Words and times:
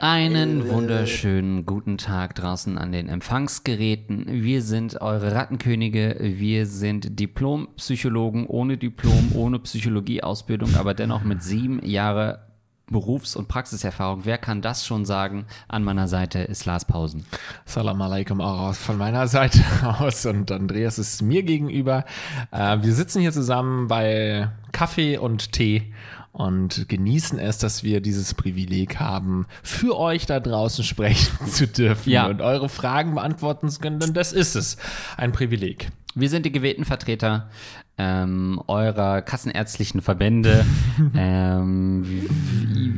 Einen 0.00 0.68
wunderschönen 0.68 1.66
guten 1.66 1.98
Tag 1.98 2.34
draußen 2.34 2.78
an 2.78 2.90
den 2.90 3.08
Empfangsgeräten. 3.08 4.26
Wir 4.28 4.62
sind 4.62 5.00
eure 5.00 5.36
Rattenkönige. 5.36 6.16
Wir 6.18 6.66
sind 6.66 7.20
Diplompsychologen 7.20 8.48
ohne 8.48 8.76
Diplom, 8.76 9.36
ohne 9.36 9.60
Psychologieausbildung, 9.60 10.74
aber 10.74 10.94
dennoch 10.94 11.22
mit 11.22 11.44
sieben 11.44 11.84
Jahre 11.86 12.47
Berufs- 12.90 13.36
und 13.36 13.48
Praxiserfahrung. 13.48 14.24
Wer 14.24 14.38
kann 14.38 14.62
das 14.62 14.86
schon 14.86 15.04
sagen? 15.04 15.46
An 15.68 15.84
meiner 15.84 16.08
Seite 16.08 16.40
ist 16.40 16.64
Lars 16.64 16.84
Pausen. 16.84 17.24
Salam 17.64 18.00
alaikum 18.00 18.40
auch 18.40 18.74
von 18.74 18.96
meiner 18.98 19.28
Seite 19.28 19.60
aus 19.98 20.24
und 20.26 20.50
Andreas 20.50 20.98
ist 20.98 21.22
mir 21.22 21.42
gegenüber. 21.42 22.04
Äh, 22.50 22.78
wir 22.82 22.94
sitzen 22.94 23.20
hier 23.20 23.32
zusammen 23.32 23.88
bei 23.88 24.50
Kaffee 24.72 25.18
und 25.18 25.52
Tee 25.52 25.92
und 26.32 26.88
genießen 26.88 27.38
es, 27.38 27.58
dass 27.58 27.82
wir 27.82 28.00
dieses 28.00 28.34
Privileg 28.34 29.00
haben, 29.00 29.46
für 29.62 29.98
euch 29.98 30.26
da 30.26 30.38
draußen 30.40 30.84
sprechen 30.84 31.46
zu 31.50 31.66
dürfen 31.66 32.10
Ja. 32.10 32.26
und 32.28 32.40
eure 32.42 32.68
Fragen 32.68 33.14
beantworten 33.14 33.68
zu 33.68 33.80
können, 33.80 33.98
denn 33.98 34.14
das 34.14 34.32
ist 34.32 34.54
es. 34.54 34.76
Ein 35.16 35.32
Privileg. 35.32 35.90
Wir 36.14 36.28
sind 36.28 36.46
die 36.46 36.52
gewählten 36.52 36.84
Vertreter 36.84 37.48
ähm, 37.98 38.62
eurer 38.68 39.22
kassenärztlichen 39.22 40.00
Verbände. 40.00 40.64
ähm, 41.14 42.04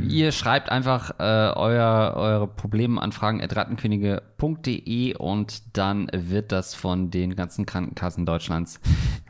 ihr 0.09 0.33
schreibt 0.33 0.71
einfach 0.71 1.13
äh, 1.19 1.23
euer, 1.23 2.15
eure 2.17 2.47
Problemanfragen 2.47 3.41
at 3.41 3.57
rattenkönige.de 3.57 5.17
und 5.17 5.77
dann 5.77 6.09
wird 6.13 6.53
das 6.53 6.75
von 6.75 7.11
den 7.11 7.35
ganzen 7.35 7.67
Krankenkassen 7.67 8.27
Deutschlands 8.27 8.81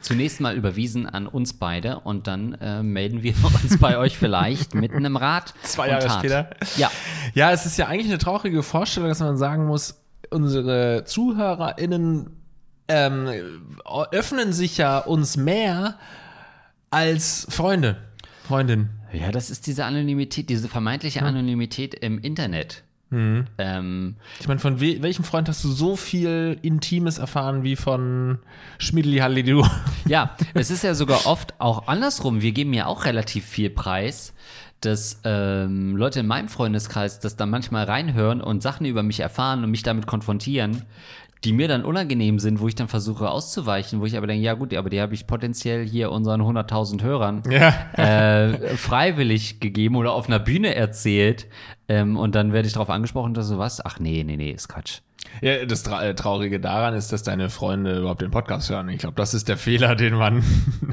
zunächst 0.00 0.40
mal 0.40 0.56
überwiesen 0.56 1.06
an 1.06 1.26
uns 1.26 1.52
beide 1.54 2.00
und 2.00 2.26
dann 2.26 2.54
äh, 2.54 2.82
melden 2.82 3.22
wir 3.22 3.34
uns 3.62 3.78
bei 3.78 3.96
euch 3.98 4.18
vielleicht 4.18 4.74
mit 4.74 4.92
einem 4.92 5.16
Rat. 5.16 5.54
Zwei 5.62 5.88
Jahre 5.88 6.10
später. 6.10 6.50
Ja, 6.76 6.90
Ja, 7.34 7.52
es 7.52 7.66
ist 7.66 7.76
ja 7.76 7.86
eigentlich 7.86 8.08
eine 8.08 8.18
traurige 8.18 8.62
Vorstellung, 8.62 9.08
dass 9.08 9.20
man 9.20 9.36
sagen 9.36 9.66
muss, 9.66 10.02
unsere 10.30 11.04
ZuhörerInnen 11.04 12.39
ähm, 12.90 13.62
öffnen 14.12 14.52
sich 14.52 14.76
ja 14.78 14.98
uns 14.98 15.36
mehr 15.36 15.96
als 16.90 17.46
Freunde, 17.50 17.96
Freundin. 18.46 18.90
ja, 19.12 19.30
das 19.30 19.50
ist 19.50 19.66
diese 19.66 19.84
Anonymität, 19.84 20.48
diese 20.50 20.68
vermeintliche 20.68 21.22
Anonymität 21.22 21.94
im 21.94 22.18
Internet. 22.18 22.82
Ähm, 23.12 24.14
Ich 24.38 24.46
meine, 24.46 24.60
von 24.60 24.80
we 24.80 25.02
welchem 25.02 25.24
Freund 25.24 25.48
hast 25.48 25.64
du 25.64 25.68
so 25.68 25.96
viel 25.96 26.58
Intimes 26.62 27.18
erfahren 27.18 27.64
wie 27.64 27.74
von 27.74 28.38
Schmidli 28.78 29.18
Hallidu? 29.18 29.66
Ja, 30.06 30.36
es 30.54 30.70
ist 30.70 30.84
ja 30.84 30.94
sogar 30.94 31.26
oft 31.26 31.54
auch 31.60 31.88
andersrum. 31.88 32.40
Wir 32.40 32.52
geben 32.52 32.72
ja 32.72 32.86
auch 32.86 33.04
relativ 33.06 33.44
viel 33.44 33.68
Preis, 33.68 34.32
dass 34.80 35.20
ähm, 35.24 35.96
Leute 35.96 36.20
in 36.20 36.26
meinem 36.28 36.48
Freundeskreis 36.48 37.18
das 37.18 37.34
dann 37.34 37.50
manchmal 37.50 37.84
reinhören 37.84 38.40
und 38.40 38.62
Sachen 38.62 38.86
über 38.86 39.02
mich 39.02 39.18
erfahren 39.18 39.64
und 39.64 39.72
mich 39.72 39.82
damit 39.82 40.06
konfrontieren, 40.06 40.84
die 41.44 41.52
mir 41.52 41.68
dann 41.68 41.84
unangenehm 41.84 42.38
sind, 42.38 42.60
wo 42.60 42.68
ich 42.68 42.74
dann 42.74 42.88
versuche 42.88 43.30
auszuweichen, 43.30 44.00
wo 44.00 44.06
ich 44.06 44.16
aber 44.16 44.26
denke, 44.26 44.44
ja 44.44 44.54
gut, 44.54 44.74
aber 44.74 44.90
die 44.90 45.00
habe 45.00 45.14
ich 45.14 45.26
potenziell 45.26 45.86
hier 45.86 46.10
unseren 46.12 46.42
100.000 46.42 47.02
Hörern 47.02 47.42
Ja. 47.50 47.74
äh, 47.96 48.76
freiwillig 48.76 49.60
gegeben 49.60 49.96
oder 49.96 50.12
auf 50.12 50.26
einer 50.26 50.38
Bühne 50.38 50.74
erzählt 50.74 51.46
ähm, 51.88 52.16
und 52.16 52.34
dann 52.34 52.52
werde 52.52 52.66
ich 52.68 52.74
darauf 52.74 52.90
angesprochen, 52.90 53.34
dass 53.34 53.48
so 53.48 53.58
was, 53.58 53.84
ach 53.84 53.98
nee, 53.98 54.22
nee, 54.24 54.36
nee, 54.36 54.50
ist 54.50 54.68
Quatsch. 54.68 55.00
Ja, 55.42 55.64
das 55.64 55.82
Tra 55.82 56.02
äh, 56.04 56.14
Traurige 56.14 56.60
daran 56.60 56.94
ist, 56.94 57.12
dass 57.12 57.22
deine 57.22 57.48
Freunde 57.50 57.98
überhaupt 57.98 58.20
den 58.20 58.30
Podcast 58.30 58.68
hören. 58.70 58.88
Ich 58.90 58.98
glaube, 58.98 59.14
das 59.16 59.32
ist 59.32 59.48
der 59.48 59.56
Fehler, 59.58 59.94
den 59.94 60.14
man 60.14 60.42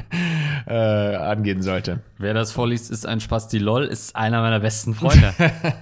äh, 0.67 0.73
angehen 1.15 1.61
sollte. 1.61 1.99
Wer 2.17 2.33
das 2.33 2.51
vorliest, 2.51 2.89
ist 2.91 3.05
ein 3.05 3.19
Spasti 3.19 3.57
LOL, 3.57 3.85
ist 3.85 4.15
einer 4.15 4.41
meiner 4.41 4.59
besten 4.59 4.93
Freunde. 4.93 5.33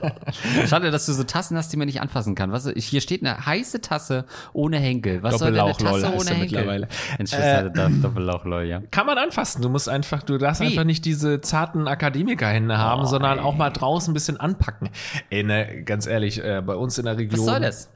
Schade, 0.68 0.92
dass 0.92 1.06
du 1.06 1.14
so 1.14 1.24
Tassen 1.24 1.58
hast, 1.58 1.72
die 1.74 1.78
man 1.78 1.86
nicht 1.86 2.02
anfassen 2.02 2.36
kann. 2.36 2.52
Was, 2.52 2.68
hier 2.76 3.02
steht 3.02 3.22
eine 3.24 3.46
heiße 3.46 3.82
Tasse 3.82 4.26
ohne 4.54 4.78
Henkel. 4.80 5.22
Was 5.24 5.40
soll 5.40 5.52
denn 5.52 5.62
eine 5.62 5.74
Tasse 5.74 6.08
ohne 6.14 6.30
Henkel? 6.32 6.40
mittlerweile. 6.60 6.88
Entschuldigung, 7.18 7.98
äh, 7.98 8.02
Doppellauch 8.02 8.46
LOL, 8.46 8.64
ja. 8.66 8.82
Kann 8.92 9.06
man 9.06 9.18
anfassen. 9.18 9.62
Du 9.62 9.70
musst 9.70 9.90
einfach, 9.90 10.24
du 10.24 10.38
darfst 10.38 10.62
Wie? 10.62 10.68
einfach 10.68 10.84
nicht 10.86 11.06
diese 11.06 11.42
zarten 11.42 11.88
Akademikerhände 11.88 12.78
haben, 12.78 13.04
Oh, 13.04 13.06
sondern 13.06 13.38
ey. 13.40 13.44
auch 13.44 13.56
mal 13.56 13.70
draußen 13.70 14.12
ein 14.12 14.14
bisschen 14.14 14.40
anpacken. 14.40 14.90
Ey, 15.30 15.44
ne, 15.44 15.84
ganz 15.84 16.08
ehrlich, 16.08 16.44
äh, 16.44 16.62
bei 16.66 16.76
uns 16.76 16.98
in 16.98 17.06
der 17.06 17.18
Region. 17.18 17.40
Was 17.46 17.54
soll 17.54 17.62
das? 17.62 17.90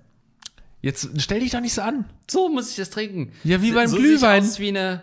Jetzt 0.81 1.09
stell 1.21 1.41
dich 1.41 1.51
doch 1.51 1.61
nicht 1.61 1.73
so 1.73 1.81
an. 1.81 2.05
So 2.29 2.49
muss 2.49 2.69
ich 2.71 2.77
das 2.77 2.89
trinken. 2.89 3.31
Ja, 3.43 3.61
wie 3.61 3.71
beim 3.71 3.87
so 3.87 3.97
Glühwein. 3.97 4.43
Sieht 4.43 4.53
aus 4.53 4.59
wie 4.59 4.69
eine 4.69 5.01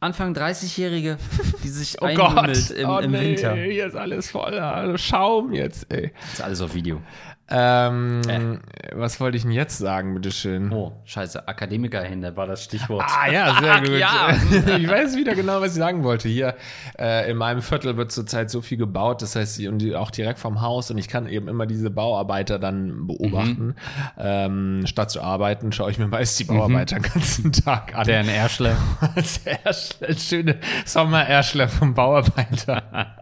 Anfang 0.00 0.34
30-Jährige, 0.34 1.16
die 1.62 1.68
sich 1.68 1.96
Oh 2.02 2.06
einhimmelt 2.06 2.68
Gott, 2.68 2.76
im, 2.76 2.88
oh 2.88 2.98
im 2.98 3.10
nee, 3.12 3.20
Winter. 3.20 3.54
hier 3.54 3.86
ist 3.86 3.96
alles 3.96 4.30
voller 4.30 4.98
Schaum 4.98 5.52
jetzt, 5.52 5.86
ey. 5.92 6.12
Das 6.20 6.32
ist 6.34 6.40
alles 6.42 6.60
auf 6.60 6.74
Video. 6.74 7.00
Ähm, 7.48 8.60
was 8.92 9.20
wollte 9.20 9.36
ich 9.36 9.44
denn 9.44 9.52
jetzt 9.52 9.78
sagen, 9.78 10.14
bitteschön? 10.14 10.72
Oh, 10.72 10.92
scheiße. 11.04 11.46
Akademikerhände 11.46 12.36
war 12.36 12.46
das 12.48 12.64
Stichwort. 12.64 13.04
Ah 13.06 13.30
ja, 13.30 13.56
sehr 13.60 13.80
gut. 13.80 13.98
ja. 13.98 14.36
Ich 14.76 14.88
weiß 14.88 15.16
wieder 15.16 15.34
genau, 15.34 15.60
was 15.60 15.72
ich 15.72 15.78
sagen 15.78 16.02
wollte. 16.02 16.28
Hier 16.28 16.56
äh, 16.98 17.30
in 17.30 17.36
meinem 17.36 17.62
Viertel 17.62 17.96
wird 17.96 18.10
zurzeit 18.10 18.50
so 18.50 18.62
viel 18.62 18.78
gebaut, 18.78 19.22
das 19.22 19.36
heißt, 19.36 19.60
und 19.66 19.94
auch 19.94 20.10
direkt 20.10 20.38
vom 20.40 20.60
Haus 20.60 20.90
und 20.90 20.98
ich 20.98 21.08
kann 21.08 21.28
eben 21.28 21.46
immer 21.46 21.66
diese 21.66 21.90
Bauarbeiter 21.90 22.58
dann 22.58 23.06
beobachten. 23.06 23.66
Mhm. 23.66 23.74
Ähm, 24.18 24.86
statt 24.86 25.10
zu 25.10 25.22
arbeiten, 25.22 25.70
schaue 25.72 25.90
ich 25.90 25.98
mir 25.98 26.08
meist 26.08 26.38
die 26.40 26.44
Bauarbeiter 26.44 26.96
den 26.96 27.12
ganzen 27.12 27.52
Tag 27.52 27.94
an. 27.94 28.06
Der 28.06 28.22
in 28.22 28.28
Erschle. 28.28 28.76
Erschle, 29.64 30.18
schöne 30.18 30.56
Sommererschler 30.84 31.68
vom 31.68 31.94
Bauarbeiter. 31.94 32.82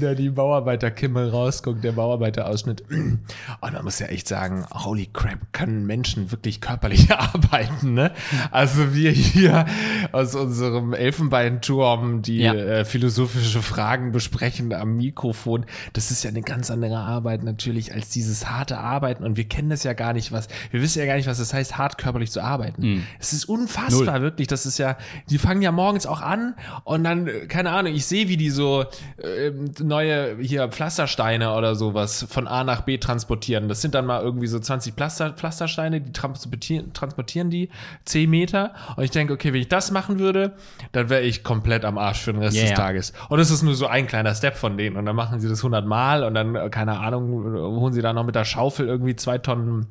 da 0.00 0.14
die 0.14 0.30
Bauarbeiterkimmel 0.30 1.30
rausguckt, 1.30 1.82
der 1.82 1.92
Bauarbeiterausschnitt. 1.92 2.84
Und 3.60 3.72
man 3.72 3.84
muss 3.84 3.98
ja 3.98 4.06
echt 4.06 4.28
sagen, 4.28 4.64
holy 4.72 5.08
crap, 5.12 5.38
können 5.52 5.86
Menschen 5.86 6.30
wirklich 6.32 6.60
körperlich 6.60 7.10
arbeiten, 7.16 7.94
ne? 7.94 8.12
Also 8.50 8.94
wir 8.94 9.10
hier 9.10 9.66
aus 10.12 10.34
unserem 10.34 10.92
Elfenbeinturm, 10.94 12.22
die 12.22 12.38
Ja. 12.38 12.54
äh, 12.54 12.84
philosophische 12.84 13.62
Fragen 13.62 14.12
besprechen 14.12 14.72
am 14.72 14.96
Mikrofon, 14.96 15.66
das 15.92 16.10
ist 16.10 16.22
ja 16.22 16.30
eine 16.30 16.42
ganz 16.42 16.70
andere 16.70 16.98
Arbeit 16.98 17.42
natürlich 17.42 17.92
als 17.94 18.08
dieses 18.10 18.48
harte 18.48 18.78
Arbeiten. 18.78 19.24
Und 19.24 19.36
wir 19.36 19.44
kennen 19.44 19.70
das 19.70 19.82
ja 19.84 19.92
gar 19.92 20.12
nicht, 20.12 20.32
was, 20.32 20.48
wir 20.70 20.82
wissen 20.82 20.98
ja 21.00 21.06
gar 21.06 21.16
nicht, 21.16 21.26
was 21.26 21.38
es 21.38 21.52
heißt, 21.54 21.78
hart 21.78 21.98
körperlich 21.98 22.30
zu 22.30 22.40
arbeiten. 22.42 23.04
Es 23.18 23.32
ist 23.32 23.44
unfassbar, 23.46 24.22
wirklich. 24.22 24.48
Das 24.48 24.66
ist 24.66 24.78
ja, 24.78 24.96
die 25.30 25.38
fangen 25.38 25.62
ja 25.62 25.72
morgens 25.72 26.06
auch 26.06 26.20
an 26.20 26.54
und 26.84 27.04
dann, 27.04 27.26
äh, 27.26 27.46
keine 27.46 27.70
Ahnung, 27.70 27.94
ich 27.94 28.06
sehe, 28.06 28.28
wie 28.28 28.36
die 28.36 28.50
so 28.50 28.84
äh, 29.18 29.50
neue 29.82 30.36
hier 30.40 30.68
Pflastersteine 30.68 31.54
oder 31.54 31.74
sowas 31.74 32.26
von 32.28 32.46
A 32.46 32.64
nach 32.64 32.82
B 32.82 32.98
transportieren. 32.98 33.29
Das 33.68 33.80
sind 33.80 33.94
dann 33.94 34.06
mal 34.06 34.22
irgendwie 34.22 34.46
so 34.46 34.58
20 34.58 34.94
Pflaster, 34.94 35.30
Pflastersteine, 35.30 36.00
die 36.00 36.12
transportieren, 36.12 36.92
transportieren 36.92 37.50
die 37.50 37.70
10 38.04 38.28
Meter. 38.28 38.74
Und 38.96 39.04
ich 39.04 39.10
denke, 39.10 39.32
okay, 39.32 39.52
wenn 39.52 39.60
ich 39.60 39.68
das 39.68 39.90
machen 39.90 40.18
würde, 40.18 40.54
dann 40.92 41.08
wäre 41.08 41.22
ich 41.22 41.44
komplett 41.44 41.84
am 41.84 41.98
Arsch 41.98 42.20
für 42.20 42.32
den 42.32 42.42
Rest 42.42 42.56
Ja, 42.56 42.64
des. 42.64 42.74
Tages. 42.74 43.12
Und 43.28 43.38
es 43.38 43.50
ist 43.50 43.62
nur 43.62 43.74
so 43.74 43.86
ein 43.86 44.06
kleiner 44.06 44.34
Step 44.34 44.56
von 44.56 44.76
denen. 44.76 44.96
Und 44.96 45.06
dann 45.06 45.16
machen 45.16 45.40
sie 45.40 45.48
das 45.48 45.60
100 45.60 45.86
Mal 45.86 46.24
und 46.24 46.34
dann, 46.34 46.54
äh, 46.54 46.70
keine 46.70 46.98
Ahnung, 46.98 47.44
holen 47.54 47.92
sie 47.92 48.02
da 48.02 48.12
noch 48.12 48.24
mit 48.24 48.34
der 48.34 48.44
Schaufel 48.44 48.86
irgendwie 48.86 49.16
zwei 49.16 49.38
Tonnen 49.38 49.86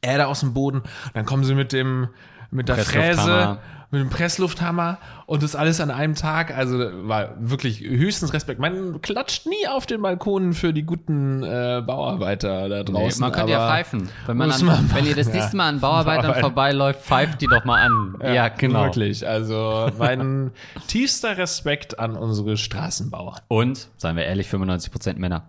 Erde 0.00 0.28
aus 0.28 0.40
dem 0.40 0.54
Boden. 0.54 0.82
Dann 1.14 1.24
kommen 1.24 1.44
sie 1.44 1.54
mit 1.54 1.72
dem, 1.72 2.08
mit 2.50 2.68
der. 2.68 2.76
Fräse, 2.78 3.58
mit 3.90 4.02
dem 4.02 4.10
Presslufthammer 4.10 4.98
und 5.24 5.42
das 5.42 5.56
alles 5.56 5.80
an 5.80 5.90
einem 5.90 6.14
Tag. 6.14 6.54
Also 6.54 6.78
war 7.08 7.30
wirklich 7.38 7.80
höchstens 7.80 8.34
Respekt. 8.34 8.60
Man 8.60 9.00
klatscht 9.00 9.46
nie 9.46 9.66
auf 9.66 9.86
den 9.86 10.02
Balkonen 10.02 10.52
für 10.52 10.74
die 10.74 10.82
guten 10.82 11.42
äh, 11.42 11.82
Bauarbeiter 11.86 12.68
da 12.68 12.78
Nee, 12.80 12.84
draußen. 12.84 13.20
man 13.20 13.32
könnte 13.32 13.52
ja 13.52 13.66
pfeifen. 13.66 14.10
Wenn, 14.26 14.36
man 14.36 14.50
an, 14.50 14.64
man 14.66 14.94
wenn 14.94 15.06
ihr 15.06 15.16
das 15.16 15.28
nächste 15.32 15.52
ja. 15.52 15.56
Mal 15.56 15.68
an 15.70 15.80
Bauarbeitern 15.80 16.22
Bauarbeiter. 16.22 16.40
vorbeiläuft, 16.40 17.00
pfeift 17.00 17.40
die 17.40 17.46
doch 17.46 17.64
mal 17.64 17.82
an. 17.86 18.16
Ja, 18.34 18.48
genau. 18.48 18.84
Wirklich. 18.84 19.26
Also 19.26 19.90
mein 19.98 20.50
tiefster 20.86 21.38
Respekt 21.38 21.98
an 21.98 22.14
unsere 22.14 22.58
Straßenbauer. 22.58 23.36
Und, 23.48 23.88
seien 23.96 24.16
wir 24.16 24.24
ehrlich, 24.26 24.48
95% 24.48 25.18
Männer. 25.18 25.44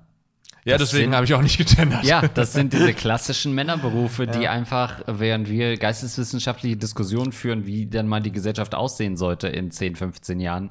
Ja, 0.66 0.78
Das 0.78 0.92
deswegen 0.92 1.16
habe 1.16 1.26
ich 1.26 1.34
auch 1.34 1.42
nicht 1.42 1.58
getendert. 1.58 2.04
Ja, 2.04 2.28
das 2.28 2.54
sind 2.54 2.74
diese 2.74 2.94
klassischen 2.94 3.54
Männerberufe, 3.54 4.28
die 4.28 4.48
einfach, 4.48 5.02
während 5.08 5.50
wir 5.50 5.78
geisteswissenschaftliche 5.78 6.78
Diskussionen 6.78 7.32
führen, 7.32 7.66
wie 7.66 7.86
dann 7.86 8.08
mal 8.08 8.22
die 8.22 8.32
Gesellschaft 8.32 8.76
aussehen 8.76 9.18
sollte 9.18 9.48
in 9.48 9.72
10, 9.72 9.96
15 9.96 10.40
Jahren, 10.40 10.70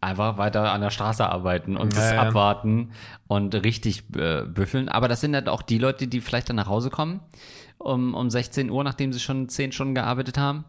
einfach 0.00 0.38
weiter 0.38 0.72
an 0.72 0.80
der 0.80 0.90
Straße 0.90 1.24
arbeiten 1.24 1.76
und 1.76 1.96
das 1.96 2.10
Ja, 2.10 2.16
ja. 2.16 2.22
abwarten 2.22 2.90
und 3.28 3.54
richtig 3.54 4.04
äh, 4.16 4.42
büffeln. 4.42 4.88
Aber 4.88 5.06
das 5.08 5.20
sind 5.20 5.34
halt 5.34 5.48
auch 5.48 5.62
die 5.62 5.78
Leute, 5.78 6.08
die 6.08 6.20
vielleicht 6.20 6.48
dann 6.48 6.56
nach 6.56 6.66
Hause 6.68 6.90
kommen 6.90 7.20
um, 7.78 8.14
um 8.14 8.30
16 8.30 8.70
Uhr, 8.70 8.84
nachdem 8.84 9.12
sie 9.12 9.20
schon 9.20 9.48
10 9.48 9.72
Stunden 9.72 9.94
gearbeitet 9.94 10.38
haben. 10.38 10.64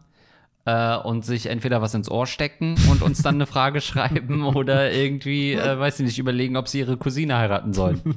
Äh, 0.66 0.96
und 0.96 1.24
sich 1.24 1.46
entweder 1.46 1.82
was 1.82 1.94
ins 1.94 2.10
Ohr 2.10 2.26
stecken 2.26 2.76
und 2.90 3.02
uns 3.02 3.22
dann 3.22 3.36
eine 3.36 3.46
Frage 3.46 3.80
schreiben 3.82 4.44
oder 4.44 4.92
irgendwie, 4.92 5.52
äh, 5.52 5.78
weiß 5.78 6.00
ich 6.00 6.06
nicht, 6.06 6.18
überlegen, 6.18 6.56
ob 6.56 6.68
sie 6.68 6.80
ihre 6.80 6.96
Cousine 6.96 7.36
heiraten 7.36 7.72
sollen. 7.72 8.00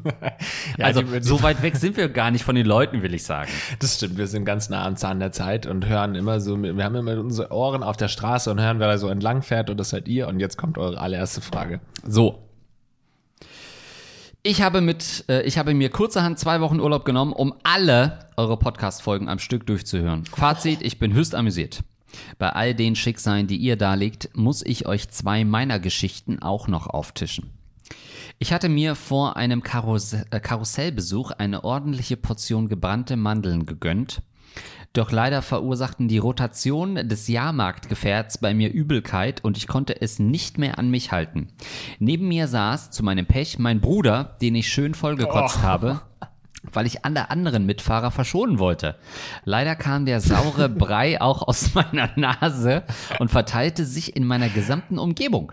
Ja, 0.78 0.86
also 0.86 1.02
so 1.22 1.42
weit 1.42 1.62
weg 1.62 1.76
sind 1.76 1.98
wir 1.98 2.10
gar 2.10 2.30
nicht 2.30 2.44
von 2.44 2.56
den 2.56 2.66
Leuten, 2.66 3.02
will 3.02 3.14
ich 3.14 3.24
sagen. 3.24 3.50
Das 3.80 3.96
stimmt, 3.96 4.18
wir 4.18 4.28
sind 4.28 4.46
ganz 4.46 4.70
nah 4.70 4.86
am 4.86 4.96
Zahn 4.96 5.20
der 5.20 5.32
Zeit 5.32 5.66
und 5.66 5.88
hören 5.88 6.16
immer 6.16 6.40
so, 6.40 6.62
wir 6.62 6.84
haben 6.84 6.96
immer 6.96 7.18
unsere 7.18 7.52
Ohren 7.52 7.84
auf 7.84 7.98
der 7.98 8.08
Straße 8.08 8.52
und 8.52 8.62
hören, 8.62 8.80
wer 8.80 8.88
da 8.88 8.98
so 8.98 9.08
entlang 9.08 9.42
fährt 9.42 9.70
und 9.70 9.78
das 9.78 9.90
seid 9.90 10.08
ihr. 10.08 10.28
Und 10.28 10.40
jetzt 10.40 10.58
kommt 10.58 10.78
eure 10.78 11.00
allererste 11.00 11.42
Frage. 11.42 11.80
So. 12.06 12.44
Ich 14.44 14.62
habe 14.62 14.82
mit, 14.82 15.26
äh, 15.30 15.42
ich 15.44 15.58
habe 15.58 15.74
mir 15.74 15.90
kurzerhand 15.90 16.40
zwei 16.40 16.62
Wochen 16.62 16.80
Urlaub 16.80 17.06
genommen, 17.06 17.34
um 17.34 17.54
alle 17.64 18.20
eure 18.38 18.58
Podcast-Folgen 18.58 19.30
am 19.30 19.40
Stück 19.40 19.66
durchzuhören. 19.66 20.26
Fazit, 20.26 20.82
ich 20.82 21.00
bin 21.00 21.14
höchst 21.14 21.36
amüsiert. 21.36 21.84
Bei 22.38 22.50
all 22.50 22.74
den 22.74 22.96
Schicksalen, 22.96 23.48
die 23.48 23.58
ihr 23.58 23.76
darlegt, 23.76 24.30
muss 24.36 24.64
ich 24.66 24.86
euch 24.86 25.10
zwei 25.10 25.44
meiner 25.44 25.80
Geschichten 25.80 26.40
auch 26.40 26.68
noch 26.68 26.88
auftischen. 26.88 27.52
Ich 28.40 28.54
hatte 28.54 28.70
mir 28.70 28.96
vor 28.96 29.36
einem 29.36 29.64
Karussell, 29.64 30.26
äh, 30.30 30.40
Karussellbesuch 30.40 31.32
eine 31.32 31.64
ordentliche 31.64 32.18
Portion 32.18 32.68
gebrannte 32.68 33.16
Mandeln 33.16 33.66
gegönnt. 33.66 34.22
Doch 34.94 35.12
leider 35.12 35.42
verursachten 35.42 36.08
die 36.08 36.18
Rotation 36.18 36.96
des 36.96 37.28
Jahrmarktgefährts 37.28 38.40
bei 38.40 38.54
mir 38.54 38.72
Übelkeit 38.72 39.44
und 39.44 39.58
ich 39.58 39.68
konnte 39.68 40.02
es 40.02 40.18
nicht 40.18 40.58
mehr 40.58 40.80
an 40.80 40.90
mich 40.90 41.12
halten. 41.12 41.50
Neben 42.00 42.28
mir 42.28 42.48
saß 42.48 42.92
zu 42.92 43.04
meinem 43.04 43.26
Pech 43.26 43.60
mein 43.60 43.80
Bruder, 43.82 44.38
den 44.42 44.56
ich 44.56 44.70
schön 44.70 44.94
vollgekotzt 44.94 45.62
habe, 45.62 46.02
weil 46.74 46.86
ich 46.86 47.06
alle 47.06 47.30
anderen 47.30 47.66
Mitfahrer 47.66 48.12
verschonen 48.12 48.60
wollte. 48.60 48.96
Leider 49.44 49.76
kam 49.76 50.06
der 50.06 50.22
saure 50.22 50.70
Brei 50.78 51.22
auch 51.22 51.48
aus 51.48 51.74
meiner 51.74 52.10
Nase 52.16 52.84
und 53.20 53.30
verteilte 53.30 53.86
sich 53.86 54.16
in 54.16 54.26
meiner 54.26 54.50
gesamten 54.50 55.00
Umgebung. 55.00 55.52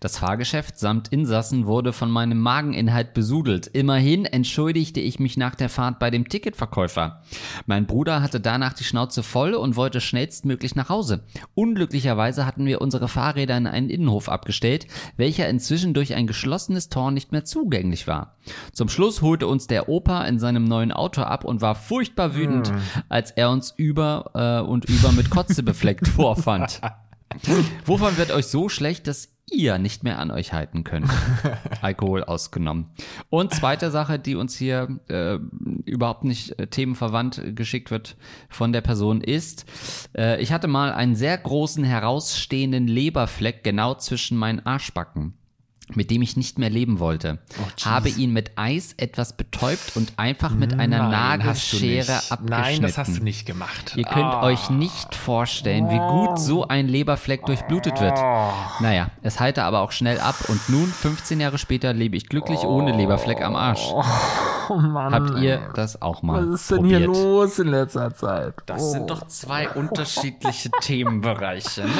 Das 0.00 0.18
Fahrgeschäft 0.18 0.78
samt 0.78 1.08
Insassen 1.08 1.66
wurde 1.66 1.92
von 1.92 2.10
meinem 2.10 2.40
Mageninhalt 2.40 3.14
besudelt. 3.14 3.66
Immerhin 3.66 4.24
entschuldigte 4.24 5.00
ich 5.00 5.18
mich 5.18 5.36
nach 5.36 5.54
der 5.54 5.68
Fahrt 5.68 5.98
bei 5.98 6.10
dem 6.10 6.28
Ticketverkäufer. 6.28 7.22
Mein 7.66 7.86
Bruder 7.86 8.22
hatte 8.22 8.40
danach 8.40 8.72
die 8.72 8.84
Schnauze 8.84 9.22
voll 9.22 9.54
und 9.54 9.76
wollte 9.76 10.00
schnellstmöglich 10.00 10.74
nach 10.74 10.88
Hause. 10.88 11.24
Unglücklicherweise 11.54 12.46
hatten 12.46 12.66
wir 12.66 12.80
unsere 12.80 13.08
Fahrräder 13.08 13.56
in 13.56 13.66
einen 13.66 13.90
Innenhof 13.90 14.28
abgestellt, 14.28 14.86
welcher 15.16 15.48
inzwischen 15.48 15.94
durch 15.94 16.14
ein 16.14 16.26
geschlossenes 16.26 16.88
Tor 16.88 17.10
nicht 17.10 17.32
mehr 17.32 17.44
zugänglich 17.44 18.06
war. 18.06 18.36
Zum 18.72 18.88
Schluss 18.88 19.22
holte 19.22 19.46
uns 19.46 19.66
der 19.66 19.88
Opa 19.88 20.24
in 20.24 20.38
seinem 20.38 20.64
neuen 20.64 20.92
Auto 20.92 21.22
ab 21.22 21.44
und 21.44 21.60
war 21.60 21.74
furchtbar 21.74 22.34
wütend, 22.34 22.72
als 23.08 23.30
er 23.30 23.50
uns 23.50 23.74
über 23.76 24.30
äh, 24.34 24.68
und 24.68 24.84
über 24.86 25.12
mit 25.12 25.30
Kotze 25.30 25.62
befleckt 25.62 26.08
vorfand. 26.08 26.80
Wovon 27.84 28.16
wird 28.16 28.30
euch 28.30 28.46
so 28.46 28.68
schlecht, 28.68 29.06
dass 29.06 29.35
ihr 29.50 29.78
nicht 29.78 30.02
mehr 30.04 30.18
an 30.18 30.30
euch 30.30 30.52
halten 30.52 30.84
könnt? 30.84 31.10
Alkohol 31.80 32.24
ausgenommen. 32.24 32.90
Und 33.30 33.54
zweite 33.54 33.90
Sache, 33.90 34.18
die 34.18 34.34
uns 34.34 34.56
hier 34.56 35.00
äh, 35.08 35.38
überhaupt 35.84 36.24
nicht 36.24 36.58
äh, 36.58 36.66
themenverwandt 36.66 37.56
geschickt 37.56 37.90
wird 37.90 38.16
von 38.48 38.72
der 38.72 38.80
Person 38.80 39.20
ist, 39.20 39.66
äh, 40.16 40.40
ich 40.40 40.52
hatte 40.52 40.68
mal 40.68 40.92
einen 40.92 41.16
sehr 41.16 41.38
großen 41.38 41.84
herausstehenden 41.84 42.86
Leberfleck 42.86 43.62
genau 43.62 43.94
zwischen 43.94 44.36
meinen 44.36 44.64
Arschbacken 44.64 45.34
mit 45.94 46.10
dem 46.10 46.20
ich 46.22 46.36
nicht 46.36 46.58
mehr 46.58 46.68
leben 46.70 46.98
wollte, 46.98 47.38
habe 47.84 48.08
ihn 48.08 48.32
mit 48.32 48.52
Eis 48.56 48.94
etwas 48.96 49.36
betäubt 49.36 49.92
und 49.96 50.12
einfach 50.16 50.50
mit 50.50 50.78
einer 50.78 51.08
Nagelschere 51.08 52.14
abgeschnitten. 52.30 52.46
Nein, 52.48 52.82
das 52.82 52.98
hast 52.98 53.16
du 53.18 53.22
nicht 53.22 53.46
gemacht. 53.46 53.94
Ihr 53.96 54.04
könnt 54.04 54.24
Ah. 54.24 54.42
euch 54.42 54.68
nicht 54.70 55.14
vorstellen, 55.14 55.88
wie 55.88 55.98
gut 55.98 56.38
so 56.40 56.66
ein 56.66 56.88
Leberfleck 56.88 57.46
durchblutet 57.46 58.00
wird. 58.00 58.18
Naja, 58.80 59.10
es 59.22 59.38
heilte 59.38 59.62
aber 59.62 59.80
auch 59.80 59.92
schnell 59.92 60.18
ab 60.18 60.36
und 60.48 60.60
nun, 60.68 60.86
15 60.88 61.38
Jahre 61.40 61.58
später, 61.58 61.92
lebe 61.92 62.16
ich 62.16 62.28
glücklich 62.28 62.60
ohne 62.60 62.96
Leberfleck 62.96 63.40
am 63.42 63.54
Arsch. 63.56 63.86
Oh 64.68 64.78
Mann. 64.78 65.14
Habt 65.14 65.38
ihr 65.38 65.60
das 65.76 66.02
auch 66.02 66.22
mal 66.22 66.44
Was 66.50 66.62
ist 66.62 66.70
denn 66.72 66.76
probiert? 66.78 66.98
hier 67.02 67.06
los 67.06 67.58
in 67.60 67.68
letzter 67.68 68.12
Zeit? 68.16 68.54
Das 68.66 68.90
sind 68.90 69.08
doch 69.10 69.28
zwei 69.28 69.68
unterschiedliche 69.68 70.70
Themenbereiche, 70.80 71.82
ne? 71.82 71.92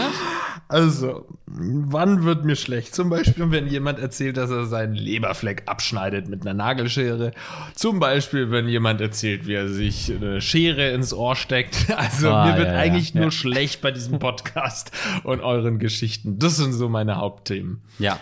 Also, 0.67 1.29
wann 1.47 2.25
wird 2.25 2.45
mir 2.45 2.57
schlecht? 2.57 2.93
Zum 2.93 3.09
Beispiel, 3.09 3.53
wenn 3.53 3.69
jemand 3.77 3.99
erzählt, 3.99 4.37
dass 4.37 4.51
er 4.51 4.67
seinen 4.67 4.95
Leberfleck 4.95 5.63
abschneidet 5.67 6.29
mit 6.29 6.43
einer 6.43 6.55
Nagelschere. 6.55 7.33
Zum 7.75 8.01
Beispiel, 8.01 8.51
wenn 8.51 8.69
jemand 8.69 9.01
erzählt, 9.01 9.47
wie 9.47 9.55
er 9.55 9.69
sich 9.69 10.11
eine 10.11 10.41
Schere 10.41 10.91
ins 10.91 11.13
Ohr 11.13 11.37
steckt. 11.37 11.87
Also, 11.97 12.31
Ah, 12.31 12.47
mir 12.47 12.59
wird 12.59 12.69
ja, 12.69 12.79
eigentlich 12.79 13.15
ja. 13.15 13.21
nur 13.23 13.31
schlecht 13.31 13.81
bei 13.81 13.91
diesem 13.91 14.19
Podcast 14.19 14.91
und 15.25 15.41
euren 15.41 15.79
Geschichten. 15.79 16.39
Das 16.39 16.57
sind 16.57 16.73
so 16.73 16.89
meine 16.89 17.17
Hauptthemen. 17.17 17.83
Ja. 17.99 18.19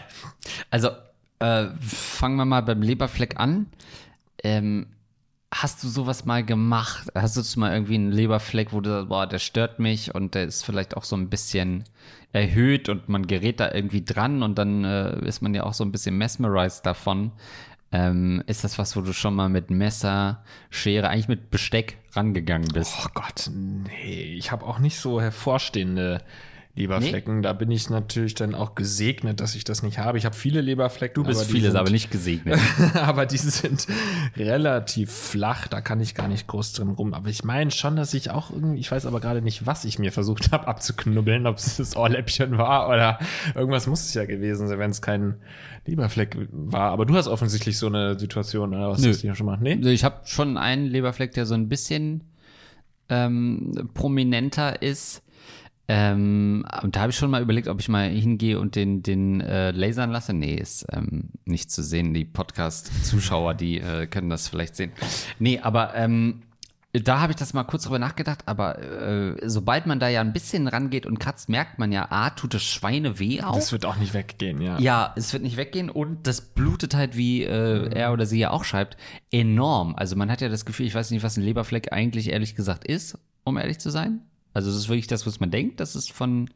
Also, 0.70 0.90
äh, 1.38 1.66
fangen 1.80 2.36
wir 2.36 2.44
mal 2.44 2.62
beim 2.62 2.82
Leberfleck 2.82 3.38
an. 3.40 3.66
Ähm, 4.42 4.86
hast 5.52 5.82
du 5.82 5.88
sowas 5.88 6.25
mal 6.25 6.44
gemacht? 6.44 7.08
Hast 7.14 7.37
du 7.37 7.61
mal 7.61 7.73
irgendwie 7.73 7.94
einen 7.94 8.12
Leberfleck, 8.12 8.73
wo 8.73 8.81
du 8.81 8.91
sagst, 8.91 9.08
boah, 9.08 9.26
der 9.26 9.38
stört 9.38 9.79
mich 9.79 10.14
und 10.14 10.35
der 10.35 10.44
ist 10.44 10.64
vielleicht 10.64 10.96
auch 10.96 11.05
so 11.05 11.17
ein 11.17 11.31
bisschen 11.31 11.85
erhöht 12.32 12.88
und 12.88 13.08
man 13.08 13.26
gerät 13.26 13.61
da 13.61 13.73
irgendwie 13.73 14.05
dran 14.05 14.43
und 14.43 14.58
dann 14.58 14.85
äh, 14.85 15.25
ist 15.25 15.41
man 15.41 15.55
ja 15.55 15.62
auch 15.62 15.75
so 15.75 15.85
ein 15.85 15.93
bisschen 15.93 16.19
mesmerized 16.19 16.85
davon. 16.85 17.32
Ähm, 17.93 18.43
ist 18.49 18.64
das 18.64 18.76
was, 18.76 18.96
wo 18.96 19.02
du 19.02 19.12
schon 19.12 19.37
mal 19.37 19.49
mit 19.49 19.70
Messer, 19.70 20.43
Schere, 20.70 21.08
eigentlich 21.08 21.29
mit 21.29 21.50
Besteck 21.50 21.99
rangegangen 22.12 22.69
bist? 22.75 22.93
Oh 23.05 23.08
Gott, 23.14 23.50
nee, 23.52 24.35
ich 24.37 24.50
habe 24.50 24.67
auch 24.67 24.81
nicht 24.81 24.99
so 24.99 25.20
hervorstehende 25.20 26.20
Leberflecken. 26.76 27.42
Da 27.42 27.52
bin 27.52 27.70
ich 27.70 27.88
natürlich 27.88 28.34
dann 28.34 28.54
auch 28.54 28.74
gesegnet, 28.74 29.38
dass 29.40 29.54
ich 29.54 29.62
das 29.62 29.84
nicht 29.84 29.98
habe. 29.98 30.18
Ich 30.18 30.24
habe 30.24 30.34
viele 30.34 30.60
Leberflecken. 30.60 31.22
Du 31.22 31.28
bist 31.28 31.40
aber 31.42 31.48
vieles, 31.48 31.70
sind- 31.72 31.76
aber 31.78 31.90
nicht 31.90 32.10
gesegnet. 32.10 32.58
aber 32.94 33.26
die 33.26 33.36
sind 33.38 33.86
relativ 34.36 35.12
flach, 35.12 35.68
da 35.68 35.80
kann 35.80 36.00
ich 36.00 36.14
gar 36.16 36.26
nicht 36.26 36.46
groß 36.48 36.72
drin 36.72 36.88
rum. 36.88 37.14
Aber 37.14 37.28
ich 37.28 37.44
meine 37.44 37.70
schon, 37.70 37.94
dass 37.94 38.12
ich 38.12 38.30
auch 38.30 38.50
irgendwie, 38.50 38.80
ich 38.80 38.90
weiß 38.90 39.06
aber 39.06 39.20
gerade 39.20 39.40
nicht, 39.40 39.66
was 39.66 39.84
ich 39.84 40.00
mir 40.00 40.10
versucht 40.10 40.50
habe 40.50 40.66
abzuknubbeln, 40.66 41.46
ob 41.46 41.58
es 41.58 41.76
das 41.76 41.96
Ohrläppchen 41.96 42.58
war 42.58 42.88
oder 42.88 43.18
irgendwas 43.54 43.86
muss 43.86 44.00
es 44.04 44.14
ja 44.14 44.24
gewesen 44.24 44.66
sein, 44.66 44.78
wenn 44.80 44.90
es 44.90 45.00
kein 45.00 45.36
Leberfleck 45.86 46.36
war. 46.50 46.90
Aber 46.90 47.06
du 47.06 47.14
hast 47.14 47.28
offensichtlich 47.28 47.78
so 47.78 47.86
eine 47.86 48.18
Situation, 48.18 48.74
oder 48.74 48.90
was 48.90 49.00
Nö. 49.00 49.10
hast 49.10 49.18
du 49.18 49.22
hier 49.28 49.34
schon 49.36 49.46
mal? 49.46 49.58
Nee? 49.60 49.74
Also 49.74 49.90
ich 49.90 50.02
habe 50.02 50.22
schon 50.24 50.56
einen 50.56 50.86
Leberfleck, 50.86 51.32
der 51.32 51.46
so 51.46 51.54
ein 51.54 51.68
bisschen 51.68 52.24
ähm, 53.08 53.90
prominenter 53.94 54.82
ist. 54.82 55.22
Ähm, 55.86 56.64
und 56.82 56.96
da 56.96 57.00
habe 57.00 57.10
ich 57.10 57.16
schon 57.16 57.31
mal 57.31 57.42
überlegt, 57.42 57.69
ob 57.69 57.78
ich 57.81 57.88
mal 57.88 58.08
hingehe 58.08 58.58
und 58.58 58.75
den, 58.75 59.02
den 59.02 59.40
äh, 59.40 59.70
lasern 59.70 60.10
lasse. 60.10 60.32
Nee, 60.32 60.54
ist 60.54 60.86
ähm, 60.92 61.28
nicht 61.44 61.70
zu 61.70 61.82
sehen. 61.82 62.14
Die 62.14 62.25
Podcast-Zuschauer, 62.25 63.54
die 63.54 63.81
äh, 63.81 64.06
können 64.06 64.31
das 64.31 64.48
vielleicht 64.48 64.76
sehen. 64.76 64.92
Nee, 65.38 65.60
aber 65.60 65.94
ähm, 65.94 66.42
da 67.02 67.20
habe 67.20 67.32
ich 67.32 67.36
das 67.36 67.52
mal 67.54 67.64
kurz 67.64 67.82
drüber 67.84 67.98
nachgedacht. 67.98 68.44
Aber 68.46 68.81
äh, 68.81 69.36
sobald 69.48 69.86
man 69.86 69.98
da 69.98 70.08
ja 70.08 70.20
ein 70.20 70.32
bisschen 70.32 70.69
rangeht 70.69 71.05
und 71.05 71.19
kratzt, 71.19 71.50
merkt 71.50 71.79
man 71.79 71.93
ja, 71.93 72.10
A, 72.10 72.31
tut 72.31 72.55
das 72.55 72.62
Schweine 72.62 73.19
weh 73.19 73.43
auch. 73.43 73.56
Das 73.56 73.72
wird 73.72 73.84
auch 73.84 73.96
nicht 73.96 74.14
weggehen, 74.14 74.62
ja. 74.62 74.79
Ja, 74.79 75.12
es 75.17 75.32
wird 75.32 75.43
nicht 75.43 75.58
weggehen 75.58 75.91
und 75.91 76.26
das 76.26 76.41
blutet 76.41 76.94
halt, 76.94 77.17
wie 77.17 77.43
äh, 77.43 77.91
er 77.93 78.12
oder 78.12 78.24
sie 78.26 78.38
ja 78.38 78.50
auch 78.50 78.64
schreibt, 78.64 78.96
enorm. 79.31 79.96
Also 79.96 80.17
man 80.17 80.31
hat 80.31 80.41
ja 80.41 80.48
das 80.48 80.64
Gefühl, 80.64 80.86
ich 80.86 80.94
weiß 80.94 81.10
nicht, 81.10 81.22
was 81.22 81.36
ein 81.36 81.43
Leberfleck 81.43 81.93
eigentlich 81.93 82.31
ehrlich 82.31 82.55
gesagt 82.55 82.86
ist, 82.86 83.19
um 83.43 83.58
ehrlich 83.58 83.81
zu 83.81 83.91
sein. 83.91 84.20
Also 84.55 84.70
das 84.70 84.79
ist 84.79 84.89
wirklich 84.89 85.06
das, 85.08 85.27
was 85.27 85.39
man 85.41 85.51
denkt, 85.51 85.81
das 85.81 85.94
ist 85.96 86.11
von 86.13 86.49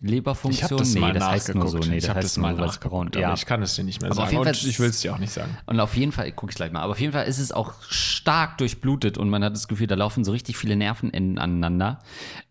Leberfunktion. 0.00 0.80
Ich 0.82 0.92
das 0.92 0.94
nee, 0.94 1.12
das 1.12 1.24
heißt 1.24 1.54
nur 1.54 1.68
so. 1.68 1.78
Nee, 1.78 1.96
ich 1.98 2.00
das 2.02 2.08
habe 2.10 2.18
heißt 2.18 2.24
das 2.30 2.36
mal 2.36 2.54
nur, 2.54 2.66
es 2.66 2.72
nachgeguckt, 2.74 3.12
braun- 3.12 3.20
ja. 3.22 3.34
ich 3.34 3.46
kann 3.46 3.62
es 3.62 3.76
dir 3.76 3.84
nicht 3.84 4.02
mehr 4.02 4.10
Aber 4.10 4.22
auf 4.24 4.30
sagen. 4.30 4.32
jeden 4.38 4.44
Fall 4.44 4.52
ist- 4.52 4.64
ich 4.66 4.80
will 4.80 4.90
es 4.90 5.00
dir 5.00 5.14
auch 5.14 5.18
nicht 5.18 5.32
sagen. 5.32 5.56
Und 5.66 5.78
auf 5.78 5.96
jeden 5.96 6.10
Fall, 6.10 6.32
gucke 6.32 6.50
ich 6.50 6.56
gleich 6.56 6.72
mal, 6.72 6.80
aber 6.80 6.92
auf 6.92 7.00
jeden 7.00 7.12
Fall 7.12 7.26
ist 7.26 7.38
es 7.38 7.52
auch 7.52 7.74
stark 7.88 8.58
durchblutet 8.58 9.16
und 9.16 9.30
man 9.30 9.44
hat 9.44 9.54
das 9.54 9.68
Gefühl, 9.68 9.86
da 9.86 9.94
laufen 9.94 10.24
so 10.24 10.32
richtig 10.32 10.56
viele 10.56 10.74
Nervenenden 10.74 11.38
aneinander. 11.38 12.00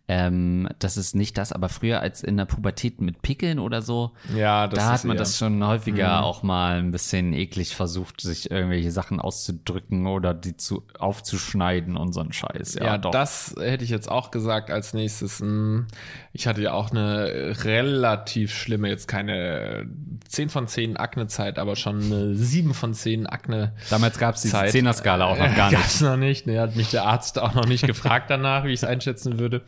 Ähm, 0.08 0.68
das 0.80 0.98
ist 0.98 1.16
nicht 1.16 1.38
das, 1.38 1.54
aber 1.54 1.70
früher 1.70 2.02
als 2.02 2.22
in 2.22 2.36
der 2.36 2.44
Pubertät 2.46 3.00
mit 3.00 3.22
Pickeln 3.22 3.60
oder 3.60 3.82
so, 3.82 4.12
Ja, 4.36 4.68
das 4.68 4.80
da 4.80 4.92
hat 4.92 5.04
man 5.06 5.16
eher- 5.16 5.20
das 5.22 5.38
schon 5.38 5.66
häufiger 5.66 6.18
Mhm. 6.20 6.24
auch 6.26 6.44
mal 6.44 6.80
ein 6.80 6.92
bisschen 6.92 7.32
eklig 7.34 7.76
versucht, 7.76 8.20
sich 8.20 8.52
irgendwelche 8.52 8.92
Sachen 8.92 9.22
auszudrücken 9.22 10.08
oder 10.08 10.34
die 10.34 10.58
zu 10.58 10.84
aufzuschneiden 11.00 11.96
und 11.96 12.14
so 12.14 12.20
ein 12.20 12.34
Scheiß. 12.34 12.74
Ja, 12.76 12.84
Ja, 12.86 12.98
doch. 12.98 13.12
das 13.12 13.56
hätte 13.60 13.84
ich 13.86 13.90
jetzt 13.90 14.10
auch 14.12 14.32
gesagt 14.32 14.70
als 14.70 14.94
nächstes. 14.94 15.40
Hm, 15.40 15.88
Ich 16.34 16.48
hatte 16.48 16.62
ja 16.62 16.72
auch 16.74 16.92
eine 16.92 17.54
relativ 17.66 18.54
schlimme, 18.56 18.88
jetzt 18.90 19.08
keine 19.08 19.86
10 20.28 20.50
von 20.50 20.68
10 20.68 20.96
Akne-Zeit, 20.98 21.60
aber 21.60 21.76
schon 21.76 22.02
eine 22.04 22.36
7 22.36 22.74
von 22.74 22.94
10 22.94 23.28
Akne. 23.28 23.74
Damals 23.90 24.18
gab 24.18 24.36
es 24.36 24.42
diese 24.44 24.54
Zeit. 24.54 24.72
Zehner-Skala 24.72 25.26
auch 25.26 25.38
noch 25.38 25.56
gar 25.56 25.70
nicht. 25.70 25.80
Gab's 25.80 26.00
noch 26.02 26.16
nicht. 26.18 26.48
Ne, 26.48 26.60
hat 26.60 26.76
mich 26.78 26.90
der 26.92 27.04
Arzt 27.06 27.38
auch 27.40 27.54
noch 27.54 27.66
nicht 27.66 27.86
gefragt 27.86 28.30
danach, 28.30 28.64
wie 28.64 28.70
ich 28.70 28.80
es 28.80 28.84
einschätzen 28.86 29.40
würde. 29.40 29.62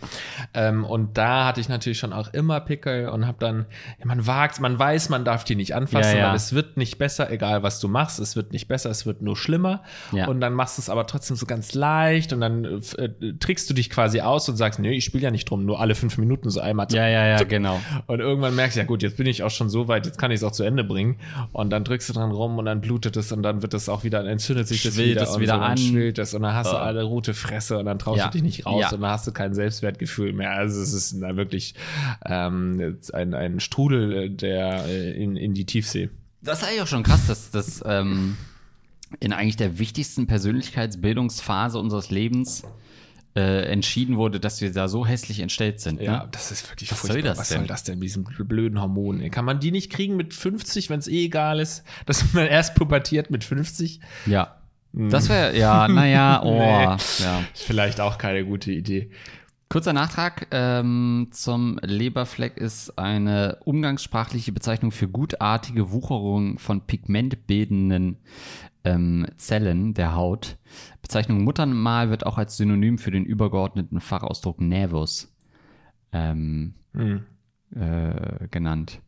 Ähm, 0.53 0.83
und 0.85 1.17
da 1.17 1.45
hatte 1.45 1.59
ich 1.61 1.69
natürlich 1.69 1.99
schon 1.99 2.13
auch 2.13 2.33
immer 2.33 2.59
Pickel 2.59 3.09
und 3.09 3.27
habe 3.27 3.37
dann, 3.39 3.65
ja, 3.99 4.05
man 4.05 4.25
wagt, 4.27 4.59
man 4.59 4.77
weiß, 4.77 5.09
man 5.09 5.25
darf 5.25 5.43
die 5.43 5.55
nicht 5.55 5.75
anfassen, 5.75 6.13
Ja, 6.17 6.19
ja. 6.23 6.29
weil 6.29 6.35
es 6.35 6.53
wird 6.53 6.77
nicht 6.77 6.97
besser, 6.97 7.31
egal 7.31 7.63
was 7.63 7.79
du 7.79 7.87
machst, 7.87 8.19
es 8.19 8.35
wird 8.35 8.51
nicht 8.53 8.67
besser, 8.67 8.89
es 8.89 9.05
wird 9.05 9.21
nur 9.21 9.35
schlimmer. 9.37 9.83
Und 10.27 10.41
dann 10.41 10.53
machst 10.53 10.77
du 10.77 10.81
es 10.81 10.89
aber 10.89 11.07
trotzdem 11.07 11.35
so 11.37 11.45
ganz 11.45 11.73
leicht 11.73 12.33
und 12.33 12.41
dann 12.41 12.65
äh, 12.97 13.09
trickst 13.39 13.69
du 13.69 13.73
dich 13.73 13.89
quasi 13.89 14.21
aus 14.21 14.47
und 14.49 14.57
sagst, 14.57 14.79
nee, 14.79 14.91
ich 14.91 15.05
spiele 15.05 15.23
ja 15.23 15.31
nicht 15.31 15.49
drum, 15.49 15.65
nur 15.65 15.79
alle 15.79 15.95
fünf 15.95 16.17
Minuten 16.17 16.49
so 16.49 16.59
einmal. 16.61 16.87
Ja, 16.91 17.07
ja, 17.07 17.25
ja, 17.25 17.43
genau. 17.43 17.79
Und 18.07 18.19
irgendwann 18.19 18.55
merkst 18.55 18.75
du, 18.77 18.81
ja 18.81 18.85
gut, 18.85 19.01
jetzt 19.03 19.17
bin 19.17 19.25
ich 19.27 19.43
auch 19.43 19.49
schon 19.51 19.69
so 19.69 19.87
weit, 19.87 20.05
jetzt 20.05 20.17
kann 20.17 20.31
ich 20.31 20.37
es 20.37 20.43
auch 20.43 20.51
zu 20.51 20.63
Ende 20.63 20.83
bringen. 20.83 21.17
Und 21.51 21.69
dann 21.69 21.83
drückst 21.83 22.09
du 22.09 22.13
dran 22.13 22.31
rum 22.31 22.57
und 22.57 22.65
dann 22.65 22.81
blutet 22.81 23.17
es 23.17 23.31
und 23.31 23.43
dann 23.43 23.61
wird 23.61 23.73
es 23.73 23.89
auch 23.89 24.03
wieder, 24.03 24.23
entzündet 24.25 24.67
sich 24.67 24.83
das 24.83 24.97
wieder, 24.97 25.31
und 25.33 25.39
wieder 25.41 25.53
so, 25.55 25.59
dann 25.59 25.71
an. 25.71 25.77
schwillt 25.77 26.19
es 26.19 26.33
und 26.33 26.41
dann 26.43 26.53
hast 26.53 26.71
du 26.71 26.75
Oh. 26.75 26.79
alle 26.79 27.03
rote 27.03 27.33
Fresse 27.33 27.77
und 27.77 27.85
dann 27.85 27.99
traust 27.99 28.23
du 28.25 28.29
dich 28.29 28.43
nicht 28.43 28.65
raus 28.65 28.91
und 28.93 29.01
dann 29.01 29.11
hast 29.11 29.27
du 29.27 29.31
kein 29.31 29.53
Selbstwertgefühl 29.53 30.12
mehr. 30.17 30.51
Also 30.51 30.81
es 30.81 30.93
ist 30.93 31.21
da 31.21 31.35
wirklich 31.35 31.75
ähm, 32.25 32.97
ein, 33.13 33.33
ein 33.33 33.59
Strudel 33.59 34.13
äh, 34.13 34.29
der 34.29 34.85
äh, 34.85 35.11
in, 35.11 35.35
in 35.35 35.53
die 35.53 35.65
Tiefsee. 35.65 36.09
Das 36.41 36.61
ist 36.61 36.67
eigentlich 36.67 36.81
auch 36.81 36.87
schon 36.87 37.03
krass, 37.03 37.27
dass 37.27 37.51
das 37.51 37.81
ähm, 37.85 38.37
in 39.19 39.31
eigentlich 39.33 39.55
der 39.57 39.79
wichtigsten 39.79 40.27
Persönlichkeitsbildungsphase 40.27 41.79
unseres 41.79 42.09
Lebens 42.11 42.63
äh, 43.35 43.63
entschieden 43.71 44.17
wurde, 44.17 44.39
dass 44.39 44.61
wir 44.61 44.71
da 44.71 44.87
so 44.87 45.05
hässlich 45.07 45.39
entstellt 45.39 45.79
sind. 45.79 45.99
Ja, 46.01 46.23
Ne? 46.23 46.29
das 46.31 46.51
ist 46.51 46.69
wirklich 46.69 46.91
Was 46.91 46.99
furchtbar. 46.99 47.13
soll 47.15 47.23
das 47.23 47.37
Was 47.39 47.49
denn? 47.49 47.57
soll 47.59 47.67
das 47.67 47.83
denn 47.83 47.99
mit 47.99 48.07
diesen 48.09 48.23
blöden 48.25 48.79
Hormonen? 48.79 49.31
Kann 49.31 49.45
man 49.45 49.59
die 49.59 49.71
nicht 49.71 49.91
kriegen 49.91 50.15
mit 50.15 50.33
50, 50.33 50.89
wenn 50.89 50.99
es 50.99 51.07
eh 51.07 51.25
egal 51.25 51.59
ist, 51.59 51.83
dass 52.05 52.33
man 52.33 52.45
erst 52.45 52.75
pubertiert 52.75 53.31
mit 53.31 53.43
50? 53.43 54.01
Ja. 54.27 54.57
Das 54.91 55.29
wäre, 55.29 55.57
ja, 55.57 55.87
naja, 55.87 56.41
oh, 56.43 56.53
Nee. 56.53 57.23
ja. 57.23 57.43
Vielleicht 57.55 57.99
auch 57.99 58.19
keine 58.19 58.45
gute 58.45 58.71
Idee. 58.71 59.09
Kurzer 59.73 59.93
Nachtrag 59.93 60.49
ähm, 60.51 61.29
zum 61.31 61.79
Leberfleck 61.81 62.57
ist 62.57 62.99
eine 62.99 63.57
umgangssprachliche 63.65 64.51
Bezeichnung 64.51 64.91
für 64.91 65.07
gutartige 65.07 65.91
Wucherung 65.91 66.59
von 66.59 66.81
pigmentbildenden 66.81 68.17
ähm, 68.83 69.25
Zellen 69.37 69.95
der 69.95 70.13
Haut. 70.13 70.59
Bezeichnung 71.01 71.43
Muttermal 71.43 72.11
wird 72.11 72.23
auch 72.23 72.37
als 72.37 72.55
Synonym 72.55 72.99
für 72.99 73.09
den 73.09 73.25
übergeordneten 73.25 73.99
Fachausdruck 73.99 74.61
Nervus 74.61 75.35
ähm, 76.11 76.75
Hm. 76.93 77.23
äh, 77.75 78.47
genannt. 78.51 79.01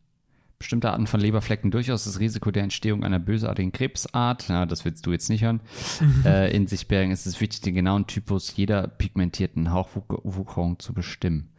Bestimmte 0.58 0.90
Arten 0.90 1.06
von 1.06 1.20
Leberflecken 1.20 1.70
durchaus 1.70 2.04
das 2.04 2.18
Risiko 2.18 2.50
der 2.50 2.62
Entstehung 2.62 3.04
einer 3.04 3.18
bösartigen 3.18 3.72
Krebsart, 3.72 4.48
ja, 4.48 4.64
das 4.64 4.86
willst 4.86 5.04
du 5.04 5.12
jetzt 5.12 5.28
nicht 5.28 5.44
hören, 5.44 5.60
äh, 6.24 6.50
in 6.56 6.66
sich 6.66 6.88
bergen. 6.88 7.12
Es 7.12 7.26
ist 7.26 7.40
wichtig, 7.42 7.60
den 7.60 7.74
genauen 7.74 8.06
Typus 8.06 8.56
jeder 8.56 8.88
pigmentierten 8.88 9.70
Hauchwucherung 9.70 10.78
zu 10.78 10.94
bestimmen. 10.94 11.50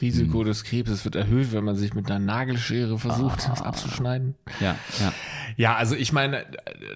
Risiko 0.00 0.44
des 0.44 0.64
Krebses 0.64 1.04
wird 1.06 1.16
erhöht, 1.16 1.52
wenn 1.52 1.64
man 1.64 1.76
sich 1.76 1.94
mit 1.94 2.10
einer 2.10 2.18
Nagelschere 2.18 2.98
versucht, 2.98 3.46
Ah. 3.46 3.50
das 3.50 3.62
abzuschneiden. 3.62 4.34
Ja, 4.60 4.76
ja. 5.00 5.12
Ja, 5.56 5.76
also 5.76 5.94
ich 5.94 6.12
meine, 6.12 6.44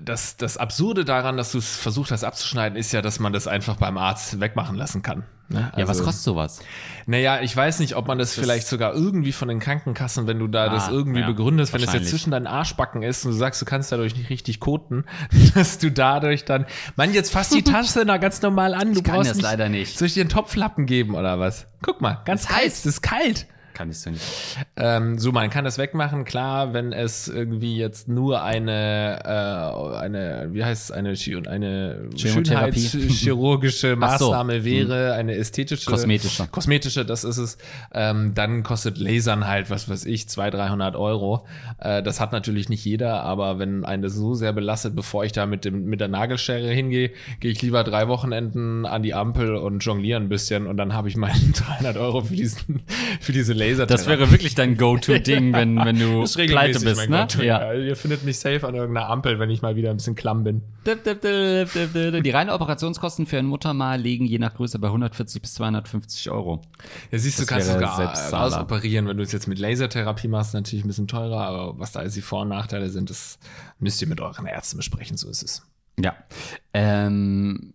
das, 0.02 0.36
das 0.36 0.56
Absurde 0.58 1.04
daran, 1.06 1.36
dass 1.38 1.52
du 1.52 1.58
es 1.58 1.76
versucht 1.78 2.10
hast 2.10 2.24
abzuschneiden, 2.24 2.76
ist 2.76 2.92
ja, 2.92 3.00
dass 3.00 3.18
man 3.20 3.32
das 3.32 3.46
einfach 3.46 3.76
beim 3.76 3.96
Arzt 3.96 4.38
wegmachen 4.38 4.76
lassen 4.76 5.00
kann. 5.02 5.24
Ne? 5.52 5.72
ja, 5.76 5.82
was 5.82 5.88
Also- 5.90 6.04
kostet 6.04 6.22
sowas? 6.24 6.60
Naja, 7.06 7.40
ich 7.40 7.56
weiß 7.56 7.80
nicht, 7.80 7.96
ob 7.96 8.06
man 8.08 8.18
das, 8.18 8.34
vielleicht 8.34 8.66
sogar 8.66 8.94
irgendwie 8.94 9.32
von 9.32 9.48
den 9.48 9.58
Krankenkassen, 9.58 10.26
wenn 10.26 10.38
du 10.38 10.46
da 10.46 10.68
das 10.68 10.88
Ah, 10.88 10.92
irgendwie 10.92 11.20
ja, 11.20 11.26
begründest, 11.26 11.72
wenn 11.72 11.82
es 11.82 11.92
jetzt 11.92 12.10
zwischen 12.10 12.30
deinen 12.30 12.46
Arschbacken 12.46 13.02
ist 13.02 13.24
und 13.24 13.32
du 13.32 13.36
sagst, 13.36 13.60
du 13.60 13.64
kannst 13.66 13.90
dadurch 13.92 14.16
nicht 14.16 14.30
richtig 14.30 14.60
koten, 14.60 15.04
dass 15.54 15.78
du 15.78 15.90
dadurch 15.90 16.44
dann, 16.44 16.66
Mann, 16.96 17.12
jetzt 17.12 17.32
fass 17.32 17.48
die 17.50 17.62
Tasse 17.62 18.06
da 18.06 18.18
ganz 18.18 18.40
normal 18.42 18.74
an, 18.74 18.92
du 18.92 18.98
Ich 19.00 19.04
kann 19.04 19.16
brauchst 19.16 19.30
das 19.30 19.36
nicht, 19.38 19.44
leider 19.44 19.68
nicht. 19.68 19.98
Soll 19.98 20.06
ich 20.06 20.14
dir 20.14 20.20
einen 20.22 20.30
Topflappen 20.30 20.86
geben 20.86 21.14
oder 21.14 21.38
was? 21.40 21.66
Guck 21.82 22.00
mal, 22.00 22.20
ganz 22.24 22.42
Ist 22.42 22.50
heiß, 22.50 22.56
heiß. 22.64 22.82
das 22.82 22.86
ist 22.94 23.02
kalt. 23.02 23.46
Kann 23.74 23.90
ich 23.90 23.98
so 24.00 24.10
nicht. 24.10 24.22
Ähm, 24.76 25.18
so, 25.18 25.32
man 25.32 25.50
kann 25.50 25.64
das 25.64 25.78
wegmachen, 25.78 26.24
klar, 26.24 26.72
wenn 26.74 26.92
es 26.92 27.28
irgendwie 27.28 27.76
jetzt 27.76 28.08
nur 28.08 28.42
eine, 28.42 29.20
äh, 29.24 29.96
eine, 29.98 30.48
wie 30.52 30.64
heißt 30.64 30.84
es, 30.84 30.90
eine, 30.90 31.14
eine 31.48 32.08
schönheitschirurgische 32.16 33.96
Ach 34.00 34.18
so. 34.18 34.26
Maßnahme 34.26 34.64
wäre, 34.64 35.14
eine 35.14 35.34
ästhetische. 35.34 35.90
Kosmetische. 35.90 36.46
Kosmetische, 36.48 37.04
das 37.04 37.24
ist 37.24 37.38
es. 37.38 37.58
Ähm, 37.92 38.34
dann 38.34 38.62
kostet 38.62 38.98
Lasern 38.98 39.46
halt, 39.46 39.70
was 39.70 39.88
weiß 39.88 40.04
ich, 40.06 40.28
200, 40.28 40.52
300 40.52 40.96
Euro. 40.96 41.46
Äh, 41.78 42.02
das 42.02 42.20
hat 42.20 42.32
natürlich 42.32 42.68
nicht 42.68 42.84
jeder, 42.84 43.22
aber 43.22 43.58
wenn 43.58 43.84
einen 43.84 44.02
das 44.02 44.14
so 44.14 44.34
sehr 44.34 44.52
belastet, 44.52 44.94
bevor 44.94 45.24
ich 45.24 45.32
da 45.32 45.46
mit, 45.46 45.64
dem, 45.64 45.86
mit 45.86 46.00
der 46.00 46.08
Nagelschere 46.08 46.70
hingehe, 46.70 47.10
gehe 47.40 47.50
ich 47.50 47.62
lieber 47.62 47.84
drei 47.84 48.08
Wochenenden 48.08 48.86
an 48.86 49.02
die 49.02 49.14
Ampel 49.14 49.56
und 49.56 49.80
jongliere 49.80 50.20
ein 50.20 50.28
bisschen 50.28 50.66
und 50.66 50.76
dann 50.76 50.94
habe 50.94 51.08
ich 51.08 51.16
meine 51.16 51.34
300 51.52 51.96
Euro 51.96 52.22
für, 52.22 52.36
diesen, 52.36 52.82
für 53.20 53.32
diese 53.32 53.52
Laser. 53.62 53.86
Das 53.86 54.06
wäre 54.06 54.30
wirklich 54.30 54.54
dein 54.54 54.76
Go-To-Ding, 54.76 55.52
wenn, 55.52 55.76
wenn 55.84 55.98
du 55.98 56.22
ist 56.22 56.36
pleite 56.36 56.80
bist, 56.80 57.08
mein 57.08 57.10
ne? 57.10 57.44
Ja. 57.44 57.72
Ihr 57.72 57.96
findet 57.96 58.24
mich 58.24 58.38
safe 58.38 58.66
an 58.66 58.74
irgendeiner 58.74 59.08
Ampel, 59.08 59.38
wenn 59.38 59.50
ich 59.50 59.62
mal 59.62 59.76
wieder 59.76 59.90
ein 59.90 59.96
bisschen 59.96 60.14
klamm 60.14 60.44
bin. 60.44 60.62
Die 60.86 62.30
reinen 62.30 62.50
Operationskosten 62.50 63.26
für 63.26 63.38
ein 63.38 63.46
Muttermal 63.46 64.00
liegen 64.00 64.26
je 64.26 64.38
nach 64.38 64.54
Größe 64.54 64.78
bei 64.78 64.88
140 64.88 65.40
bis 65.40 65.54
250 65.54 66.30
Euro. 66.30 66.62
Ja, 67.10 67.18
siehst 67.18 67.38
du, 67.38 67.42
Das 67.42 67.48
kannst 67.48 67.72
sogar 67.72 68.32
rausoperieren, 68.32 69.06
wenn 69.08 69.16
du 69.16 69.22
es 69.22 69.32
jetzt 69.32 69.46
mit 69.46 69.58
Lasertherapie 69.58 70.28
machst, 70.28 70.54
natürlich 70.54 70.84
ein 70.84 70.88
bisschen 70.88 71.08
teurer, 71.08 71.42
aber 71.42 71.78
was 71.78 71.92
da 71.92 72.00
alles 72.00 72.14
die 72.14 72.22
Vor- 72.22 72.42
und 72.42 72.48
Nachteile 72.48 72.90
sind, 72.90 73.10
das 73.10 73.38
müsst 73.78 74.02
ihr 74.02 74.08
mit 74.08 74.20
euren 74.20 74.46
Ärzten 74.46 74.76
besprechen, 74.76 75.16
so 75.16 75.28
ist 75.28 75.42
es. 75.42 75.62
Ja. 76.00 76.16
Ähm, 76.72 77.74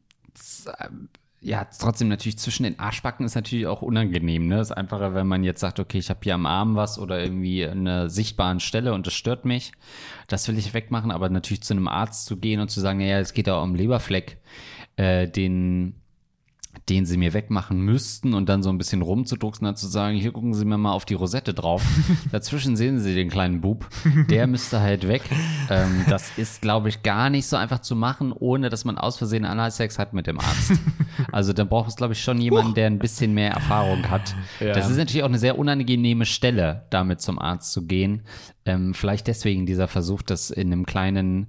ja, 1.47 1.65
trotzdem 1.79 2.09
natürlich 2.09 2.37
zwischen 2.37 2.63
den 2.63 2.77
Arschbacken 2.77 3.25
ist 3.25 3.35
natürlich 3.35 3.67
auch 3.67 3.81
unangenehm. 3.81 4.47
Ne? 4.47 4.59
Ist 4.59 4.73
einfacher, 4.73 5.15
wenn 5.15 5.27
man 5.27 5.45
jetzt 5.45 5.61
sagt, 5.61 5.79
okay, 5.79 5.97
ich 5.97 6.09
habe 6.09 6.19
hier 6.21 6.35
am 6.35 6.45
Arm 6.45 6.75
was 6.75 6.99
oder 6.99 7.23
irgendwie 7.23 7.65
eine 7.65 8.09
sichtbaren 8.09 8.59
Stelle 8.59 8.93
und 8.93 9.07
das 9.07 9.13
stört 9.13 9.45
mich. 9.45 9.71
Das 10.27 10.45
will 10.49 10.57
ich 10.57 10.73
wegmachen, 10.73 11.09
aber 11.09 11.29
natürlich 11.29 11.63
zu 11.63 11.73
einem 11.73 11.87
Arzt 11.87 12.25
zu 12.25 12.35
gehen 12.35 12.59
und 12.59 12.69
zu 12.69 12.81
sagen, 12.81 12.99
naja, 12.99 13.19
es 13.19 13.33
geht 13.33 13.47
ja 13.47 13.61
um 13.61 13.75
Leberfleck, 13.75 14.39
äh, 14.97 15.29
den 15.29 15.95
den 16.89 17.05
sie 17.05 17.17
mir 17.17 17.33
wegmachen 17.33 17.81
müssten 17.81 18.33
und 18.33 18.47
dann 18.47 18.63
so 18.63 18.69
ein 18.69 18.77
bisschen 18.77 19.01
rumzudrucksen 19.01 19.65
und 19.65 19.73
dann 19.73 19.75
zu 19.75 19.87
sagen, 19.87 20.15
hier 20.15 20.31
gucken 20.31 20.53
Sie 20.53 20.63
mir 20.63 20.77
mal 20.77 20.93
auf 20.93 21.03
die 21.03 21.15
Rosette 21.15 21.53
drauf. 21.53 21.83
Dazwischen 22.31 22.77
sehen 22.77 22.99
Sie 22.99 23.13
den 23.13 23.29
kleinen 23.29 23.59
Bub. 23.59 23.87
Der 24.29 24.47
müsste 24.47 24.79
halt 24.79 25.07
weg. 25.07 25.23
Ähm, 25.69 26.05
das 26.07 26.37
ist, 26.37 26.61
glaube 26.61 26.87
ich, 26.87 27.03
gar 27.03 27.29
nicht 27.29 27.47
so 27.47 27.57
einfach 27.57 27.79
zu 27.79 27.95
machen, 27.95 28.31
ohne 28.31 28.69
dass 28.69 28.85
man 28.85 28.97
aus 28.97 29.17
Versehen 29.17 29.43
Analsex 29.43 29.99
hat 29.99 30.13
mit 30.13 30.27
dem 30.27 30.39
Arzt. 30.39 30.73
Also 31.31 31.51
da 31.51 31.63
braucht 31.63 31.89
es, 31.89 31.95
glaube 31.95 32.13
ich, 32.13 32.21
schon 32.21 32.39
jemanden, 32.39 32.75
der 32.75 32.85
ein 32.85 32.99
bisschen 32.99 33.33
mehr 33.33 33.51
Erfahrung 33.51 34.07
hat. 34.09 34.35
Ja. 34.59 34.73
Das 34.73 34.87
ist 34.89 34.97
natürlich 34.97 35.23
auch 35.23 35.29
eine 35.29 35.39
sehr 35.39 35.57
unangenehme 35.57 36.25
Stelle, 36.25 36.85
damit 36.91 37.21
zum 37.21 37.39
Arzt 37.39 37.71
zu 37.71 37.87
gehen. 37.87 38.21
Ähm, 38.65 38.93
vielleicht 38.93 39.25
deswegen 39.25 39.65
dieser 39.65 39.87
Versuch, 39.87 40.21
das 40.21 40.51
in 40.51 40.71
einem 40.71 40.85
kleinen 40.85 41.47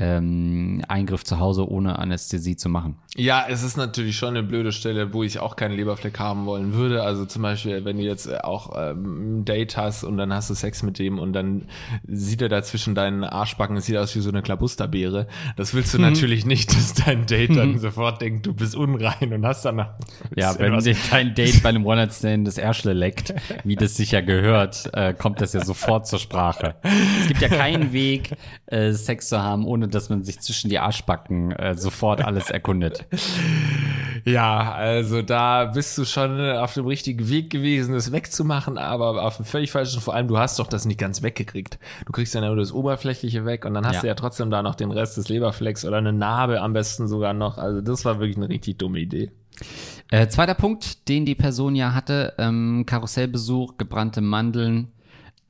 ähm, 0.00 0.82
Eingriff 0.88 1.24
zu 1.24 1.38
Hause 1.38 1.68
ohne 1.70 1.98
Anästhesie 1.98 2.56
zu 2.56 2.70
machen. 2.70 2.96
Ja, 3.16 3.44
es 3.48 3.62
ist 3.62 3.76
natürlich 3.76 4.16
schon 4.16 4.30
eine 4.30 4.42
blöde 4.42 4.72
Stelle, 4.72 5.12
wo 5.12 5.22
ich 5.22 5.38
auch 5.40 5.56
keinen 5.56 5.76
Leberfleck 5.76 6.18
haben 6.18 6.46
wollen 6.46 6.72
würde. 6.72 7.02
Also 7.02 7.26
zum 7.26 7.42
Beispiel, 7.42 7.84
wenn 7.84 7.98
du 7.98 8.02
jetzt 8.04 8.26
äh, 8.26 8.38
auch 8.38 8.72
ähm, 8.76 9.40
ein 9.40 9.44
Date 9.44 9.76
hast 9.76 10.02
und 10.04 10.16
dann 10.16 10.32
hast 10.32 10.48
du 10.48 10.54
Sex 10.54 10.82
mit 10.82 10.98
dem 10.98 11.18
und 11.18 11.34
dann 11.34 11.66
sieht 12.08 12.40
er 12.40 12.48
da 12.48 12.62
zwischen 12.62 12.94
deinen 12.94 13.24
Arschbacken, 13.24 13.76
es 13.76 13.84
sieht 13.86 13.98
aus 13.98 14.16
wie 14.16 14.20
so 14.20 14.30
eine 14.30 14.40
Klabusterbeere. 14.42 15.26
Das 15.56 15.74
willst 15.74 15.92
du 15.92 15.98
Mhm. 15.98 16.04
natürlich 16.04 16.46
nicht, 16.46 16.70
dass 16.74 16.94
dein 16.94 17.26
Date 17.26 17.54
dann 17.54 17.78
sofort 17.78 18.22
denkt, 18.22 18.46
du 18.46 18.54
bist 18.54 18.74
unrein 18.74 19.32
und 19.34 19.44
hast 19.44 19.64
dann 19.66 19.86
Ja, 20.36 20.58
wenn 20.58 20.80
sich 20.80 20.96
dein 21.10 21.34
Date 21.34 21.62
bei 21.62 21.68
einem 21.68 21.84
One-Night-Stand 21.84 22.46
das 22.46 22.56
Ärschle 22.56 22.94
leckt, 22.94 23.34
wie 23.64 23.76
das 23.76 23.96
sich 23.96 24.12
ja 24.12 24.22
gehört, 24.22 24.88
äh, 24.94 25.12
kommt 25.12 25.42
das 25.42 25.52
ja 25.52 25.62
sofort 25.62 26.06
zur 26.06 26.18
Sprache. 26.18 26.76
Es 27.20 27.28
gibt 27.28 27.42
ja 27.42 27.48
keinen 27.48 27.92
Weg, 27.92 28.30
äh, 28.66 28.92
Sex 28.92 29.28
zu 29.28 29.42
haben, 29.42 29.66
ohne 29.66 29.88
dass 29.94 30.08
man 30.10 30.22
sich 30.22 30.40
zwischen 30.40 30.70
die 30.70 30.78
Arschbacken 30.78 31.52
äh, 31.52 31.74
sofort 31.76 32.24
alles 32.24 32.50
erkundet. 32.50 33.04
Ja, 34.24 34.72
also 34.72 35.22
da 35.22 35.64
bist 35.64 35.96
du 35.96 36.04
schon 36.04 36.38
auf 36.50 36.74
dem 36.74 36.86
richtigen 36.86 37.28
Weg 37.30 37.48
gewesen, 37.48 37.94
das 37.94 38.12
wegzumachen, 38.12 38.76
aber 38.76 39.22
auf 39.24 39.36
dem 39.36 39.46
völlig 39.46 39.70
falschen, 39.70 40.00
vor 40.02 40.14
allem 40.14 40.28
du 40.28 40.36
hast 40.38 40.58
doch 40.58 40.66
das 40.66 40.84
nicht 40.84 40.98
ganz 41.00 41.22
weggekriegt. 41.22 41.78
Du 42.04 42.12
kriegst 42.12 42.34
ja 42.34 42.42
nur 42.42 42.54
das 42.56 42.70
Oberflächliche 42.72 43.46
weg 43.46 43.64
und 43.64 43.72
dann 43.74 43.86
hast 43.86 43.94
Ja. 43.96 44.00
du 44.02 44.06
ja 44.08 44.14
trotzdem 44.14 44.50
da 44.50 44.62
noch 44.62 44.74
den 44.74 44.90
Rest 44.90 45.16
des 45.16 45.28
Leberflecks 45.30 45.84
oder 45.86 45.96
eine 45.96 46.12
Narbe 46.12 46.60
am 46.60 46.74
besten 46.74 47.08
sogar 47.08 47.32
noch. 47.32 47.56
Also 47.56 47.80
das 47.80 48.04
war 48.04 48.18
wirklich 48.20 48.36
eine 48.36 48.50
richtig 48.50 48.76
dumme 48.78 48.98
Idee. 48.98 49.30
Äh, 50.10 50.28
zweiter 50.28 50.54
Punkt, 50.54 51.08
den 51.08 51.24
die 51.24 51.34
Person 51.34 51.74
ja 51.74 51.94
hatte, 51.94 52.34
ähm, 52.38 52.84
Karussellbesuch, 52.86 53.78
gebrannte 53.78 54.20
Mandeln, 54.20 54.88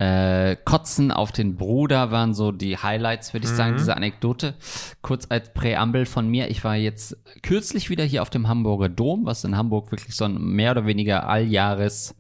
äh, 0.00 0.56
Kotzen 0.56 1.12
auf 1.12 1.30
den 1.30 1.56
Bruder 1.56 2.10
waren 2.10 2.32
so 2.32 2.52
die 2.52 2.78
Highlights, 2.78 3.34
würde 3.34 3.44
ich 3.46 3.52
sagen, 3.52 3.76
diese 3.76 3.94
Anekdote. 3.94 4.54
Kurz 5.02 5.26
als 5.28 5.52
Präambel 5.52 6.06
von 6.06 6.26
mir, 6.26 6.48
ich 6.48 6.64
war 6.64 6.74
jetzt 6.74 7.18
kürzlich 7.42 7.90
wieder 7.90 8.04
hier 8.04 8.22
auf 8.22 8.30
dem 8.30 8.48
Hamburger 8.48 8.88
Dom, 8.88 9.26
was 9.26 9.44
in 9.44 9.58
Hamburg 9.58 9.92
wirklich 9.92 10.16
so 10.16 10.24
ein 10.24 10.40
mehr 10.40 10.70
oder 10.70 10.86
weniger 10.86 11.28
alljahres 11.28 12.16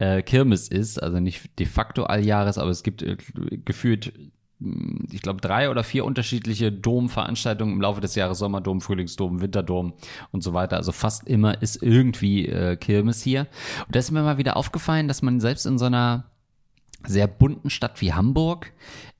äh, 0.00 0.22
Kirmes 0.22 0.66
ist, 0.66 1.00
also 1.00 1.20
nicht 1.20 1.56
de 1.60 1.66
facto 1.66 2.02
alljahres, 2.02 2.58
aber 2.58 2.70
es 2.70 2.82
gibt 2.82 3.00
äh, 3.04 3.16
gefühlt 3.64 4.12
hm, 4.58 5.06
ich 5.12 5.22
glaube, 5.22 5.40
drei 5.40 5.70
oder 5.70 5.84
vier 5.84 6.06
unterschiedliche 6.06 6.72
Domveranstaltungen 6.72 7.74
im 7.74 7.80
Laufe 7.80 8.00
des 8.00 8.16
Jahres, 8.16 8.38
Sommerdom, 8.38 8.80
Frühlingsdom, 8.80 9.40
Winterdom 9.40 9.92
und 10.32 10.42
so 10.42 10.52
weiter. 10.52 10.78
Also 10.78 10.90
fast 10.90 11.28
immer 11.28 11.62
ist 11.62 11.80
irgendwie 11.80 12.48
äh, 12.48 12.74
Kirmes 12.74 13.22
hier. 13.22 13.46
Und 13.86 13.94
da 13.94 14.00
ist 14.00 14.10
mir 14.10 14.22
mal 14.22 14.38
wieder 14.38 14.56
aufgefallen, 14.56 15.06
dass 15.06 15.22
man 15.22 15.38
selbst 15.38 15.64
in 15.64 15.78
so 15.78 15.84
einer 15.84 16.29
sehr 17.06 17.26
bunten 17.26 17.70
Stadt 17.70 18.00
wie 18.00 18.12
Hamburg, 18.12 18.72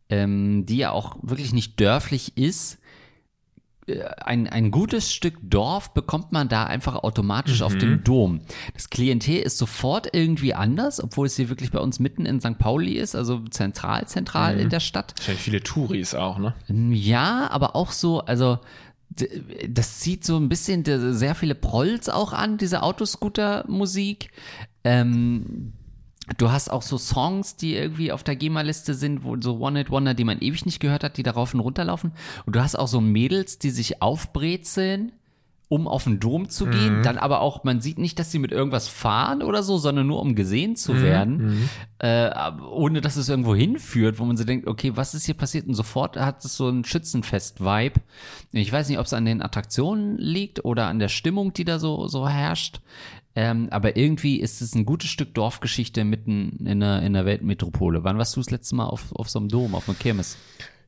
ähm, 0.08 0.66
die 0.66 0.78
ja 0.78 0.90
auch 0.90 1.16
wirklich 1.22 1.52
nicht 1.52 1.80
dörflich 1.80 2.36
ist, 2.36 2.78
äh, 3.90 4.04
ein, 4.24 4.48
ein 4.48 4.70
gutes 4.70 5.12
Stück 5.12 5.34
Dorf 5.42 5.94
bekommt 5.94 6.32
man 6.32 6.48
da 6.48 6.64
einfach 6.64 6.96
automatisch 6.96 7.60
mhm. 7.60 7.66
auf 7.66 7.76
dem 7.76 8.04
Dom. 8.04 8.40
Das 8.74 8.90
Klientel 8.90 9.38
ist 9.38 9.58
sofort 9.58 10.08
irgendwie 10.12 10.54
anders, 10.54 11.02
obwohl 11.02 11.26
es 11.26 11.36
hier 11.36 11.48
wirklich 11.48 11.70
bei 11.70 11.80
uns 11.80 11.98
mitten 11.98 12.26
in 12.26 12.40
St. 12.40 12.58
Pauli 12.58 12.94
ist, 12.94 13.14
also 13.14 13.40
zentral, 13.50 14.06
zentral 14.06 14.54
mhm. 14.54 14.62
in 14.62 14.68
der 14.68 14.80
Stadt. 14.80 15.14
Wahrscheinlich 15.16 15.42
viele 15.42 15.62
Touris 15.62 16.14
auch, 16.14 16.38
ne? 16.38 16.54
Ja, 16.68 17.48
aber 17.50 17.76
auch 17.76 17.92
so, 17.92 18.20
also 18.20 18.58
das 19.68 19.98
zieht 19.98 20.24
so 20.24 20.36
ein 20.36 20.48
bisschen 20.48 20.84
sehr 21.14 21.34
viele 21.34 21.56
Prolls 21.56 22.08
auch 22.08 22.32
an, 22.32 22.58
diese 22.58 22.82
Autoscooter-Musik. 22.82 24.30
Ähm, 24.84 25.72
Du 26.38 26.50
hast 26.50 26.70
auch 26.70 26.82
so 26.82 26.98
Songs, 26.98 27.56
die 27.56 27.74
irgendwie 27.74 28.12
auf 28.12 28.22
der 28.22 28.36
GEMA-Liste 28.36 28.94
sind, 28.94 29.24
wo 29.24 29.36
so 29.40 29.58
One 29.58 29.78
Hit 29.78 29.90
Wonder, 29.90 30.14
die 30.14 30.24
man 30.24 30.40
ewig 30.40 30.64
nicht 30.66 30.80
gehört 30.80 31.04
hat, 31.04 31.16
die 31.16 31.22
darauf 31.22 31.54
und 31.54 31.60
runterlaufen. 31.60 32.12
Und 32.46 32.56
du 32.56 32.60
hast 32.60 32.76
auch 32.76 32.88
so 32.88 33.00
Mädels, 33.00 33.58
die 33.58 33.70
sich 33.70 34.00
aufbrezeln, 34.00 35.12
um 35.70 35.86
auf 35.86 36.02
den 36.02 36.18
Dom 36.18 36.48
zu 36.48 36.66
gehen. 36.66 36.98
Mhm. 36.98 37.02
Dann 37.04 37.16
aber 37.16 37.40
auch, 37.40 37.62
man 37.62 37.80
sieht 37.80 37.96
nicht, 37.96 38.18
dass 38.18 38.32
sie 38.32 38.40
mit 38.40 38.50
irgendwas 38.50 38.88
fahren 38.88 39.40
oder 39.40 39.62
so, 39.62 39.78
sondern 39.78 40.08
nur 40.08 40.20
um 40.20 40.34
gesehen 40.34 40.74
zu 40.74 40.94
mhm. 40.94 41.02
werden, 41.02 41.36
mhm. 41.36 41.68
äh, 41.98 42.30
ohne 42.72 43.00
dass 43.00 43.14
es 43.14 43.28
irgendwo 43.28 43.54
hinführt, 43.54 44.18
wo 44.18 44.24
man 44.24 44.36
so 44.36 44.42
denkt, 44.42 44.66
okay, 44.66 44.96
was 44.96 45.14
ist 45.14 45.26
hier 45.26 45.36
passiert? 45.36 45.68
Und 45.68 45.74
sofort 45.74 46.16
hat 46.16 46.44
es 46.44 46.56
so 46.56 46.68
ein 46.68 46.84
Schützenfest-Vibe. 46.84 48.00
Ich 48.50 48.72
weiß 48.72 48.88
nicht, 48.88 48.98
ob 48.98 49.06
es 49.06 49.12
an 49.12 49.24
den 49.24 49.42
Attraktionen 49.42 50.18
liegt 50.18 50.64
oder 50.64 50.88
an 50.88 50.98
der 50.98 51.08
Stimmung, 51.08 51.52
die 51.52 51.64
da 51.64 51.78
so, 51.78 52.08
so 52.08 52.28
herrscht. 52.28 52.80
Ähm, 53.36 53.68
aber 53.70 53.96
irgendwie 53.96 54.40
ist 54.40 54.60
es 54.60 54.74
ein 54.74 54.84
gutes 54.84 55.10
Stück 55.10 55.34
Dorfgeschichte 55.34 56.04
mitten 56.04 56.66
in 56.66 56.80
der, 56.80 57.02
in 57.02 57.12
der 57.12 57.24
Weltmetropole. 57.24 58.02
Wann 58.02 58.18
warst 58.18 58.34
du 58.36 58.40
das 58.40 58.50
letzte 58.50 58.74
Mal 58.74 58.86
auf, 58.86 59.14
auf 59.14 59.30
so 59.30 59.38
einem 59.38 59.48
Dom, 59.48 59.74
auf 59.74 59.88
einem 59.88 59.98
Kirmes? 59.98 60.36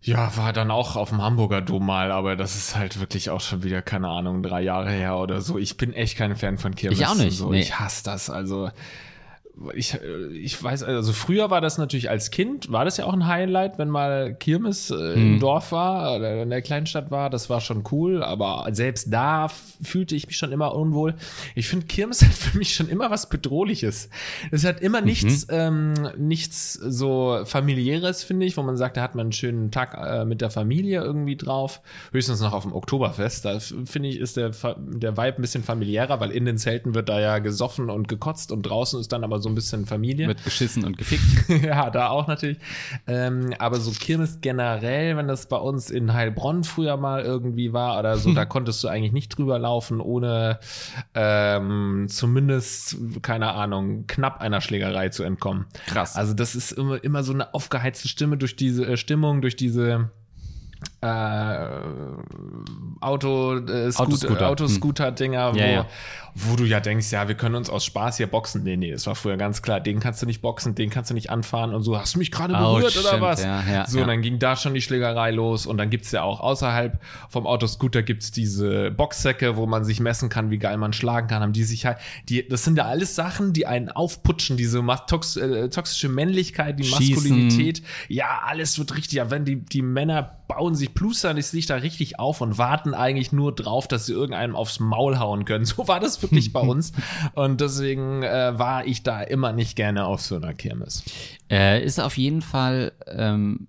Ja, 0.04 0.36
war 0.36 0.52
dann 0.52 0.72
auch 0.72 0.96
auf 0.96 1.10
dem 1.10 1.22
Hamburger 1.22 1.60
Dom 1.60 1.86
mal, 1.86 2.10
aber 2.10 2.34
das 2.34 2.56
ist 2.56 2.76
halt 2.76 2.98
wirklich 2.98 3.30
auch 3.30 3.40
schon 3.40 3.62
wieder, 3.62 3.82
keine 3.82 4.08
Ahnung, 4.08 4.42
drei 4.42 4.60
Jahre 4.62 4.90
her 4.90 5.16
oder 5.16 5.40
so. 5.40 5.58
Ich 5.58 5.76
bin 5.76 5.92
echt 5.92 6.18
kein 6.18 6.34
Fan 6.34 6.58
von 6.58 6.74
Kirmes. 6.74 6.98
Ich 6.98 7.06
auch 7.06 7.14
nicht. 7.14 7.36
So. 7.36 7.52
Nee. 7.52 7.60
Ich 7.60 7.78
hasse 7.78 8.02
das. 8.02 8.28
Also 8.28 8.70
ich, 9.74 9.98
ich 10.32 10.62
weiß, 10.62 10.82
also 10.82 11.12
früher 11.12 11.50
war 11.50 11.60
das 11.60 11.76
natürlich 11.76 12.08
als 12.08 12.30
Kind, 12.30 12.72
war 12.72 12.84
das 12.84 12.96
ja 12.96 13.04
auch 13.04 13.12
ein 13.12 13.26
Highlight, 13.26 13.78
wenn 13.78 13.90
mal 13.90 14.34
Kirmes 14.34 14.90
äh, 14.90 15.12
im 15.12 15.34
mhm. 15.34 15.40
Dorf 15.40 15.72
war 15.72 16.16
oder 16.16 16.42
in 16.42 16.50
der 16.50 16.62
Kleinstadt 16.62 17.10
war, 17.10 17.28
das 17.28 17.50
war 17.50 17.60
schon 17.60 17.84
cool, 17.92 18.22
aber 18.22 18.66
selbst 18.72 19.12
da 19.12 19.48
fühlte 19.82 20.16
ich 20.16 20.26
mich 20.26 20.36
schon 20.36 20.52
immer 20.52 20.74
unwohl. 20.74 21.14
Ich 21.54 21.68
finde, 21.68 21.86
Kirmes 21.86 22.22
hat 22.22 22.32
für 22.32 22.56
mich 22.56 22.74
schon 22.74 22.88
immer 22.88 23.10
was 23.10 23.28
Bedrohliches. 23.28 24.08
Es 24.50 24.64
hat 24.64 24.80
immer 24.80 25.00
mhm. 25.00 25.06
nichts, 25.06 25.46
ähm, 25.50 25.94
nichts 26.16 26.72
so 26.72 27.42
familiäres, 27.44 28.24
finde 28.24 28.46
ich, 28.46 28.56
wo 28.56 28.62
man 28.62 28.76
sagt, 28.76 28.96
da 28.96 29.02
hat 29.02 29.14
man 29.14 29.26
einen 29.26 29.32
schönen 29.32 29.70
Tag 29.70 29.94
äh, 29.94 30.24
mit 30.24 30.40
der 30.40 30.50
Familie 30.50 31.02
irgendwie 31.02 31.36
drauf. 31.36 31.82
Höchstens 32.12 32.40
noch 32.40 32.54
auf 32.54 32.62
dem 32.62 32.72
Oktoberfest. 32.72 33.44
Da 33.44 33.58
finde 33.60 34.08
ich, 34.08 34.18
ist 34.18 34.36
der, 34.36 34.50
der 34.78 35.16
Vibe 35.16 35.36
ein 35.36 35.42
bisschen 35.42 35.62
familiärer, 35.62 36.20
weil 36.20 36.30
in 36.30 36.46
den 36.46 36.56
Zelten 36.56 36.94
wird 36.94 37.08
da 37.10 37.20
ja 37.20 37.38
gesoffen 37.38 37.90
und 37.90 38.08
gekotzt 38.08 38.50
und 38.50 38.62
draußen 38.62 38.98
ist 38.98 39.12
dann 39.12 39.24
aber 39.24 39.41
so 39.42 39.48
ein 39.48 39.54
bisschen 39.54 39.86
Familie. 39.86 40.26
Mit 40.26 40.44
geschissen 40.44 40.84
und 40.84 40.96
gefickt. 40.96 41.48
ja, 41.64 41.90
da 41.90 42.08
auch 42.08 42.26
natürlich. 42.26 42.58
Ähm, 43.06 43.54
aber 43.58 43.80
so 43.80 43.90
Kirmes 43.90 44.40
generell, 44.40 45.16
wenn 45.16 45.28
das 45.28 45.46
bei 45.46 45.56
uns 45.56 45.90
in 45.90 46.12
Heilbronn 46.12 46.64
früher 46.64 46.96
mal 46.96 47.22
irgendwie 47.22 47.72
war 47.72 47.98
oder 47.98 48.16
so, 48.16 48.32
da 48.34 48.44
konntest 48.44 48.82
du 48.84 48.88
eigentlich 48.88 49.12
nicht 49.12 49.36
drüber 49.36 49.58
laufen, 49.58 50.00
ohne 50.00 50.58
ähm, 51.14 52.06
zumindest, 52.08 52.96
keine 53.22 53.52
Ahnung, 53.52 54.06
knapp 54.06 54.40
einer 54.40 54.60
Schlägerei 54.60 55.08
zu 55.10 55.22
entkommen. 55.22 55.66
Krass. 55.86 56.16
Also 56.16 56.34
das 56.34 56.54
ist 56.54 56.72
immer, 56.72 57.02
immer 57.02 57.22
so 57.22 57.32
eine 57.32 57.54
aufgeheizte 57.54 58.08
Stimme 58.08 58.36
durch 58.36 58.56
diese 58.56 58.86
äh, 58.86 58.96
Stimmung, 58.96 59.42
durch 59.42 59.56
diese 59.56 60.10
äh, 61.00 61.66
Auto, 63.00 63.56
äh, 63.58 63.92
Autoscooter, 63.94 64.48
Autoscooter-Dinger, 64.48 65.54
wo, 65.54 65.58
ja, 65.58 65.66
ja. 65.66 65.86
Wo 66.34 66.56
du 66.56 66.64
ja 66.64 66.80
denkst, 66.80 67.12
ja, 67.12 67.28
wir 67.28 67.34
können 67.34 67.54
uns 67.54 67.68
aus 67.68 67.84
Spaß 67.84 68.16
hier 68.16 68.26
boxen. 68.26 68.62
Nee, 68.62 68.76
nee, 68.76 68.90
das 68.90 69.06
war 69.06 69.14
früher 69.14 69.36
ganz 69.36 69.60
klar, 69.60 69.80
den 69.80 70.00
kannst 70.00 70.22
du 70.22 70.26
nicht 70.26 70.40
boxen, 70.40 70.74
den 70.74 70.88
kannst 70.88 71.10
du 71.10 71.14
nicht 71.14 71.30
anfahren 71.30 71.74
und 71.74 71.82
so, 71.82 71.98
hast 71.98 72.14
du 72.14 72.18
mich 72.18 72.30
gerade 72.30 72.54
berührt 72.54 72.96
oh, 72.96 73.00
oder 73.00 73.20
was? 73.20 73.42
Ja, 73.42 73.62
ja, 73.70 73.86
so, 73.86 73.98
ja. 73.98 74.06
dann 74.06 74.22
ging 74.22 74.38
da 74.38 74.56
schon 74.56 74.72
die 74.72 74.80
Schlägerei 74.80 75.30
los 75.30 75.66
und 75.66 75.76
dann 75.76 75.90
gibt's 75.90 76.10
ja 76.10 76.22
auch 76.22 76.40
außerhalb 76.40 76.98
vom 77.28 77.46
Autoscooter 77.46 78.02
gibt's 78.02 78.30
diese 78.30 78.90
Boxsäcke, 78.90 79.56
wo 79.56 79.66
man 79.66 79.84
sich 79.84 80.00
messen 80.00 80.30
kann, 80.30 80.50
wie 80.50 80.58
geil 80.58 80.78
man 80.78 80.92
schlagen 80.92 81.28
kann, 81.28 81.42
haben 81.42 81.52
die 81.52 81.64
sich 81.64 81.84
halt, 81.84 81.98
die, 82.28 82.48
das 82.48 82.64
sind 82.64 82.78
ja 82.78 82.86
alles 82.86 83.14
Sachen, 83.14 83.52
die 83.52 83.66
einen 83.66 83.90
aufputschen, 83.90 84.56
diese 84.56 84.82
tox, 85.06 85.36
äh, 85.36 85.68
toxische 85.68 86.08
Männlichkeit, 86.08 86.78
die 86.78 86.84
Schießen. 86.84 87.14
Maskulinität, 87.14 87.82
ja, 88.08 88.40
alles 88.46 88.78
wird 88.78 88.96
richtig, 88.96 89.14
ja, 89.14 89.30
wenn 89.30 89.44
die, 89.44 89.56
die 89.56 89.82
Männer 89.82 90.38
bauen 90.48 90.74
sich, 90.74 90.94
plustern 90.94 91.40
sich 91.40 91.66
da 91.66 91.76
richtig 91.76 92.18
auf 92.18 92.40
und 92.40 92.58
warten 92.58 92.94
eigentlich 92.94 93.32
nur 93.32 93.54
drauf, 93.54 93.88
dass 93.88 94.06
sie 94.06 94.12
irgendeinem 94.12 94.54
aufs 94.54 94.80
Maul 94.80 95.18
hauen 95.18 95.44
können. 95.44 95.64
So 95.72 95.88
war 95.88 96.00
das 96.00 96.21
wirklich 96.22 96.52
bei 96.52 96.60
uns. 96.72 96.92
Und 97.34 97.60
deswegen 97.60 98.22
äh, 98.22 98.58
war 98.58 98.86
ich 98.86 99.02
da 99.02 99.22
immer 99.22 99.52
nicht 99.52 99.76
gerne 99.76 100.04
auf 100.06 100.20
so 100.20 100.36
einer 100.36 100.54
Kirmes. 100.54 101.02
Äh, 101.50 101.84
ist 101.84 102.00
auf 102.00 102.16
jeden 102.16 102.42
Fall 102.42 102.92
ähm, 103.06 103.68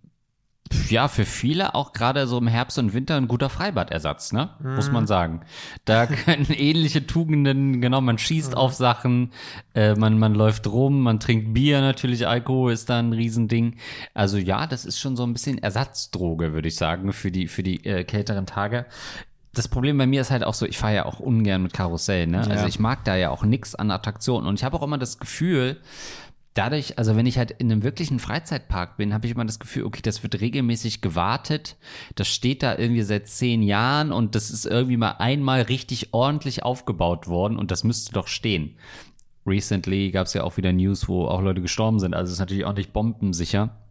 ja, 0.90 1.08
für 1.08 1.26
viele 1.26 1.76
auch 1.76 1.94
gerade 1.94 2.28
so 2.28 2.38
im 2.38 2.48
Herbst 2.48 2.78
und 2.80 2.94
Winter 2.94 3.16
ein 3.16 3.28
guter 3.28 3.50
Freibadersatz, 3.50 4.32
ne? 4.32 4.50
Mhm. 4.60 4.76
Muss 4.76 4.92
man 4.92 5.08
sagen. 5.08 5.42
Da 5.86 6.06
können 6.08 6.48
ähnliche 6.50 7.06
Tugenden, 7.06 7.82
genau, 7.82 8.02
man 8.02 8.18
schießt 8.18 8.52
mhm. 8.52 8.58
auf 8.58 8.74
Sachen, 8.74 9.32
äh, 9.76 9.96
man, 9.96 10.18
man 10.20 10.34
läuft 10.34 10.68
rum, 10.68 11.02
man 11.02 11.20
trinkt 11.20 11.54
Bier 11.54 11.82
natürlich, 11.82 12.28
Alkohol 12.28 12.74
ist 12.74 12.90
da 12.90 13.00
ein 13.00 13.14
Riesending. 13.14 13.78
Also 14.14 14.38
ja, 14.38 14.68
das 14.68 14.86
ist 14.86 15.00
schon 15.00 15.16
so 15.16 15.24
ein 15.24 15.34
bisschen 15.34 15.58
Ersatzdroge, 15.58 16.54
würde 16.54 16.68
ich 16.68 16.76
sagen, 16.76 17.14
für 17.14 17.32
die, 17.32 17.48
für 17.48 17.64
die 17.64 17.86
äh, 17.86 18.04
kälteren 18.04 18.46
Tage 18.46 18.86
das 19.54 19.68
Problem 19.68 19.98
bei 19.98 20.08
mir 20.08 20.22
ist 20.22 20.32
halt 20.32 20.44
auch 20.44 20.54
so, 20.54 20.66
ich 20.66 20.78
fahre 20.78 20.96
ja 20.96 21.06
auch 21.06 21.20
ungern 21.20 21.62
mit 21.64 21.74
Karussell, 21.74 22.28
ne? 22.28 22.42
Also 22.50 22.66
ich 22.66 22.80
mag 22.80 23.06
da 23.06 23.16
ja 23.16 23.30
auch 23.30 23.44
nix 23.44 23.76
an 23.76 23.92
Attraktionen 23.92 24.48
und 24.48 24.56
ich 24.56 24.64
habe 24.64 24.76
auch 24.78 24.84
immer 24.84 24.98
das 24.98 25.20
Gefühl, 25.20 25.78
dadurch, 26.56 26.98
also 26.98 27.16
wenn 27.16 27.26
ich 27.26 27.38
halt 27.38 27.52
in 27.52 27.72
einem 27.72 27.84
wirklichen 27.84 28.20
Freizeitpark 28.20 28.98
bin, 28.98 29.14
habe 29.14 29.28
ich 29.28 29.34
immer 29.34 29.46
das 29.46 29.60
Gefühl, 29.60 29.84
okay, 29.86 30.02
das 30.02 30.24
wird 30.24 30.40
regelmäßig 30.42 31.02
gewartet. 31.02 31.76
Das 32.16 32.28
steht 32.28 32.64
da 32.64 32.78
irgendwie 32.78 33.04
seit 33.04 33.28
zehn 33.28 33.62
Jahren 33.62 34.12
und 34.12 34.36
das 34.36 34.50
ist 34.50 34.66
irgendwie 34.66 34.98
mal 34.98 35.16
einmal 35.20 35.62
richtig 35.62 36.14
ordentlich 36.14 36.64
aufgebaut 36.64 37.28
worden 37.28 37.58
und 37.58 37.72
das 37.72 37.84
müsste 37.84 38.14
doch 38.14 38.28
stehen. 38.28 38.76
Recently 39.46 40.12
gab 40.12 40.28
es 40.28 40.34
ja 40.34 40.44
auch 40.44 40.58
wieder 40.58 40.72
News, 40.72 41.08
wo 41.08 41.28
auch 41.28 41.42
Leute 41.42 41.62
gestorben 41.62 42.00
sind, 42.00 42.16
also 42.16 42.32
ist 42.32 42.40
natürlich 42.40 42.66
auch 42.66 42.74
nicht 42.74 42.94
bombensicher. 42.94 43.83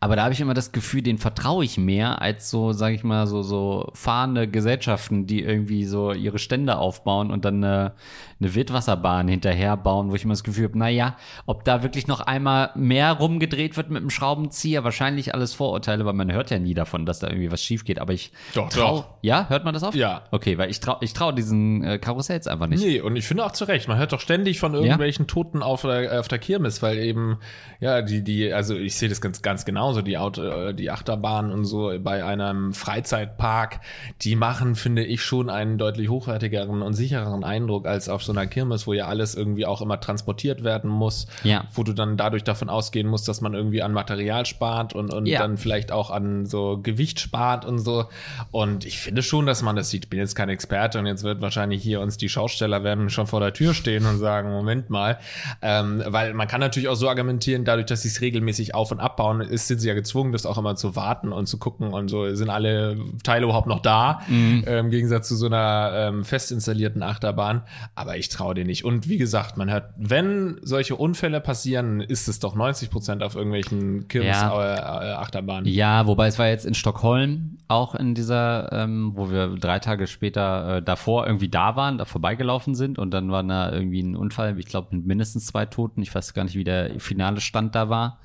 Aber 0.00 0.16
da 0.16 0.24
habe 0.24 0.34
ich 0.34 0.40
immer 0.40 0.54
das 0.54 0.72
Gefühl, 0.72 1.02
den 1.02 1.18
vertraue 1.18 1.64
ich 1.64 1.78
mehr 1.78 2.20
als 2.20 2.50
so, 2.50 2.72
sage 2.72 2.94
ich 2.94 3.04
mal, 3.04 3.26
so 3.26 3.42
so 3.42 3.90
fahrende 3.94 4.48
Gesellschaften, 4.48 5.26
die 5.26 5.42
irgendwie 5.42 5.84
so 5.84 6.12
ihre 6.12 6.38
Stände 6.38 6.76
aufbauen 6.76 7.30
und 7.30 7.44
dann 7.44 7.62
eine, 7.62 7.92
eine 8.40 8.54
Wildwasserbahn 8.54 9.28
hinterher 9.28 9.76
bauen, 9.76 10.10
wo 10.10 10.14
ich 10.14 10.24
immer 10.24 10.32
das 10.32 10.44
Gefühl 10.44 10.64
habe, 10.64 10.78
naja, 10.78 11.16
ob 11.46 11.64
da 11.64 11.82
wirklich 11.82 12.06
noch 12.06 12.20
einmal 12.20 12.70
mehr 12.74 13.12
rumgedreht 13.12 13.76
wird 13.76 13.90
mit 13.90 14.02
dem 14.02 14.10
Schraubenzieher, 14.10 14.84
wahrscheinlich 14.84 15.34
alles 15.34 15.54
Vorurteile, 15.54 16.04
weil 16.04 16.14
man 16.14 16.32
hört 16.32 16.50
ja 16.50 16.58
nie 16.58 16.74
davon, 16.74 17.06
dass 17.06 17.20
da 17.20 17.28
irgendwie 17.28 17.52
was 17.52 17.62
schief 17.62 17.84
geht. 17.84 18.00
Aber 18.00 18.12
ich 18.12 18.32
doch, 18.54 18.68
trau, 18.68 18.96
doch. 18.96 19.08
Ja, 19.22 19.48
hört 19.48 19.64
man 19.64 19.74
das 19.74 19.82
auf? 19.82 19.94
Ja. 19.94 20.24
Okay, 20.30 20.58
weil 20.58 20.70
ich 20.70 20.80
traue 20.80 20.98
ich 21.00 21.12
trau 21.12 21.32
diesen 21.32 21.84
äh, 21.84 21.98
Karussells 21.98 22.46
einfach 22.46 22.66
nicht. 22.66 22.82
Nee, 22.82 23.00
und 23.00 23.16
ich 23.16 23.26
finde 23.26 23.44
auch 23.44 23.52
zu 23.52 23.64
Recht. 23.64 23.88
Man 23.88 23.98
hört 23.98 24.12
doch 24.12 24.20
ständig 24.20 24.58
von 24.58 24.74
irgendwelchen 24.74 25.26
ja? 25.26 25.32
Toten 25.32 25.62
auf 25.62 25.82
der, 25.82 26.20
auf 26.20 26.28
der 26.28 26.38
Kirmes, 26.38 26.82
weil 26.82 26.98
eben, 26.98 27.38
ja, 27.80 28.02
die, 28.02 28.22
die, 28.22 28.52
also 28.52 28.74
ich 28.74 28.96
sehe 28.96 29.08
das 29.08 29.20
ganz, 29.20 29.41
ganz 29.42 29.64
genauso, 29.64 30.02
die 30.02 30.18
Auto, 30.18 30.42
äh, 30.42 30.74
die 30.74 30.90
Achterbahn 30.90 31.52
und 31.52 31.64
so 31.64 31.92
bei 32.00 32.24
einem 32.24 32.72
Freizeitpark, 32.72 33.80
die 34.22 34.36
machen, 34.36 34.74
finde 34.74 35.04
ich, 35.04 35.22
schon 35.22 35.50
einen 35.50 35.78
deutlich 35.78 36.08
hochwertigeren 36.08 36.82
und 36.82 36.94
sichereren 36.94 37.44
Eindruck 37.44 37.86
als 37.86 38.08
auf 38.08 38.22
so 38.22 38.32
einer 38.32 38.46
Kirmes, 38.46 38.86
wo 38.86 38.92
ja 38.92 39.06
alles 39.06 39.34
irgendwie 39.34 39.66
auch 39.66 39.82
immer 39.82 40.00
transportiert 40.00 40.64
werden 40.64 40.90
muss, 40.90 41.26
ja. 41.44 41.64
wo 41.72 41.82
du 41.82 41.92
dann 41.92 42.16
dadurch 42.16 42.44
davon 42.44 42.68
ausgehen 42.68 43.08
musst, 43.08 43.28
dass 43.28 43.40
man 43.40 43.54
irgendwie 43.54 43.82
an 43.82 43.92
Material 43.92 44.46
spart 44.46 44.94
und, 44.94 45.12
und 45.12 45.26
ja. 45.26 45.40
dann 45.40 45.56
vielleicht 45.56 45.92
auch 45.92 46.10
an 46.10 46.46
so 46.46 46.78
Gewicht 46.82 47.20
spart 47.20 47.64
und 47.64 47.78
so. 47.78 48.06
Und 48.50 48.84
ich 48.84 48.98
finde 48.98 49.22
schon, 49.22 49.46
dass 49.46 49.62
man 49.62 49.76
das 49.76 49.90
sieht. 49.90 50.04
Ich 50.04 50.10
bin 50.10 50.18
jetzt 50.18 50.34
kein 50.34 50.48
Experte 50.48 50.98
und 50.98 51.06
jetzt 51.06 51.24
wird 51.24 51.40
wahrscheinlich 51.40 51.82
hier 51.82 52.00
uns 52.00 52.16
die 52.16 52.28
Schausteller 52.28 52.84
werden 52.84 53.10
schon 53.10 53.26
vor 53.26 53.40
der 53.40 53.52
Tür 53.52 53.74
stehen 53.74 54.06
und 54.06 54.18
sagen, 54.18 54.50
Moment 54.50 54.90
mal, 54.90 55.18
ähm, 55.60 56.02
weil 56.06 56.34
man 56.34 56.48
kann 56.48 56.60
natürlich 56.60 56.88
auch 56.88 56.94
so 56.94 57.08
argumentieren, 57.08 57.64
dadurch, 57.64 57.86
dass 57.86 58.02
sie 58.02 58.08
es 58.08 58.20
regelmäßig 58.20 58.74
auf 58.74 58.90
und 58.90 59.00
abbauen, 59.00 59.31
ist, 59.40 59.68
sind 59.68 59.80
sie 59.80 59.88
ja 59.88 59.94
gezwungen, 59.94 60.32
das 60.32 60.46
auch 60.46 60.58
immer 60.58 60.76
zu 60.76 60.96
warten 60.96 61.32
und 61.32 61.46
zu 61.46 61.58
gucken 61.58 61.88
und 61.88 62.08
so, 62.08 62.34
sind 62.34 62.50
alle 62.50 62.96
Teile 63.22 63.44
überhaupt 63.44 63.66
noch 63.66 63.80
da, 63.80 64.20
mhm. 64.28 64.64
äh, 64.66 64.78
im 64.78 64.90
Gegensatz 64.90 65.28
zu 65.28 65.36
so 65.36 65.46
einer 65.46 65.92
ähm, 65.94 66.24
fest 66.24 66.52
installierten 66.52 67.02
Achterbahn. 67.02 67.62
Aber 67.94 68.16
ich 68.16 68.28
traue 68.28 68.54
dir 68.54 68.64
nicht. 68.64 68.84
Und 68.84 69.08
wie 69.08 69.18
gesagt, 69.18 69.56
man 69.56 69.70
hört, 69.70 69.92
wenn 69.96 70.58
solche 70.62 70.96
Unfälle 70.96 71.40
passieren, 71.40 72.00
ist 72.00 72.28
es 72.28 72.38
doch 72.38 72.54
90 72.54 72.90
Prozent 72.90 73.22
auf 73.22 73.34
irgendwelchen 73.34 74.08
Kirmes-Achterbahnen. 74.08 75.66
Ja. 75.66 76.00
ja, 76.00 76.06
wobei 76.06 76.26
es 76.26 76.38
war 76.38 76.48
jetzt 76.48 76.66
in 76.66 76.74
Stockholm 76.74 77.58
auch 77.68 77.94
in 77.94 78.14
dieser, 78.14 78.70
ähm, 78.72 79.12
wo 79.14 79.30
wir 79.30 79.56
drei 79.56 79.78
Tage 79.78 80.06
später 80.06 80.76
äh, 80.76 80.82
davor 80.82 81.26
irgendwie 81.26 81.48
da 81.48 81.74
waren, 81.76 81.98
da 81.98 82.04
vorbeigelaufen 82.04 82.74
sind 82.74 82.98
und 82.98 83.12
dann 83.12 83.30
war 83.30 83.42
da 83.42 83.72
irgendwie 83.72 84.02
ein 84.02 84.14
Unfall, 84.14 84.58
ich 84.58 84.66
glaube 84.66 84.94
mit 84.96 85.06
mindestens 85.06 85.46
zwei 85.46 85.66
Toten. 85.66 86.02
Ich 86.02 86.14
weiß 86.14 86.34
gar 86.34 86.44
nicht, 86.44 86.54
wie 86.54 86.64
der 86.64 87.00
finale 87.00 87.40
Stand 87.40 87.74
da 87.74 87.88
war. 87.88 88.20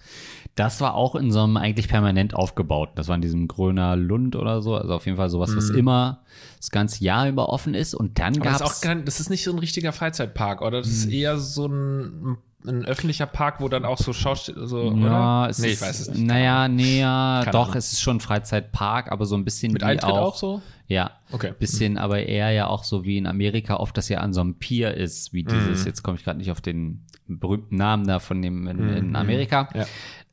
Das 0.56 0.82
war 0.82 0.96
auch 0.98 1.16
in 1.16 1.32
so 1.32 1.44
einem 1.44 1.58
eigentlich 1.58 1.88
permanent 1.88 2.34
aufgebaut. 2.34 2.90
Das 2.96 3.08
war 3.08 3.16
in 3.16 3.22
diesem 3.22 3.48
Gröner 3.48 3.96
Lund 3.96 4.36
oder 4.36 4.62
so. 4.62 4.76
Also 4.76 4.94
auf 4.94 5.06
jeden 5.06 5.18
Fall 5.18 5.30
sowas, 5.30 5.56
was 5.56 5.70
mhm. 5.70 5.78
immer 5.78 6.24
das 6.58 6.72
ganze 6.72 7.04
Jahr 7.04 7.30
über 7.30 7.50
offen 7.50 7.74
ist. 7.74 7.96
Und 7.96 8.20
dann 8.20 8.34
gab 8.40 8.62
es. 8.62 8.82
Das 8.82 9.20
ist 9.20 9.30
nicht 9.30 9.44
so 9.44 9.52
ein 9.52 9.60
richtiger 9.60 9.94
Freizeitpark, 9.94 10.62
oder? 10.62 10.80
Das 10.80 10.90
ist 10.90 11.08
mhm. 11.08 11.14
eher 11.14 11.38
so 11.38 11.68
ein 11.68 12.38
ein 12.66 12.86
öffentlicher 12.86 13.26
Park, 13.26 13.62
wo 13.62 13.70
dann 13.70 13.86
auch 13.86 13.98
so 13.98 14.14
Schausteller, 14.14 14.68
so, 14.68 14.92
ja, 14.92 15.46
oder? 15.46 15.50
Es 15.50 15.60
nee, 15.60 15.68
ist, 15.68 15.74
ich 15.76 15.82
weiß 15.82 16.00
es 16.02 16.10
nicht. 16.10 16.26
Naja, 16.26 16.68
nee, 16.68 17.00
ja, 17.00 17.46
doch, 17.52 17.68
Ahnung. 17.68 17.78
es 17.78 17.94
ist 17.94 18.02
schon 18.02 18.18
ein 18.18 18.20
Freizeitpark, 18.20 19.12
aber 19.12 19.26
so 19.26 19.36
ein 19.36 19.46
bisschen 19.46 19.74
Mit 19.74 19.84
Eintritt 19.84 20.12
auch, 20.12 20.34
auch 20.34 20.36
so? 20.36 20.62
Ja. 20.88 21.12
Okay. 21.32 21.54
Bisschen, 21.58 21.94
mhm. 21.94 22.00
aber 22.00 22.24
eher 22.24 22.52
ja 22.52 22.68
auch 22.68 22.84
so 22.84 23.04
wie 23.04 23.18
in 23.18 23.28
Amerika 23.28 23.76
oft 23.78 23.98
das 23.98 24.10
ja 24.10 24.20
an 24.20 24.34
so 24.34 24.42
einem 24.42 24.56
Pier 24.56 24.94
ist, 24.94 25.34
wie 25.34 25.44
dieses, 25.44 25.82
mhm. 25.82 25.86
jetzt 25.86 26.04
komme 26.04 26.18
ich 26.18 26.24
gerade 26.24 26.40
nicht 26.40 26.52
auf 26.52 26.62
den 26.62 27.06
berühmten 27.28 27.76
Namen 27.76 28.08
da 28.08 28.20
von 28.20 28.42
dem 28.42 28.68
in, 28.68 28.90
in 28.90 29.10
mhm. 29.10 29.16
Amerika. 29.16 29.70
Ja. 29.74 29.86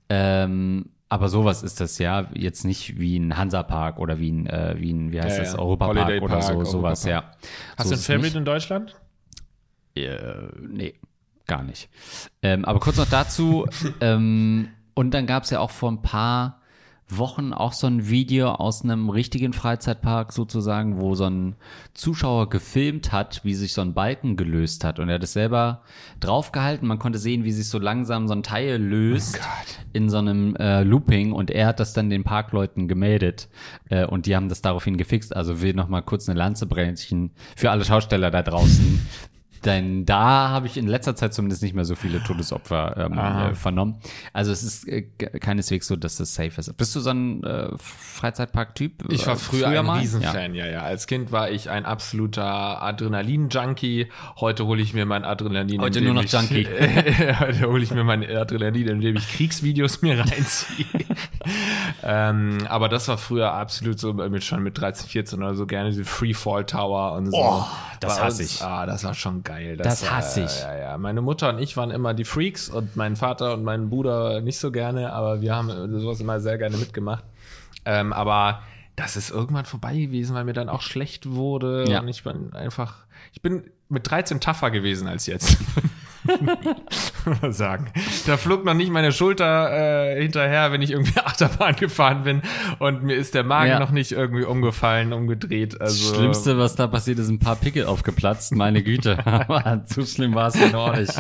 Ähm, 0.09 0.91
aber 1.09 1.29
sowas 1.29 1.63
ist 1.63 1.81
das 1.81 1.99
ja 1.99 2.29
jetzt 2.35 2.65
nicht 2.65 2.99
wie 2.99 3.19
ein 3.19 3.37
Hansapark 3.37 3.99
oder 3.99 4.19
wie 4.19 4.33
ein, 4.33 4.47
äh, 4.47 4.75
wie 4.79 4.93
ein 4.93 5.13
wie 5.13 5.21
heißt 5.21 5.37
ja, 5.37 5.45
das, 5.45 5.53
ja. 5.53 5.59
Europapark 5.59 6.23
oder 6.23 6.43
so, 6.43 6.65
sowas, 6.65 7.05
ja. 7.05 7.33
Hast 7.77 7.89
so 7.89 7.95
du 7.95 8.01
ein 8.01 8.03
Favorite 8.03 8.39
in 8.39 8.45
Deutschland? 8.45 8.97
Äh, 9.95 10.17
nee 10.61 10.95
gar 11.47 11.63
nicht. 11.63 11.89
Ähm, 12.43 12.65
aber 12.65 12.81
kurz 12.81 12.97
noch 12.97 13.09
dazu. 13.09 13.67
ähm, 14.01 14.69
und 14.95 15.13
dann 15.13 15.27
gab 15.27 15.45
es 15.45 15.51
ja 15.51 15.61
auch 15.61 15.71
vor 15.71 15.91
ein 15.91 16.03
paar 16.03 16.61
Wochen 17.09 17.53
auch 17.53 17.73
so 17.73 17.87
ein 17.87 18.09
Video 18.09 18.51
aus 18.51 18.83
einem 18.83 19.11
richtigen 19.11 19.53
Freizeitpark 19.53 20.33
sozusagen, 20.33 20.99
wo 20.99 21.15
so 21.15 21.25
ein 21.25 21.57
Zuschauer 21.93 22.49
gefilmt 22.49 23.13
hat, 23.13 23.43
wie 23.45 23.55
sich 23.55 23.75
so 23.75 23.83
ein 23.83 23.95
Balken 23.95 24.37
gelöst 24.37 24.85
hat. 24.85 24.99
Und 24.99 25.09
er 25.09 25.17
hat 25.17 25.23
es 25.23 25.35
selber 25.35 25.83
draufgehalten. 26.21 26.89
Man 26.89 26.99
konnte 26.99 27.19
sehen, 27.19 27.45
wie 27.45 27.53
sich 27.53 27.69
so 27.69 27.79
langsam 27.79 28.27
so 28.27 28.35
ein 28.35 28.43
Teil 28.43 28.83
löst 28.83 29.39
oh 29.41 29.83
in 29.93 30.09
so 30.09 30.19
einem 30.19 30.57
äh, 30.57 30.83
Looping. 30.83 31.33
Und 31.33 31.51
er 31.51 31.67
hat 31.67 31.79
das 31.79 31.93
dann 31.93 32.09
den 32.09 32.25
Parkleuten 32.25 32.89
gemeldet. 32.89 33.49
Äh, 33.91 34.07
und 34.07 34.27
die 34.27 34.35
haben 34.35 34.49
das 34.49 34.63
daraufhin 34.63 34.97
gefixt. 34.97 35.37
Also 35.37 35.61
will 35.61 35.75
noch 35.75 35.89
mal 35.89 36.03
kurz 36.03 36.29
eine 36.29 36.39
Lanze 36.39 36.67
brechen 36.67 37.31
für 37.57 37.71
alle 37.71 37.85
Schausteller 37.85 38.31
da 38.31 38.43
draußen, 38.43 39.07
denn 39.65 40.05
da 40.05 40.51
habe 40.51 40.67
ich 40.67 40.77
in 40.77 40.87
letzter 40.87 41.17
Zeit 41.17 41.33
zumindest 41.33 41.63
nicht 41.63 41.75
mehr 41.75 41.85
so 41.85 41.95
viele 41.95 42.23
Todesopfer 42.23 42.97
ähm, 42.97 43.19
äh, 43.19 43.55
vernommen. 43.55 43.97
Also 44.33 44.53
es 44.53 44.63
ist 44.63 44.87
äh, 44.87 45.03
keineswegs 45.03 45.87
so, 45.87 45.97
dass 45.97 46.21
es 46.21 46.35
safe 46.35 46.61
ist. 46.61 46.77
Bist 46.77 46.95
du 46.95 47.01
so 47.01 47.11
ein 47.11 47.43
äh, 47.45 47.71
Freizeitpark-Typ? 47.79 49.11
Ich 49.11 49.27
war 49.27 49.37
früher, 49.37 49.69
früher 49.69 49.81
ein 49.81 49.87
mal? 49.87 50.01
Riesenfan, 50.01 50.55
ja. 50.55 50.67
ja, 50.67 50.73
ja. 50.73 50.83
Als 50.83 51.07
Kind 51.07 51.33
war 51.33 51.51
ich 51.51 51.71
ein 51.71 51.87
absoluter 51.87 52.83
Adrenalin-Junkie. 52.83 54.09
Heute 54.39 54.67
hole 54.67 54.83
ich 54.83 54.93
mir 54.93 55.07
mein 55.07 55.25
Adrenalin. 55.25 55.81
Heute 55.81 56.03
nur 56.03 56.15
noch 56.15 56.25
ich, 56.25 56.33
Junkie. 56.33 56.67
heute 57.39 57.67
hole 57.67 57.83
ich 57.83 57.91
mir 57.91 58.05
mein 58.05 58.23
Adrenalin, 58.25 58.89
indem 58.89 59.17
ich 59.17 59.29
Kriegsvideos 59.29 60.03
mir 60.03 60.19
reinziehe. 60.31 60.87
ähm, 62.03 62.59
aber 62.69 62.89
das 62.91 63.09
war 63.09 63.17
früher 63.17 63.53
absolut 63.53 63.99
so 63.99 64.13
mit 64.13 64.45
schon 64.45 64.63
mit 64.63 64.79
13, 64.79 65.09
14 65.09 65.43
oder 65.43 65.55
so 65.55 65.67
gerne 65.67 65.91
diese 65.91 66.05
Freefall 66.05 66.67
Tower 66.67 67.13
und 67.13 67.31
so. 67.31 67.37
Oh, 67.37 67.65
das 68.01 68.21
hasse 68.21 68.43
ich. 68.43 68.63
Ah, 68.63 68.85
das 68.85 69.05
war 69.05 69.15
schon 69.15 69.43
geil 69.43 69.54
geil. 69.55 69.77
Das, 69.77 70.01
das 70.01 70.11
hasse 70.11 70.45
ich. 70.45 70.61
ja, 70.63 70.77
ja. 70.77 70.99
Meine 70.99 71.21
Mutter 71.21 71.49
und 71.49 71.59
ich 71.59 71.77
waren 71.77 71.91
immer 71.91 72.15
die 72.15 72.25
Freaks 72.25 72.69
und 72.69 72.97
mein 72.97 73.17
Vater 73.17 73.55
und 73.55 73.65
mein 73.65 73.91
Bruder 73.91 74.41
nicht 74.41 74.59
so 74.59 74.71
gerne, 74.71 75.13
aber 75.13 75.41
wir 75.41 75.55
haben 75.55 76.01
sowas 76.01 76.21
immer 76.21 76.41
sehr 76.41 76.59
gerne 76.59 76.77
mitgemacht. 76.77 77.25
Ähm, 77.85 78.13
aber 78.13 78.63
das 78.97 79.17
ist 79.17 79.31
irgendwann 79.31 79.65
vorbei 79.65 79.97
gewesen, 79.97 80.35
weil 80.35 80.45
mir 80.45 80.53
dann 80.53 80.69
auch 80.69 80.83
schlecht 80.83 81.31
wurde 81.31 81.85
ja. 81.89 82.01
und 82.01 82.09
ich 82.09 82.23
bin 82.23 82.53
einfach, 82.53 83.05
ich 83.33 83.43
bin 83.43 83.65
mit 83.89 84.09
13 84.09 84.41
tougher 84.41 84.71
gewesen 84.71 85.09
als 85.09 85.27
jetzt. 85.27 85.59
sagen. 87.51 87.87
Da 88.27 88.37
flog 88.37 88.65
noch 88.65 88.75
nicht 88.75 88.91
meine 88.91 89.13
Schulter 89.13 90.15
äh, 90.17 90.23
hinterher, 90.23 90.73
wenn 90.73 90.83
ich 90.83 90.91
irgendwie 90.91 91.19
Achterbahn 91.25 91.77
gefahren 91.77 92.25
bin 92.25 92.43
und 92.79 93.03
mir 93.03 93.15
ist 93.15 93.35
der 93.35 93.45
Magen 93.45 93.71
ja. 93.71 93.79
noch 93.79 93.91
nicht 93.91 94.13
irgendwie 94.13 94.45
umgefallen, 94.45 95.13
umgedreht. 95.13 95.81
Also 95.81 96.11
das 96.11 96.17
Schlimmste, 96.17 96.59
was 96.59 96.77
da 96.77 96.87
passiert 96.87 97.19
ist, 97.19 97.29
ein 97.29 97.39
paar 97.39 97.57
Pickel 97.57 97.87
aufgeplatzt. 97.87 98.55
Meine 98.55 98.83
Güte, 98.83 99.19
zu 99.87 100.07
schlimm 100.07 100.35
war 100.35 100.49
es 100.49 100.59
ja 100.59 100.69
noch 100.69 100.97
nicht. 100.97 101.13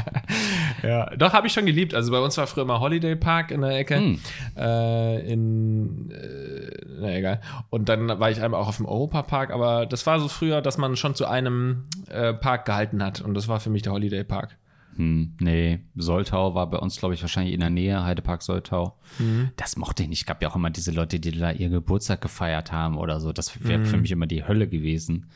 Ja, 0.82 1.10
doch 1.16 1.32
habe 1.32 1.46
ich 1.46 1.52
schon 1.52 1.66
geliebt. 1.66 1.94
Also 1.94 2.10
bei 2.12 2.18
uns 2.18 2.36
war 2.36 2.46
früher 2.46 2.64
mal 2.64 2.80
Holiday 2.80 3.16
Park 3.16 3.50
in 3.50 3.62
der 3.62 3.78
Ecke. 3.78 3.96
Hm. 3.96 4.20
Äh, 4.56 5.32
in, 5.32 6.10
äh, 6.10 6.70
na 7.00 7.14
egal. 7.14 7.40
Und 7.70 7.88
dann 7.88 8.08
war 8.08 8.30
ich 8.30 8.40
einmal 8.40 8.60
auch 8.60 8.68
auf 8.68 8.76
dem 8.76 8.86
Europa 8.86 9.22
Park, 9.22 9.50
aber 9.50 9.86
das 9.86 10.06
war 10.06 10.20
so 10.20 10.28
früher, 10.28 10.62
dass 10.62 10.78
man 10.78 10.96
schon 10.96 11.14
zu 11.14 11.26
einem 11.26 11.84
äh, 12.08 12.32
Park 12.34 12.66
gehalten 12.66 13.02
hat 13.02 13.20
und 13.20 13.34
das 13.34 13.48
war 13.48 13.60
für 13.60 13.70
mich 13.70 13.82
der 13.82 13.92
Holiday 13.92 14.24
Park. 14.24 14.56
Hm, 14.96 15.34
nee, 15.40 15.80
Soltau 15.96 16.54
war 16.54 16.70
bei 16.70 16.78
uns, 16.78 16.98
glaube 16.98 17.14
ich, 17.14 17.22
wahrscheinlich 17.22 17.54
in 17.54 17.60
der 17.60 17.70
Nähe, 17.70 18.04
Heidepark 18.04 18.42
Soltau. 18.42 18.96
Mhm. 19.18 19.50
Das 19.56 19.76
mochte 19.76 20.02
ich 20.02 20.08
nicht. 20.08 20.20
Es 20.20 20.26
gab 20.26 20.42
ja 20.42 20.48
auch 20.48 20.56
immer 20.56 20.70
diese 20.70 20.92
Leute, 20.92 21.18
die 21.20 21.32
da 21.32 21.50
ihr 21.50 21.68
Geburtstag 21.68 22.20
gefeiert 22.20 22.72
haben 22.72 22.96
oder 22.96 23.20
so. 23.20 23.32
Das 23.32 23.64
wäre 23.64 23.80
mhm. 23.80 23.86
für 23.86 23.96
mich 23.96 24.10
immer 24.10 24.26
die 24.26 24.46
Hölle 24.46 24.68
gewesen, 24.68 25.26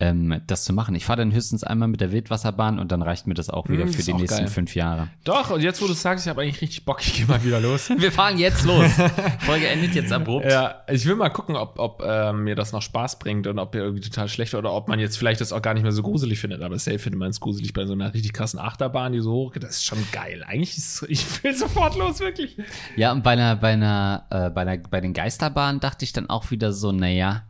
ähm, 0.00 0.40
das 0.46 0.64
zu 0.64 0.72
machen. 0.72 0.94
Ich 0.94 1.04
fahre 1.04 1.18
dann 1.18 1.32
höchstens 1.32 1.64
einmal 1.64 1.88
mit 1.88 2.00
der 2.00 2.12
Wildwasserbahn 2.12 2.78
und 2.78 2.92
dann 2.92 3.02
reicht 3.02 3.26
mir 3.26 3.34
das 3.34 3.50
auch 3.50 3.68
wieder 3.68 3.86
mhm, 3.86 3.92
für 3.92 4.02
die 4.02 4.14
nächsten 4.14 4.44
geil. 4.44 4.48
fünf 4.48 4.74
Jahre. 4.74 5.08
Doch, 5.24 5.50
und 5.50 5.62
jetzt, 5.62 5.82
wo 5.82 5.86
du 5.86 5.92
sagst, 5.92 6.26
ich 6.26 6.30
habe 6.30 6.42
eigentlich 6.42 6.60
richtig 6.60 6.84
Bock, 6.84 7.00
ich 7.00 7.14
gehe 7.14 7.26
mal 7.26 7.42
wieder 7.44 7.60
los. 7.60 7.90
Wir 7.96 8.12
fahren 8.12 8.38
jetzt 8.38 8.64
los. 8.64 8.90
Folge 9.40 9.68
endet 9.68 9.94
jetzt 9.94 10.12
abrupt. 10.12 10.46
Ja, 10.46 10.82
ich 10.88 11.06
will 11.06 11.16
mal 11.16 11.30
gucken, 11.30 11.56
ob, 11.56 11.78
ob 11.78 12.02
äh, 12.02 12.32
mir 12.32 12.54
das 12.54 12.72
noch 12.72 12.82
Spaß 12.82 13.18
bringt 13.18 13.46
und 13.46 13.58
ob 13.58 13.74
mir 13.74 13.80
irgendwie 13.80 14.02
total 14.02 14.28
schlecht 14.28 14.54
oder 14.54 14.72
ob 14.72 14.88
man 14.88 14.98
jetzt 14.98 15.16
vielleicht 15.16 15.40
das 15.40 15.52
auch 15.52 15.62
gar 15.62 15.74
nicht 15.74 15.82
mehr 15.82 15.92
so 15.92 16.02
gruselig 16.02 16.40
findet. 16.40 16.62
Aber 16.62 16.78
safe 16.78 16.98
findet 16.98 17.18
man 17.18 17.30
es 17.30 17.40
gruselig 17.40 17.72
bei 17.72 17.86
so 17.86 17.92
einer 17.92 18.12
richtig 18.12 18.32
krassen 18.32 18.58
Achterbahn, 18.58 18.91
die 19.12 19.20
so 19.20 19.32
hoch 19.32 19.52
geht. 19.52 19.62
Das 19.62 19.76
ist 19.76 19.84
schon 19.84 20.04
geil. 20.12 20.44
Eigentlich 20.46 20.76
ist 20.76 21.04
ich 21.08 21.42
will 21.42 21.54
sofort 21.54 21.96
los, 21.96 22.20
wirklich. 22.20 22.56
Ja, 22.96 23.12
und 23.12 23.22
bei 23.22 23.32
einer, 23.32 23.56
bei 23.56 23.72
einer, 23.72 24.26
äh, 24.30 24.50
bei 24.50 24.62
einer, 24.62 24.78
bei 24.78 25.00
den 25.00 25.12
Geisterbahnen 25.12 25.80
dachte 25.80 26.04
ich 26.04 26.12
dann 26.12 26.28
auch 26.28 26.50
wieder 26.50 26.72
so, 26.72 26.92
naja, 26.92 27.42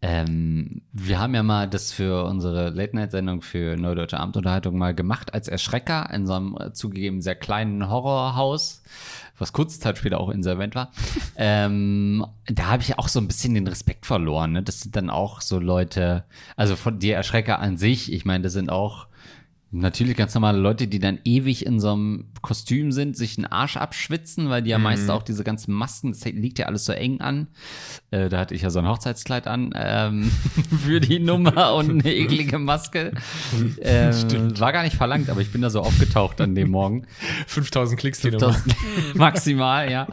ähm, 0.00 0.82
wir 0.92 1.18
haben 1.18 1.34
ja 1.34 1.42
mal 1.42 1.68
das 1.68 1.92
für 1.92 2.24
unsere 2.24 2.70
Late-Night-Sendung 2.70 3.42
für 3.42 3.76
Neudeutsche 3.76 4.20
Abendunterhaltung 4.20 4.78
mal 4.78 4.94
gemacht 4.94 5.34
als 5.34 5.48
Erschrecker 5.48 6.08
in 6.12 6.24
so 6.24 6.34
einem 6.34 6.56
äh, 6.60 6.72
zugegeben 6.72 7.20
sehr 7.20 7.34
kleinen 7.34 7.90
Horrorhaus, 7.90 8.84
was 9.38 9.52
kurze 9.52 9.80
Zeit 9.80 9.98
später 9.98 10.20
auch 10.20 10.28
insolvent 10.28 10.76
war. 10.76 10.92
ähm, 11.36 12.24
da 12.46 12.66
habe 12.66 12.82
ich 12.84 12.96
auch 12.96 13.08
so 13.08 13.18
ein 13.18 13.26
bisschen 13.26 13.54
den 13.54 13.66
Respekt 13.66 14.06
verloren. 14.06 14.52
Ne? 14.52 14.62
Das 14.62 14.80
sind 14.80 14.94
dann 14.94 15.10
auch 15.10 15.40
so 15.40 15.58
Leute, 15.58 16.24
also 16.54 16.76
von 16.76 17.00
die 17.00 17.10
Erschrecker 17.10 17.58
an 17.58 17.76
sich, 17.76 18.12
ich 18.12 18.24
meine, 18.24 18.44
das 18.44 18.52
sind 18.52 18.70
auch 18.70 19.08
Natürlich 19.70 20.16
ganz 20.16 20.34
normale 20.34 20.58
Leute, 20.58 20.88
die 20.88 20.98
dann 20.98 21.18
ewig 21.24 21.66
in 21.66 21.78
so 21.78 21.92
einem 21.92 22.28
Kostüm 22.40 22.90
sind, 22.90 23.18
sich 23.18 23.36
einen 23.36 23.44
Arsch 23.44 23.76
abschwitzen, 23.76 24.48
weil 24.48 24.62
die 24.62 24.70
ja 24.70 24.78
mhm. 24.78 24.84
meist 24.84 25.10
auch 25.10 25.22
diese 25.22 25.44
ganzen 25.44 25.74
Masken, 25.74 26.12
das 26.12 26.24
liegt 26.24 26.58
ja 26.58 26.66
alles 26.66 26.86
so 26.86 26.92
eng 26.92 27.20
an. 27.20 27.48
Äh, 28.10 28.30
da 28.30 28.38
hatte 28.38 28.54
ich 28.54 28.62
ja 28.62 28.70
so 28.70 28.78
ein 28.78 28.88
Hochzeitskleid 28.88 29.46
an 29.46 29.74
ähm, 29.74 30.30
für 30.84 31.00
die 31.00 31.18
Nummer 31.18 31.74
und 31.74 31.90
eine 31.90 32.14
eklige 32.14 32.58
Maske. 32.58 33.12
Ähm, 33.82 34.58
war 34.58 34.72
gar 34.72 34.84
nicht 34.84 34.96
verlangt, 34.96 35.28
aber 35.28 35.42
ich 35.42 35.52
bin 35.52 35.60
da 35.60 35.68
so 35.68 35.80
aufgetaucht 35.80 36.40
an 36.40 36.54
dem 36.54 36.70
Morgen. 36.70 37.06
5000 37.46 38.00
Klicks 38.00 38.20
die 38.20 38.30
5000 38.30 38.74
maximal, 39.16 39.90
ja. 39.90 40.06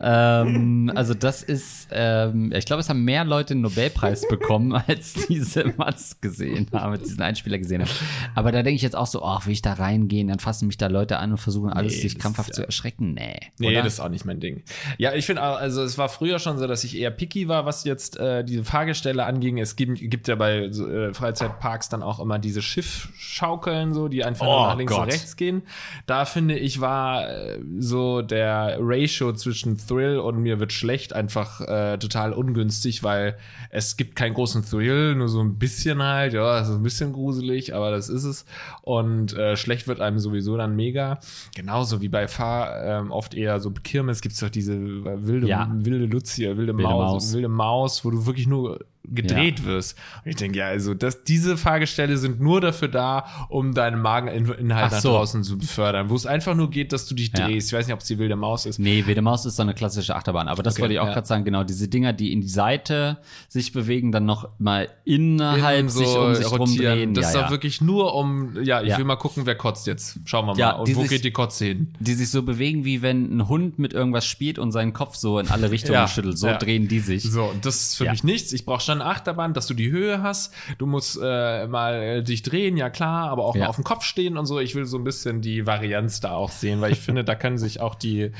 Ähm, 0.00 0.90
also 0.94 1.12
das 1.12 1.42
ist, 1.42 1.88
ähm, 1.90 2.50
ich 2.54 2.64
glaube, 2.64 2.80
es 2.80 2.88
haben 2.88 3.04
mehr 3.04 3.24
Leute 3.24 3.52
einen 3.52 3.60
Nobelpreis 3.60 4.26
bekommen, 4.26 4.72
als 4.72 5.12
diese 5.28 5.74
Maske 5.76 6.16
gesehen 6.22 6.68
haben, 6.72 6.98
diesen 6.98 7.20
Einspieler 7.20 7.58
gesehen 7.58 7.82
haben. 7.82 7.90
Aber 8.34 8.52
da 8.52 8.62
denke 8.62 8.76
ich 8.76 8.82
jetzt 8.82 8.96
auch 8.96 9.01
so, 9.06 9.24
ach, 9.24 9.46
will 9.46 9.52
ich 9.52 9.62
da 9.62 9.74
reingehen, 9.74 10.28
dann 10.28 10.38
fassen 10.38 10.66
mich 10.66 10.78
da 10.78 10.86
Leute 10.86 11.18
an 11.18 11.32
und 11.32 11.38
versuchen 11.38 11.70
alles 11.70 11.94
nee, 11.94 12.02
sich 12.02 12.18
krampfhaft 12.18 12.50
ja. 12.50 12.54
zu 12.54 12.66
erschrecken. 12.66 13.14
Nee. 13.14 13.38
Nee, 13.58 13.68
oder? 13.68 13.82
das 13.82 13.94
ist 13.94 14.00
auch 14.00 14.08
nicht 14.08 14.24
mein 14.24 14.40
Ding. 14.40 14.62
Ja, 14.98 15.12
ich 15.14 15.26
finde, 15.26 15.42
also 15.42 15.82
es 15.82 15.98
war 15.98 16.08
früher 16.08 16.38
schon 16.38 16.58
so, 16.58 16.66
dass 16.66 16.84
ich 16.84 16.96
eher 16.96 17.10
picky 17.10 17.48
war, 17.48 17.66
was 17.66 17.84
jetzt 17.84 18.16
äh, 18.18 18.44
diese 18.44 18.64
Fahrgestelle 18.64 19.24
anging. 19.24 19.58
Es 19.58 19.76
gibt, 19.76 19.98
gibt 19.98 20.28
ja 20.28 20.34
bei 20.34 20.64
äh, 20.64 21.14
Freizeitparks 21.14 21.88
dann 21.88 22.02
auch 22.02 22.20
immer 22.20 22.38
diese 22.38 22.62
Schiffschaukeln, 22.62 23.94
so, 23.94 24.08
die 24.08 24.24
einfach 24.24 24.46
oh, 24.46 24.66
nach 24.66 24.76
links 24.76 24.92
Gott. 24.92 25.04
und 25.04 25.12
rechts 25.12 25.36
gehen. 25.36 25.62
Da 26.06 26.24
finde 26.24 26.58
ich, 26.58 26.80
war 26.80 27.28
äh, 27.28 27.60
so 27.78 28.22
der 28.22 28.76
Ratio 28.80 29.32
zwischen 29.32 29.78
Thrill 29.78 30.18
und 30.18 30.38
mir 30.38 30.60
wird 30.60 30.72
schlecht 30.72 31.12
einfach 31.12 31.60
äh, 31.60 31.98
total 31.98 32.32
ungünstig, 32.32 33.02
weil 33.02 33.36
es 33.70 33.96
gibt 33.96 34.16
keinen 34.16 34.34
großen 34.34 34.64
Thrill, 34.64 35.14
nur 35.14 35.28
so 35.28 35.40
ein 35.40 35.58
bisschen 35.58 36.02
halt, 36.02 36.34
ja, 36.34 36.64
so 36.64 36.74
ein 36.74 36.82
bisschen 36.82 37.12
gruselig, 37.12 37.74
aber 37.74 37.90
das 37.90 38.08
ist 38.08 38.24
es. 38.24 38.44
und 38.82 38.91
äh, 39.32 39.56
schlecht 39.56 39.88
wird 39.88 40.00
einem 40.00 40.18
sowieso 40.18 40.56
dann 40.56 40.76
mega. 40.76 41.18
Genauso 41.54 42.00
wie 42.00 42.08
bei 42.08 42.28
Fahr 42.28 42.82
ähm, 42.84 43.10
oft 43.10 43.34
eher 43.34 43.58
so 43.60 43.70
Kirmes 43.70 44.20
gibt 44.20 44.34
es 44.34 44.40
doch 44.40 44.50
diese 44.50 44.74
äh, 44.74 45.26
wilde, 45.26 45.46
Ja. 45.46 45.70
wilde 45.72 46.06
Luzi, 46.06 46.42
wilde, 46.44 46.58
Wilde 46.58 46.72
Maus, 46.74 47.12
Maus. 47.12 47.32
wilde 47.34 47.48
Maus, 47.48 48.04
wo 48.04 48.10
du 48.10 48.26
wirklich 48.26 48.46
nur 48.46 48.80
gedreht 49.04 49.64
wirst. 49.64 49.98
Und 50.24 50.30
ich 50.30 50.36
denke, 50.36 50.58
ja, 50.58 50.66
also 50.66 50.94
das, 50.94 51.24
diese 51.24 51.56
Fahrgestelle 51.56 52.16
sind 52.16 52.40
nur 52.40 52.60
dafür 52.60 52.88
da, 52.88 53.26
um 53.48 53.74
deinen 53.74 54.00
Mageninhalt 54.00 54.86
Ach 54.86 54.90
nach 54.92 55.00
so. 55.00 55.10
draußen 55.10 55.42
zu 55.42 55.58
befördern, 55.58 56.08
wo 56.08 56.14
es 56.14 56.24
einfach 56.26 56.54
nur 56.54 56.70
geht, 56.70 56.92
dass 56.92 57.06
du 57.06 57.14
dich 57.14 57.32
Ja. 57.36 57.46
drehst. 57.46 57.68
Ich 57.68 57.72
weiß 57.78 57.86
nicht, 57.86 57.94
ob 57.94 58.00
es 58.00 58.06
die 58.06 58.18
wilde 58.18 58.36
Maus 58.36 58.64
ist. 58.66 58.78
Nee, 58.78 59.04
Wilde 59.06 59.22
Maus 59.22 59.44
ist 59.44 59.56
so 59.56 59.62
eine 59.62 59.74
klassische 59.74 60.14
Achterbahn. 60.14 60.48
Aber 60.48 60.62
das 60.62 60.74
Okay, 60.74 60.82
wollte 60.82 60.94
ich 60.94 61.00
auch 61.00 61.06
ja. 61.08 61.14
gerade 61.14 61.26
sagen, 61.26 61.44
genau, 61.44 61.64
diese 61.64 61.88
Dinger, 61.88 62.12
die 62.12 62.32
in 62.32 62.40
die 62.40 62.48
Seite 62.48 63.18
sich 63.48 63.72
bewegen, 63.72 64.12
dann 64.12 64.24
noch 64.24 64.48
mal 64.58 64.88
innerhalb 65.04 65.78
Innen 65.80 65.88
sich 65.88 66.06
um 66.16 66.34
sich 66.34 66.50
rumdrehen. 66.50 67.14
Das 67.14 67.22
ja, 67.24 67.28
ist 67.30 67.34
ja. 67.36 67.42
doch 67.42 67.50
wirklich 67.50 67.80
nur 67.80 68.14
um, 68.14 68.62
ja, 68.62 68.82
ich 68.82 68.88
Ja. 68.90 68.98
will 68.98 69.04
mal 69.04 69.16
gucken, 69.16 69.46
wer 69.46 69.54
kotzt 69.56 69.86
jetzt. 69.86 70.20
Schauen 70.24 70.46
wir 70.46 70.52
mal. 70.52 70.58
Ja, 70.58 70.72
Und 70.76 70.94
wo 70.94 71.00
sich- 71.02 71.10
geht 71.10 71.24
die 71.24 71.30
Kotze 71.32 71.64
hin? 71.66 71.94
die 72.00 72.14
sich 72.14 72.30
so 72.30 72.42
bewegen, 72.42 72.84
wie 72.84 73.02
wenn 73.02 73.36
ein 73.36 73.48
Hund 73.48 73.78
mit 73.78 73.92
irgendwas 73.92 74.24
spielt 74.26 74.58
und 74.58 74.72
seinen 74.72 74.92
Kopf 74.92 75.16
so 75.16 75.38
in 75.38 75.48
alle 75.48 75.70
Richtungen 75.70 75.94
Ja, 75.94 76.08
schüttelt. 76.08 76.38
So 76.38 76.46
ja. 76.48 76.56
drehen 76.56 76.88
die 76.88 77.00
sich. 77.00 77.22
So, 77.24 77.44
und 77.44 77.64
das 77.66 77.76
ist 77.82 77.96
für 77.96 78.04
Ja. 78.06 78.12
mich 78.12 78.24
nichts. 78.24 78.52
Ich 78.52 78.64
brauche 78.64 78.82
schon 78.92 79.00
eine 79.00 79.10
Achterbahn, 79.10 79.54
dass 79.54 79.66
du 79.66 79.74
die 79.74 79.90
Höhe 79.90 80.22
hast. 80.22 80.54
Du 80.78 80.86
musst 80.86 81.18
äh, 81.22 81.66
mal 81.66 81.94
äh, 81.94 82.22
dich 82.22 82.42
drehen, 82.42 82.76
ja 82.76 82.90
klar, 82.90 83.30
aber 83.30 83.44
auch 83.44 83.54
Ja. 83.56 83.62
mal 83.62 83.68
auf 83.68 83.76
dem 83.76 83.84
Kopf 83.84 84.04
stehen 84.04 84.36
und 84.36 84.46
so. 84.46 84.60
Ich 84.60 84.74
will 84.74 84.84
so 84.84 84.98
ein 84.98 85.04
bisschen 85.04 85.40
die 85.40 85.66
Varianz 85.66 86.20
da 86.20 86.32
auch 86.32 86.50
sehen, 86.50 86.80
weil 86.80 86.92
ich 86.92 87.00
finde, 87.00 87.24
da 87.24 87.34
können 87.34 87.58
sich 87.58 87.80
auch 87.80 87.94
die 87.94 88.32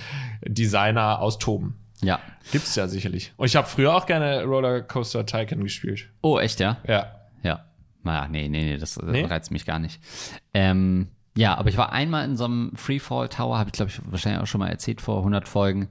Designer 0.46 1.20
austoben. 1.20 1.74
Ja. 2.02 2.18
Gibt's 2.50 2.74
ja 2.74 2.88
sicherlich. 2.88 3.32
Und 3.36 3.46
ich 3.46 3.56
habe 3.56 3.68
früher 3.68 3.94
auch 3.94 4.06
gerne 4.06 4.42
Rollercoaster 4.44 5.24
Tycoon 5.24 5.62
gespielt. 5.62 6.08
Oh, 6.20 6.38
echt, 6.38 6.58
ja? 6.60 6.78
Ja. 6.86 7.12
Ja. 7.42 7.64
Naja, 8.02 8.26
nee, 8.28 8.48
nee, 8.48 8.64
nee, 8.64 8.76
das 8.78 8.96
Nee? 9.00 9.24
reizt 9.24 9.52
mich 9.52 9.64
gar 9.64 9.78
nicht. 9.78 10.00
Ähm, 10.52 11.08
ja, 11.36 11.54
aber 11.54 11.68
ich 11.70 11.76
war 11.76 11.92
einmal 11.92 12.24
in 12.24 12.36
so 12.36 12.44
einem 12.44 12.72
Freefall 12.74 13.28
Tower, 13.28 13.56
habe 13.58 13.68
ich 13.68 13.74
glaube 13.74 13.90
ich 13.92 14.00
wahrscheinlich 14.04 14.42
auch 14.42 14.46
schon 14.48 14.58
mal 14.58 14.68
erzählt 14.68 15.00
vor 15.00 15.18
100 15.18 15.48
Folgen, 15.48 15.88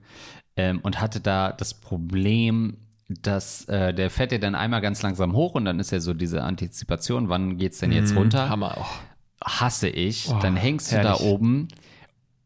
ähm, 0.57 0.79
und 0.83 0.99
hatte 0.99 1.21
da 1.21 1.53
das 1.53 1.73
Problem, 1.73 2.75
dass 3.21 3.65
äh, 3.65 3.93
der 3.93 4.09
fährt 4.09 4.31
ja 4.31 4.37
dann 4.37 4.55
einmal 4.55 4.81
ganz 4.81 5.01
langsam 5.01 5.33
hoch 5.33 5.55
und 5.55 5.65
dann 5.65 5.79
ist 5.79 5.91
ja 5.91 5.99
so 5.99 6.13
diese 6.13 6.43
Antizipation, 6.43 7.29
wann 7.29 7.57
geht's 7.57 7.79
denn 7.79 7.91
jetzt 7.91 8.15
runter? 8.15 8.49
Hammer 8.49 8.77
auch. 8.77 8.89
hasse 9.43 9.89
ich. 9.89 10.29
Oh, 10.29 10.39
dann 10.41 10.55
hängst 10.55 10.91
du 10.91 10.97
herrlich. 10.97 11.19
da 11.19 11.23
oben. 11.23 11.67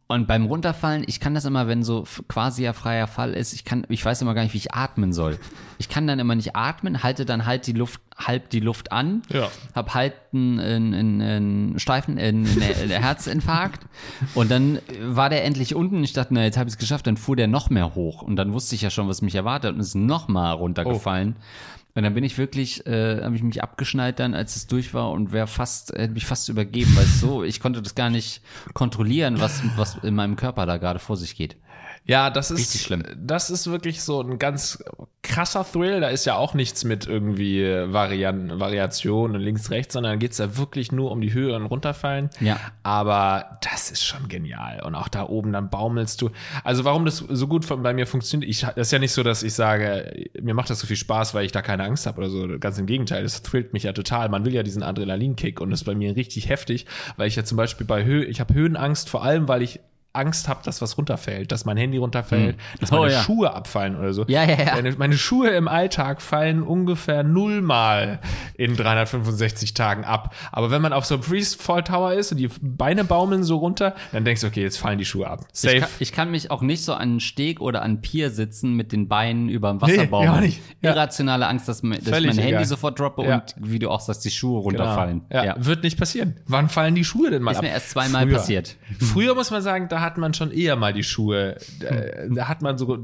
Und 0.08 0.28
beim 0.28 0.46
Runterfallen, 0.46 1.04
ich 1.08 1.20
kann 1.20 1.34
das 1.34 1.46
immer, 1.46 1.68
wenn 1.68 1.84
so 1.84 2.04
quasi 2.28 2.64
ja 2.64 2.74
freier 2.74 3.08
Fall 3.08 3.34
ist, 3.34 3.54
ich 3.54 3.66
kann, 3.66 3.88
ich 3.90 4.06
weiß 4.06 4.22
immer 4.22 4.36
gar 4.36 4.44
nicht, 4.44 4.54
wie 4.54 4.60
ich 4.60 4.72
atmen 4.76 5.14
soll. 5.14 5.40
Ich 5.80 5.90
kann 5.90 6.06
dann 6.06 6.20
immer 6.20 6.36
nicht 6.36 6.56
atmen, 6.56 7.02
halte 7.02 7.26
dann 7.26 7.48
halt 7.48 7.66
die 7.66 7.72
Luft, 7.72 8.00
halb 8.16 8.52
die 8.52 8.60
Luft 8.60 8.92
an, 8.92 9.24
Ja. 9.32 9.50
hab 9.74 9.96
halt 9.96 10.14
einen, 10.32 10.60
einen, 10.60 11.22
einen, 11.22 11.80
steifen, 11.80 12.20
einen, 12.20 12.46
einen 12.46 12.92
Herzinfarkt 12.92 13.88
und 14.36 14.52
dann 14.52 14.78
war 15.02 15.32
der 15.32 15.44
endlich 15.44 15.74
unten. 15.74 16.04
Ich 16.04 16.14
dachte, 16.14 16.36
na, 16.36 16.44
jetzt 16.44 16.58
habe 16.58 16.68
ich 16.70 16.76
es 16.76 16.78
geschafft. 16.80 17.08
Dann 17.08 17.18
fuhr 17.18 17.36
der 17.36 17.48
noch 17.48 17.72
mehr 17.72 17.96
hoch 17.96 18.22
und 18.22 18.36
dann 18.36 18.54
wusste 18.54 18.76
ich 18.76 18.82
ja 18.84 18.92
schon, 18.92 19.08
was 19.08 19.24
mich 19.24 19.34
erwartet 19.34 19.74
und 19.74 19.80
ist 19.80 19.96
noch 19.96 20.28
mal 20.28 20.52
runtergefallen. 20.52 21.36
Und 21.96 22.04
dann 22.04 22.14
bin 22.14 22.26
ich 22.26 22.38
wirklich, 22.38 22.86
äh, 22.86 23.24
habe 23.24 23.38
ich 23.38 23.42
mich 23.42 23.64
abgeschnallt 23.64 24.20
dann, 24.20 24.34
als 24.34 24.58
es 24.58 24.68
durch 24.68 24.94
war 24.94 25.12
und 25.12 25.32
wäre 25.32 25.48
fast, 25.48 25.94
hätte 25.94 26.14
mich 26.14 26.26
fast 26.26 26.50
übergeben, 26.50 26.94
weil 26.96 27.06
so, 27.06 27.44
ich 27.44 27.62
konnte 27.62 27.82
das 27.82 27.96
gar 27.96 28.10
nicht 28.10 28.42
kontrollieren, 28.74 29.40
was, 29.40 29.64
was 29.78 29.96
in 30.04 30.14
meinem 30.14 30.36
Körper 30.36 30.66
da 30.66 30.76
gerade 30.76 31.00
vor 31.00 31.16
sich 31.16 31.38
geht. 31.38 31.56
Ja, 32.08 32.30
das 32.30 32.52
ist 32.52 32.60
Richtig 32.60 32.82
schlimm. 32.84 33.04
Das 33.18 33.50
ist 33.50 33.66
wirklich 33.68 34.04
so 34.04 34.22
ein 34.22 34.38
ganz 34.38 34.84
krasser 35.24 35.66
Thrill. 35.70 36.02
Da 36.02 36.10
ist 36.10 36.26
ja 36.26 36.36
auch 36.36 36.54
nichts 36.54 36.84
mit 36.84 37.08
irgendwie 37.08 37.64
Varian 37.64 38.60
Variationen 38.60 39.42
links, 39.42 39.72
rechts, 39.72 39.94
sondern 39.94 40.20
geht's 40.20 40.38
da 40.38 40.56
wirklich 40.56 40.92
nur 40.92 41.12
um 41.12 41.20
die 41.20 41.34
Höhe 41.34 41.56
und 41.56 41.66
runterfallen. 41.66 42.30
Ja. 42.40 42.60
Aber 42.84 43.58
das 43.62 43.90
ist 43.90 44.06
schon 44.06 44.28
genial. 44.28 44.84
Und 44.84 44.94
auch 44.94 45.08
da 45.08 45.28
oben, 45.28 45.52
dann 45.52 45.72
baumelst 45.72 46.22
du. 46.22 46.30
Also 46.64 46.86
warum 46.86 47.06
das 47.06 47.18
so 47.18 47.48
gut 47.48 47.68
bei 47.82 47.94
mir 47.94 48.06
funktioniert, 48.06 48.50
ich, 48.50 48.62
das 48.62 48.76
ist 48.88 48.92
ja 48.92 49.00
nicht 49.00 49.14
so, 49.14 49.24
dass 49.24 49.42
ich 49.42 49.56
sage, 49.56 50.30
mir 50.40 50.54
macht 50.54 50.70
das 50.70 50.80
so 50.80 50.88
viel 50.88 50.96
Spaß, 50.96 51.34
weil 51.34 51.46
ich 51.46 51.52
da 51.52 51.64
keine 51.64 51.86
Angst 51.86 52.06
habe 52.06 52.20
oder 52.20 52.30
so. 52.30 52.48
Ganz 52.60 52.78
im 52.78 52.86
Gegenteil, 52.86 53.24
das 53.24 53.42
thrillt 53.42 53.74
mich 53.74 53.84
ja 53.84 53.94
total. 53.94 54.30
Man 54.30 54.46
will 54.46 54.54
ja 54.54 54.62
diesen 54.62 54.84
Adrenalinkick 54.84 55.60
und 55.60 55.72
das 55.72 55.82
ist 55.82 55.86
bei 55.86 55.96
mir 55.96 56.16
richtig 56.16 56.50
heftig, 56.50 56.86
weil 57.18 57.28
ich 57.28 57.36
ja 57.36 57.44
zum 57.44 57.58
Beispiel 57.58 57.88
bei 57.88 58.06
Höhe, 58.06 58.26
ich 58.26 58.40
habe 58.40 58.54
Höhenangst, 58.54 59.10
vor 59.10 59.24
allem, 59.24 59.48
weil 59.48 59.64
ich 59.64 59.80
Angst 60.16 60.48
habe, 60.48 60.62
dass 60.64 60.82
was 60.82 60.98
runterfällt, 60.98 61.52
dass 61.52 61.66
mein 61.66 61.78
Handy 61.78 61.98
runterfällt, 61.98 62.58
dass 62.80 62.92
Oh, 62.92 63.00
meine 63.00 63.14
ja. 63.14 63.22
Schuhe 63.22 63.54
abfallen 63.54 63.98
oder 63.98 64.14
so. 64.14 64.26
Ja, 64.28 64.44
ja, 64.44 64.56
ja. 64.64 64.74
Meine, 64.76 64.92
meine 64.94 65.18
Schuhe 65.18 65.50
im 65.50 65.68
Alltag 65.68 66.22
fallen 66.22 66.64
ungefähr 66.64 67.24
nullmal 67.24 68.20
in 68.58 68.76
365 68.76 69.74
Tagen 69.74 70.04
ab. 70.06 70.34
Aber 70.52 70.72
wenn 70.72 70.82
man 70.82 70.94
auf 70.94 71.06
so 71.06 71.16
einem 71.16 71.24
Freefall 71.24 71.84
Tower 71.84 72.14
ist 72.14 72.32
und 72.32 72.38
die 72.38 72.50
Beine 72.62 73.04
baumeln 73.04 73.44
so 73.44 73.58
runter, 73.58 73.96
dann 74.12 74.26
denkst 74.26 74.42
du, 74.42 74.48
okay, 74.48 74.62
jetzt 74.62 74.78
fallen 74.78 74.98
die 74.98 75.06
Schuhe 75.06 75.28
ab. 75.28 75.42
Ich 75.54 75.60
Safe. 75.60 75.80
kann, 75.80 75.90
ich 76.00 76.12
kann 76.12 76.32
mich 76.32 76.52
auch 76.52 76.62
nicht 76.62 76.84
so 76.84 76.94
an 76.94 77.02
einen 77.02 77.20
Steg 77.20 77.62
oder 77.62 77.82
an 77.82 77.92
einen 77.92 78.02
Pier 78.02 78.30
sitzen 78.30 78.74
mit 78.74 78.92
den 78.92 79.08
Beinen 79.08 79.50
über 79.50 79.70
dem 79.70 79.78
Nee, 79.78 79.98
Wasserbaum. 79.98 80.24
ja. 80.24 80.42
Irrationale 80.82 81.48
Angst, 81.48 81.68
dass, 81.68 81.82
dass 81.82 81.98
ich 82.00 82.06
mein 82.08 82.24
Handy 82.38 82.42
egal. 82.50 82.66
sofort 82.66 83.00
droppe 83.00 83.24
Ja. 83.26 83.36
und 83.36 83.56
wie 83.58 83.80
du 83.80 83.90
auch 83.90 84.00
sagst, 84.00 84.26
die 84.26 84.32
Schuhe 84.32 84.56
Genau. 84.64 84.64
runterfallen. 84.84 85.22
Ja, 85.32 85.56
wird 85.58 85.84
nicht 85.84 85.98
passieren. 85.98 86.36
Wann 86.48 86.70
fallen 86.70 86.96
die 86.96 87.04
Schuhe 87.04 87.30
denn 87.32 87.42
mal 87.42 87.52
Ist 87.52 87.58
ab? 87.58 87.64
mir 87.64 87.70
erst 87.70 87.90
zweimal 87.92 88.24
Früher. 88.28 88.38
passiert. 88.38 88.76
Früher 89.00 89.36
muss 89.36 89.52
man 89.52 89.62
sagen, 89.62 89.88
da 89.90 90.02
hat 90.02 90.18
man 90.18 90.34
schon 90.34 90.52
eher 90.52 90.76
mal 90.76 90.94
die 90.94 91.04
Schuhe. 91.04 91.58
Da, 91.80 91.90
da 92.34 92.48
hat 92.48 92.62
man 92.62 92.78
so, 92.78 92.98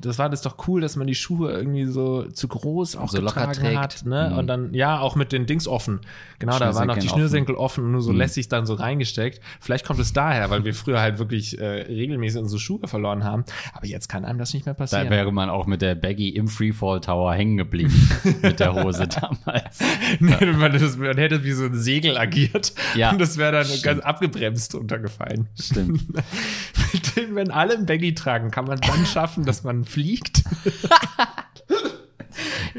das 0.00 0.18
war 0.18 0.28
das 0.30 0.42
doch 0.42 0.56
cool, 0.68 0.80
dass 0.80 0.96
man 0.96 1.06
die 1.06 1.14
Schuhe 1.14 1.50
irgendwie 1.52 1.86
so 1.86 2.24
zu 2.30 2.48
groß 2.48 2.96
auch 2.96 3.08
So 3.08 3.20
locker 3.20 3.46
getragen 3.48 3.60
trägt. 3.60 3.78
hat. 3.78 4.06
Ne? 4.06 4.30
Mhm. 4.32 4.38
Und 4.38 4.46
dann, 4.46 4.74
ja, 4.74 4.91
auch 5.00 5.16
mit 5.16 5.32
den 5.32 5.46
Dings 5.46 5.66
offen. 5.66 6.00
Genau, 6.38 6.58
da 6.58 6.74
waren 6.74 6.88
noch 6.88 6.98
die 6.98 7.08
Schnürsenkel 7.08 7.54
offen 7.54 7.84
und 7.84 7.92
nur 7.92 8.02
so 8.02 8.12
lässig 8.12 8.48
dann 8.48 8.66
so 8.66 8.74
reingesteckt. 8.74 9.40
Vielleicht 9.60 9.86
kommt 9.86 10.00
es 10.00 10.12
daher, 10.12 10.50
weil 10.50 10.64
wir 10.64 10.74
früher 10.74 11.00
halt 11.00 11.18
wirklich 11.18 11.58
äh, 11.58 11.64
regelmäßig 11.64 12.40
unsere 12.40 12.58
Schuhe 12.58 12.88
verloren 12.88 13.24
haben. 13.24 13.44
Aber 13.72 13.86
jetzt 13.86 14.08
kann 14.08 14.24
einem 14.24 14.38
das 14.38 14.52
nicht 14.52 14.66
mehr 14.66 14.74
passieren. 14.74 15.04
Da 15.04 15.10
wäre 15.10 15.32
man 15.32 15.50
auch 15.50 15.66
mit 15.66 15.82
der 15.82 15.94
Baggy 15.94 16.30
im 16.30 16.48
Freefall 16.48 17.00
Tower 17.00 17.32
hängen 17.34 17.56
geblieben. 17.56 17.92
mit 18.42 18.60
der 18.60 18.74
Hose 18.74 19.08
damals. 19.08 19.78
Nee, 20.20 20.46
man, 20.52 20.72
das, 20.72 20.96
man 20.96 21.16
hätte 21.16 21.44
wie 21.44 21.52
so 21.52 21.64
ein 21.64 21.74
Segel 21.74 22.16
agiert. 22.18 22.74
Ja. 22.94 23.10
Und 23.10 23.20
das 23.20 23.38
wäre 23.38 23.52
dann 23.52 23.66
ganz 23.82 24.00
abgebremst 24.00 24.74
runtergefallen. 24.74 25.48
Stimmt. 25.58 26.02
Mit 26.92 27.16
dem, 27.16 27.34
wenn 27.34 27.50
alle 27.50 27.74
ein 27.74 27.86
Baggy 27.86 28.14
tragen, 28.14 28.50
kann 28.50 28.66
man 28.66 28.80
dann 28.80 29.06
schaffen, 29.06 29.44
dass 29.44 29.64
man 29.64 29.84
fliegt. 29.84 30.44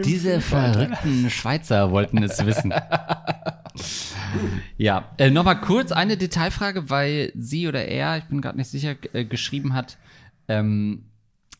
Diese 0.03 0.41
verrückten 0.41 1.29
Schweizer 1.29 1.91
wollten 1.91 2.21
es 2.23 2.45
wissen. 2.45 2.73
Ja, 4.77 5.09
äh, 5.17 5.29
nochmal 5.29 5.61
kurz 5.61 5.91
eine 5.91 6.17
Detailfrage, 6.17 6.89
weil 6.89 7.31
sie 7.35 7.67
oder 7.67 7.85
er, 7.85 8.17
ich 8.17 8.25
bin 8.25 8.41
gerade 8.41 8.57
nicht 8.57 8.69
sicher, 8.69 8.95
äh, 9.13 9.25
geschrieben 9.25 9.73
hat, 9.73 9.97
ähm, 10.47 11.05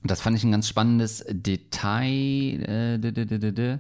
das 0.04 0.22
fand 0.22 0.36
ich 0.38 0.44
ein 0.44 0.52
ganz 0.52 0.68
spannendes 0.68 1.24
Detail. 1.30 2.04
Äh, 2.06 3.00
d- 3.00 3.12
d- 3.12 3.26
d- 3.26 3.40
d- 3.40 3.52
d- 3.52 3.80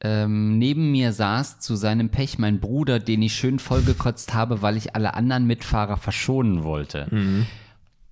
ähm, 0.00 0.58
neben 0.58 0.92
mir 0.92 1.12
saß 1.12 1.58
zu 1.58 1.74
seinem 1.74 2.10
Pech 2.10 2.38
mein 2.38 2.60
Bruder, 2.60 3.00
den 3.00 3.22
ich 3.22 3.34
schön 3.34 3.58
vollgekotzt 3.58 4.32
habe, 4.34 4.62
weil 4.62 4.76
ich 4.76 4.94
alle 4.94 5.14
anderen 5.14 5.46
Mitfahrer 5.46 5.96
verschonen 5.96 6.62
wollte. 6.62 7.08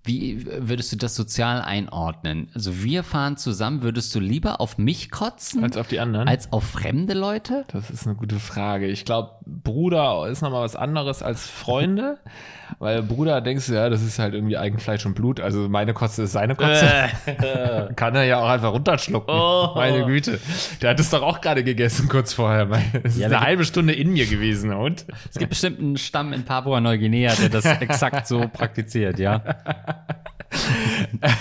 Wie 0.07 0.47
würdest 0.47 0.93
du 0.93 0.97
das 0.97 1.15
sozial 1.15 1.61
einordnen? 1.61 2.49
Also 2.55 2.83
wir 2.83 3.03
fahren 3.03 3.37
zusammen, 3.37 3.83
würdest 3.83 4.15
du 4.15 4.21
lieber 4.21 4.61
auf 4.61 4.79
mich 4.79 5.11
kotzen 5.11 5.63
Als 5.65 5.77
auf 5.77 5.89
die 5.89 6.01
anderen? 6.01 6.29
als 6.29 6.53
auf 6.53 6.65
fremde 6.65 7.13
Leute? 7.15 7.65
Das 7.73 7.91
ist 7.91 8.07
eine 8.07 8.17
gute 8.17 8.39
Frage. 8.39 8.87
Ich 8.87 9.05
glaube, 9.05 9.33
Bruder 9.45 10.27
ist 10.29 10.43
nochmal 10.43 10.63
was 10.63 10.77
anderes 10.77 11.23
als 11.23 11.47
Freunde. 11.49 12.19
Weil 12.81 13.03
Bruder 13.03 13.41
denkst 13.41 13.67
du, 13.69 13.75
ja, 13.75 13.89
das 13.89 14.03
ist 14.03 14.19
halt 14.19 14.35
irgendwie 14.35 14.57
Eigenfleisch 14.59 15.07
und 15.07 15.15
Blut. 15.15 15.39
Also 15.41 15.69
meine 15.69 15.95
Kotze 15.95 16.25
ist 16.25 16.33
seine 16.33 16.57
Kotze. 16.57 16.87
Kann 17.97 18.15
er 18.17 18.25
ja 18.25 18.41
auch 18.41 18.49
einfach 18.49 18.73
runterschlucken. 18.73 19.33
Oh. 19.33 19.71
Meine 19.77 20.05
Güte. 20.05 20.41
Der 20.83 20.91
hat 20.91 21.01
es 21.01 21.11
doch 21.11 21.23
auch 21.23 21.41
gerade 21.41 21.63
gegessen, 21.63 22.09
kurz 22.09 22.33
vorher. 22.33 22.69
Es 23.05 23.15
ist 23.15 23.21
Ja, 23.21 23.29
eine 23.29 23.41
halbe 23.41 23.65
Stunde 23.65 23.93
in 23.93 24.13
mir 24.13 24.27
gewesen. 24.27 24.73
Und? 24.73 25.07
Es 25.31 25.39
gibt 25.39 25.51
bestimmt 25.51 25.79
einen 25.81 25.97
Stamm 25.97 26.33
in 26.33 26.45
Papua-Neuguinea, 26.45 27.35
der 27.35 27.49
das 27.51 27.65
exakt 27.65 28.27
so 28.27 28.49
praktiziert, 28.53 29.19
ja. 29.21 29.43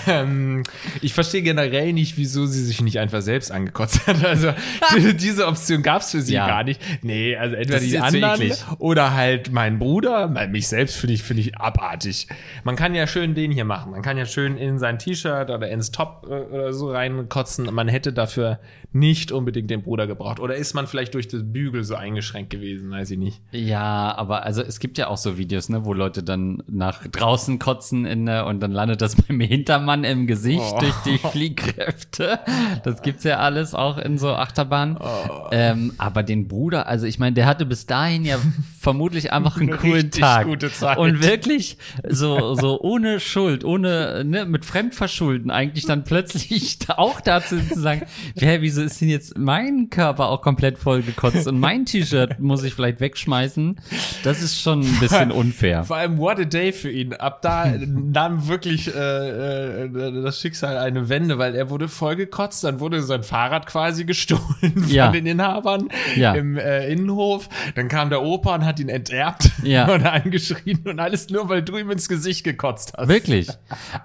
Ähm, 0.06 0.62
ich 1.02 1.14
verstehe 1.14 1.42
generell 1.42 1.92
nicht, 1.92 2.16
wieso 2.16 2.46
sie 2.46 2.64
sich 2.64 2.80
nicht 2.80 2.98
einfach 2.98 3.22
selbst 3.22 3.50
angekotzt 3.52 4.06
hat. 4.06 4.24
Also 4.24 4.52
die, 4.96 5.14
diese 5.16 5.46
Option 5.46 5.82
gab 5.82 6.02
es 6.02 6.10
für 6.10 6.20
sie 6.20 6.34
Ja. 6.34 6.46
gar 6.46 6.64
nicht. 6.64 6.80
Nee, 7.02 7.36
also 7.36 7.54
entweder 7.56 7.80
die 7.80 7.98
anderen 7.98 8.52
oder 8.78 9.14
halt 9.14 9.52
mein 9.52 9.78
Bruder. 9.78 10.34
Weil 10.34 10.48
mich 10.48 10.68
selbst 10.68 10.96
finde 10.96 11.14
ich, 11.14 11.22
finde 11.22 11.42
ich 11.42 11.56
abartig. 11.58 12.28
Man 12.64 12.76
kann 12.76 12.94
ja 12.94 13.06
schön 13.06 13.34
den 13.34 13.50
hier 13.52 13.64
machen. 13.64 13.92
Man 13.92 14.02
kann 14.02 14.16
ja 14.18 14.26
schön 14.26 14.56
in 14.56 14.78
sein 14.78 14.98
T-Shirt 14.98 15.50
oder 15.50 15.68
ins 15.68 15.90
Top 15.92 16.26
äh, 16.28 16.32
oder 16.32 16.72
so 16.72 16.90
reinkotzen. 16.90 17.66
Man 17.74 17.88
hätte 17.88 18.12
dafür 18.12 18.58
nicht 18.92 19.30
unbedingt 19.32 19.70
den 19.70 19.82
Bruder 19.82 20.06
gebraucht. 20.06 20.40
Oder 20.40 20.56
ist 20.56 20.72
man 20.74 20.86
vielleicht 20.86 21.14
durch 21.14 21.28
das 21.28 21.42
Bügel 21.44 21.84
so 21.84 21.94
eingeschränkt 21.96 22.50
gewesen? 22.50 22.90
Weiß 22.90 23.10
ich 23.10 23.18
nicht. 23.18 23.40
Ja, 23.52 24.14
aber 24.16 24.42
also 24.44 24.62
es 24.62 24.80
gibt 24.80 24.96
ja 24.96 25.08
auch 25.08 25.18
so 25.18 25.36
Videos, 25.36 25.68
ne, 25.68 25.84
wo 25.84 25.92
Leute 25.92 26.22
dann 26.22 26.62
nach 26.66 27.06
draußen 27.06 27.58
kotzen 27.58 28.06
in, 28.06 28.24
der- 28.26 28.46
und 28.46 28.60
dann 28.60 28.72
landet 28.72 29.02
das 29.02 29.05
beim 29.14 29.38
Hintermann 29.40 30.04
im 30.04 30.26
Gesicht 30.26 30.60
Oh. 30.60 30.78
durch 30.80 30.94
die 31.04 31.18
Fliehkräfte. 31.30 32.40
Das 32.84 33.02
gibt's 33.02 33.24
ja 33.24 33.38
alles 33.38 33.74
auch 33.74 33.98
in 33.98 34.18
so 34.18 34.30
Achterbahnen. 34.34 34.96
Oh. 34.98 35.48
Ähm, 35.52 35.92
aber 35.98 36.22
den 36.22 36.48
Bruder, 36.48 36.86
also 36.88 37.06
ich 37.06 37.18
meine, 37.18 37.34
der 37.34 37.46
hatte 37.46 37.66
bis 37.66 37.86
dahin 37.86 38.24
ja 38.24 38.38
vermutlich 38.80 39.32
einfach 39.32 39.56
einen 39.58 39.68
Eine 39.70 39.78
coolen 39.78 40.10
Tag. 40.10 40.46
gute 40.46 40.72
Zeit. 40.72 40.98
Und 40.98 41.22
wirklich 41.22 41.76
so, 42.08 42.54
so 42.54 42.80
ohne 42.80 43.20
Schuld, 43.20 43.64
ohne, 43.64 44.24
ne, 44.24 44.44
mit 44.46 44.64
Fremdverschulden 44.64 45.50
eigentlich 45.50 45.84
dann 45.86 46.04
plötzlich 46.04 46.78
auch 46.88 47.20
dazu 47.20 47.56
zu 47.60 47.80
sagen, 47.80 48.02
hä, 48.38 48.58
wieso 48.60 48.82
ist 48.82 49.00
denn 49.00 49.08
jetzt 49.08 49.36
mein 49.38 49.90
Körper 49.90 50.28
auch 50.28 50.42
komplett 50.42 50.78
voll 50.78 51.02
gekotzt 51.02 51.46
und 51.46 51.58
mein 51.60 51.84
T-Shirt 51.84 52.38
muss 52.40 52.62
ich 52.64 52.74
vielleicht 52.74 53.00
wegschmeißen? 53.00 53.76
Das 54.24 54.42
ist 54.42 54.60
schon 54.60 54.80
ein 54.80 55.00
bisschen 55.00 55.30
unfair. 55.30 55.84
Vor 55.84 55.96
allem, 55.96 56.18
what 56.18 56.38
a 56.40 56.44
day 56.44 56.72
für 56.72 56.90
ihn. 56.90 57.12
Ab 57.14 57.42
da 57.42 57.66
nahm 57.86 58.48
wirklich 58.48 58.85
äh, 58.88 59.84
äh, 59.84 60.22
das 60.22 60.40
Schicksal 60.40 60.76
eine 60.78 61.08
Wende, 61.08 61.38
weil 61.38 61.54
er 61.54 61.70
wurde 61.70 61.88
vollgekotzt, 61.88 62.64
dann 62.64 62.80
wurde 62.80 63.02
sein 63.02 63.22
Fahrrad 63.22 63.66
quasi 63.66 64.04
gestohlen 64.04 64.84
Ja. 64.88 65.06
von 65.06 65.12
den 65.14 65.26
Inhabern 65.26 65.88
Ja. 66.14 66.34
im 66.34 66.56
äh, 66.56 66.88
Innenhof. 66.92 67.48
Dann 67.74 67.88
kam 67.88 68.10
der 68.10 68.22
Opa 68.22 68.54
und 68.54 68.64
hat 68.64 68.78
ihn 68.80 68.88
enterbt 68.88 69.50
Ja. 69.62 69.86
und 69.92 70.04
angeschrien 70.06 70.80
und 70.84 71.00
alles 71.00 71.30
nur, 71.30 71.48
weil 71.48 71.62
du 71.62 71.76
ihm 71.76 71.90
ins 71.90 72.08
Gesicht 72.08 72.44
gekotzt 72.44 72.92
hast. 72.96 73.08
Wirklich. 73.08 73.48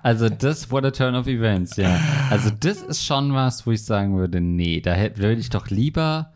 Also 0.04 0.30
das, 0.30 0.72
what 0.72 0.86
a 0.86 0.92
turn 0.92 1.16
of 1.16 1.28
events, 1.28 1.76
ja. 1.78 2.00
Also 2.30 2.50
das 2.60 2.82
ist 2.82 3.04
schon 3.06 3.34
was, 3.34 3.66
wo 3.68 3.72
ich 3.72 3.84
sagen 3.84 4.18
würde, 4.18 4.42
nee, 4.42 4.82
da 4.82 4.94
hätte- 4.94 5.20
würde 5.22 5.40
ich 5.42 5.50
doch 5.50 5.68
lieber 5.70 6.32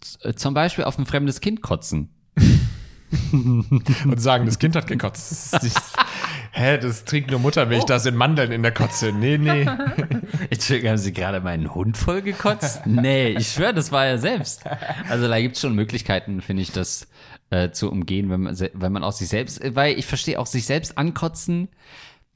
z- 0.00 0.38
zum 0.38 0.54
Beispiel 0.54 0.84
auf 0.84 0.98
ein 0.98 1.06
fremdes 1.06 1.40
Kind 1.40 1.62
kotzen. 1.62 2.08
Und 3.32 4.20
sagen, 4.20 4.44
das 4.46 4.58
Kind 4.58 4.74
hat 4.74 4.86
gekotzt. 4.88 5.54
Hä, 6.56 6.78
das 6.78 7.04
trinkt 7.04 7.30
nur 7.32 7.40
Muttermilch, 7.40 7.82
Oh. 7.82 7.86
da 7.86 7.98
sind 7.98 8.14
Mandeln 8.14 8.52
in 8.52 8.62
der 8.62 8.70
Kotze. 8.72 9.10
Nee, 9.12 9.38
nee. 9.38 9.66
Entschuldigung, 10.50 10.90
haben 10.90 10.98
Sie 10.98 11.12
gerade 11.12 11.40
meinen 11.40 11.74
Hund 11.74 11.96
voll 11.96 12.22
gekotzt? 12.22 12.86
Nee, 12.86 13.30
ich 13.30 13.48
schwöre, 13.52 13.74
das 13.74 13.90
war 13.90 14.06
er 14.06 14.18
selbst. 14.18 14.62
Also 15.08 15.26
da 15.26 15.40
gibt 15.40 15.56
es 15.56 15.62
schon 15.62 15.74
Möglichkeiten, 15.74 16.40
finde 16.42 16.62
ich, 16.62 16.70
das 16.70 17.08
äh, 17.50 17.70
zu 17.70 17.90
umgehen, 17.90 18.30
wenn 18.30 18.42
man, 18.42 18.56
wenn 18.72 18.92
man 18.92 19.02
auch 19.02 19.12
sich 19.12 19.28
selbst, 19.28 19.60
weil 19.74 19.98
ich 19.98 20.06
verstehe 20.06 20.38
auch 20.38 20.46
sich 20.46 20.64
selbst 20.64 20.96
ankotzen. 20.96 21.68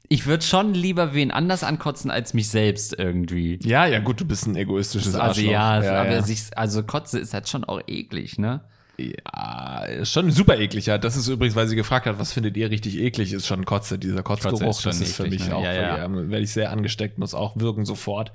Ich 0.09 0.27
würde 0.27 0.43
schon 0.43 0.75
lieber 0.75 1.15
wen 1.15 1.31
anders 1.31 1.63
ankotzen 1.63 2.11
als 2.11 2.35
mich 2.35 2.49
selbst 2.49 2.99
irgendwie. 2.99 3.59
Ja, 3.63 3.87
ja, 3.87 4.01
gut, 4.01 4.21
du 4.21 4.25
bist 4.25 4.47
ein 4.47 4.57
egoistisches 4.57 5.15
Also 5.15 5.21
Arschloch. 5.43 5.51
ja, 5.53 5.83
ja, 5.85 6.01
aber 6.01 6.11
ja. 6.13 6.23
sich, 6.23 6.45
also 6.57 6.83
Kotze 6.83 7.19
ist 7.21 7.35
halt 7.35 7.49
schon 7.49 7.63
auch 7.65 7.81
eklig, 7.87 8.39
ne? 8.39 8.63
Ja, 9.01 9.85
ist 9.85 10.13
schon 10.13 10.31
super 10.33 10.59
eklig, 10.59 10.87
ja. 10.87 10.99
Das 10.99 11.17
ist 11.17 11.29
übrigens, 11.29 11.55
weil 11.55 11.69
sie 11.69 11.77
gefragt 11.77 12.07
hat, 12.07 12.19
was 12.19 12.33
findet 12.33 12.57
ihr 12.57 12.69
richtig 12.71 12.99
eklig, 12.99 13.33
ist 13.33 13.47
schon 13.47 13.65
Kotze, 13.65 13.99
dieser 13.99 14.23
Kotzgeruch. 14.25 14.61
Ist 14.61 14.87
das 14.87 15.01
ist 15.01 15.17
für 15.17 15.29
mich 15.29 15.47
ne? 15.47 15.55
auch, 15.55 15.63
Ja, 15.63 15.73
ja. 15.73 16.05
ähm, 16.05 16.31
werde 16.31 16.43
ich 16.43 16.53
sehr 16.53 16.73
angesteckt, 16.73 17.17
muss 17.19 17.33
auch 17.33 17.57
wirken 17.57 17.85
sofort. 17.85 18.33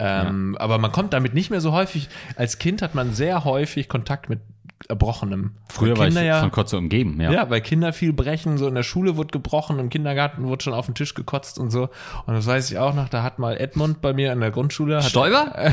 Ähm, 0.00 0.56
Aber 0.58 0.78
man 0.78 0.90
kommt 0.90 1.12
damit 1.12 1.34
nicht 1.34 1.50
mehr 1.50 1.60
so 1.60 1.72
häufig. 1.72 2.08
Als 2.34 2.58
Kind 2.58 2.82
hat 2.82 2.96
man 2.96 3.14
sehr 3.14 3.44
häufig 3.44 3.88
Kontakt 3.88 4.28
mit 4.28 4.40
Erbrochenem. 4.88 5.52
Früher 5.68 5.96
war 5.96 6.06
ich 6.06 6.14
Kinder 6.14 6.26
ja, 6.26 6.40
von 6.40 6.50
Kotze 6.50 6.78
umgeben, 6.78 7.20
ja. 7.20 7.30
ja, 7.30 7.50
weil 7.50 7.60
Kinder 7.60 7.92
viel 7.92 8.12
brechen, 8.12 8.58
so 8.58 8.66
in 8.68 8.74
der 8.74 8.82
Schule 8.82 9.16
wurde 9.16 9.28
gebrochen, 9.28 9.78
im 9.78 9.88
Kindergarten 9.88 10.44
wurde 10.44 10.62
schon 10.64 10.74
auf 10.74 10.86
den 10.86 10.94
Tisch 10.94 11.14
gekotzt 11.14 11.58
und 11.58 11.70
so. 11.70 11.88
Und 12.26 12.34
das 12.34 12.46
weiß 12.46 12.70
ich 12.70 12.78
auch 12.78 12.94
noch, 12.94 13.08
da 13.08 13.22
hat 13.22 13.38
mal 13.38 13.56
Edmund 13.56 14.00
bei 14.00 14.12
mir 14.12 14.32
in 14.32 14.40
der 14.40 14.50
Grundschule. 14.50 14.96
Hat, 14.98 15.04
Stoiber? 15.04 15.52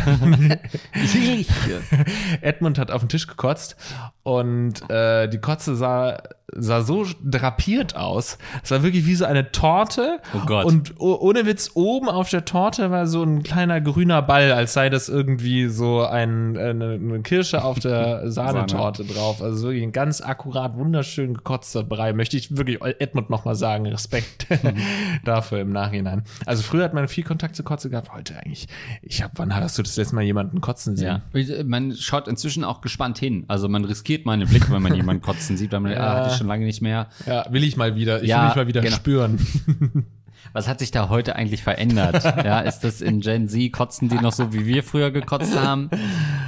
Edmund 2.41 2.77
hat 2.77 2.91
auf 2.91 3.01
den 3.01 3.09
Tisch 3.09 3.27
gekotzt 3.27 3.75
und 4.23 4.89
äh, 4.89 5.27
die 5.27 5.39
Kotze 5.39 5.75
sah, 5.75 6.21
sah 6.55 6.81
so 6.81 7.05
drapiert 7.23 7.95
aus. 7.95 8.37
Es 8.63 8.71
war 8.71 8.83
wirklich 8.83 9.05
wie 9.05 9.15
so 9.15 9.25
eine 9.25 9.51
Torte. 9.51 10.19
Oh 10.35 10.45
Gott. 10.45 10.65
Und 10.65 10.99
ohne 10.99 11.45
Witz, 11.45 11.71
oben 11.73 12.09
auf 12.09 12.29
der 12.29 12.45
Torte 12.45 12.91
war 12.91 13.07
so 13.07 13.23
ein 13.23 13.43
kleiner 13.43 13.81
grüner 13.81 14.21
Ball, 14.21 14.51
als 14.51 14.73
sei 14.73 14.89
das 14.89 15.09
irgendwie 15.09 15.67
so 15.67 16.01
ein, 16.05 16.57
eine, 16.57 16.91
eine 16.93 17.21
Kirsche 17.21 17.63
auf 17.63 17.79
der 17.79 18.29
Sahnetorte 18.31 19.03
drauf. 19.05 19.41
Also 19.41 19.67
wirklich 19.67 19.83
ein 19.83 19.91
ganz 19.91 20.21
akkurat, 20.21 20.75
wunderschön 20.77 21.33
gekotzter 21.33 21.83
Brei. 21.83 22.13
Möchte 22.13 22.37
ich 22.37 22.55
wirklich 22.57 22.79
Edmund 22.81 23.29
nochmal 23.29 23.55
sagen. 23.55 23.85
Respekt 23.87 24.47
dafür 25.23 25.59
im 25.59 25.71
Nachhinein. 25.71 26.23
Also 26.45 26.63
früher 26.63 26.83
hat 26.83 26.93
man 26.93 27.07
viel 27.07 27.23
Kontakt 27.23 27.55
zu 27.55 27.63
Kotze 27.63 27.89
gehabt. 27.89 28.13
Heute 28.13 28.35
eigentlich, 28.37 28.67
ich 29.01 29.21
hab, 29.23 29.37
wann 29.37 29.55
hast 29.55 29.77
du 29.77 29.83
das 29.83 29.95
letzte 29.97 30.15
Mal 30.15 30.23
jemanden 30.23 30.61
kotzen 30.61 30.95
sehen? 30.95 31.21
Ja. 31.33 31.63
Man 31.65 31.93
schaut 31.95 32.27
inzwischen 32.27 32.63
auch 32.63 32.81
gespannt 32.81 33.17
hin. 33.19 33.45
Also 33.47 33.69
man 33.69 33.85
riskiert 33.85 34.25
mal 34.25 34.33
einen 34.33 34.47
Blick, 34.47 34.71
wenn 34.71 34.81
man 34.81 34.93
jemanden 34.95 35.21
kotzen 35.21 35.57
sieht, 35.57 35.71
weil 35.71 35.79
man, 35.81 35.91
Ja. 35.91 35.99
ah, 35.99 36.15
hatte 36.23 36.29
ich 36.33 36.38
schon 36.39 36.47
lange 36.47 36.65
nicht 36.65 36.81
mehr. 36.81 37.07
Ja, 37.27 37.45
will 37.51 37.63
ich 37.63 37.77
mal 37.77 37.95
wieder. 37.95 38.23
Ich 38.23 38.29
Ja, 38.29 38.39
will 38.41 38.47
mich 38.47 38.55
mal 38.55 38.67
wieder 38.67 38.81
genau. 38.81 38.95
spüren. 38.95 39.39
Was 40.53 40.67
hat 40.67 40.79
sich 40.79 40.89
da 40.89 41.09
heute 41.09 41.35
eigentlich 41.35 41.61
verändert? 41.61 42.23
ja, 42.23 42.61
ist 42.61 42.79
das 42.79 43.01
in 43.01 43.19
Gen 43.21 43.47
Z, 43.47 43.71
kotzen 43.71 44.09
die 44.09 44.15
noch 44.15 44.31
so, 44.31 44.51
wie 44.53 44.65
wir 44.65 44.81
früher 44.83 45.11
gekotzt 45.11 45.55
haben? 45.59 45.89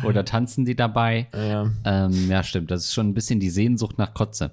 Oder 0.03 0.25
tanzen 0.25 0.65
die 0.65 0.75
dabei? 0.75 1.27
Ja. 1.35 1.69
Ähm, 1.85 2.29
ja, 2.29 2.41
stimmt. 2.41 2.71
Das 2.71 2.81
ist 2.85 2.93
schon 2.93 3.09
ein 3.09 3.13
bisschen 3.13 3.39
die 3.39 3.49
Sehnsucht 3.51 3.99
nach 3.99 4.13
Kotze. 4.15 4.51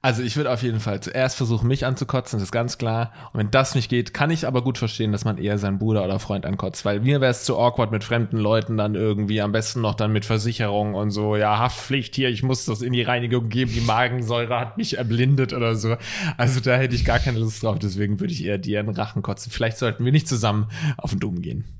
Also 0.00 0.22
ich 0.22 0.36
würde 0.36 0.52
auf 0.52 0.62
jeden 0.62 0.78
Fall 0.78 1.00
zuerst 1.00 1.36
versuchen, 1.36 1.66
mich 1.66 1.84
anzukotzen, 1.84 2.38
das 2.38 2.48
ist 2.48 2.52
ganz 2.52 2.78
klar. 2.78 3.12
Und 3.32 3.40
wenn 3.40 3.50
das 3.50 3.74
nicht 3.74 3.88
geht, 3.88 4.14
kann 4.14 4.30
ich 4.30 4.46
aber 4.46 4.62
gut 4.62 4.78
verstehen, 4.78 5.10
dass 5.10 5.24
man 5.24 5.38
eher 5.38 5.58
seinen 5.58 5.80
Bruder 5.80 6.04
oder 6.04 6.20
Freund 6.20 6.46
ankotzt. 6.46 6.84
Weil 6.84 7.00
mir 7.00 7.20
wäre 7.20 7.32
es 7.32 7.42
zu 7.42 7.58
awkward 7.58 7.90
mit 7.90 8.04
fremden 8.04 8.36
Leuten 8.36 8.76
dann 8.76 8.94
irgendwie, 8.94 9.40
am 9.40 9.50
besten 9.50 9.80
noch 9.80 9.96
dann 9.96 10.12
mit 10.12 10.24
Versicherung 10.24 10.94
und 10.94 11.10
so, 11.10 11.34
ja, 11.34 11.58
Haftpflicht 11.58 12.14
hier, 12.14 12.28
ich 12.28 12.44
muss 12.44 12.64
das 12.64 12.80
in 12.80 12.92
die 12.92 13.02
Reinigung 13.02 13.48
geben, 13.48 13.72
die 13.72 13.80
Magensäure 13.80 14.60
hat 14.60 14.78
mich 14.78 14.98
erblindet 14.98 15.52
oder 15.52 15.74
so. 15.74 15.96
Also 16.36 16.60
da 16.60 16.76
hätte 16.76 16.94
ich 16.94 17.04
gar 17.04 17.18
keine 17.18 17.40
Lust 17.40 17.64
drauf, 17.64 17.80
deswegen 17.80 18.20
würde 18.20 18.32
ich 18.32 18.44
eher 18.44 18.58
dir 18.58 18.78
in 18.78 18.86
den 18.86 18.94
Rachen 18.94 19.22
kotzen. 19.22 19.50
Vielleicht 19.50 19.78
sollten 19.78 20.04
wir 20.04 20.12
nicht 20.12 20.28
zusammen 20.28 20.68
auf 20.96 21.10
den 21.10 21.18
Dom 21.18 21.42
gehen. 21.42 21.77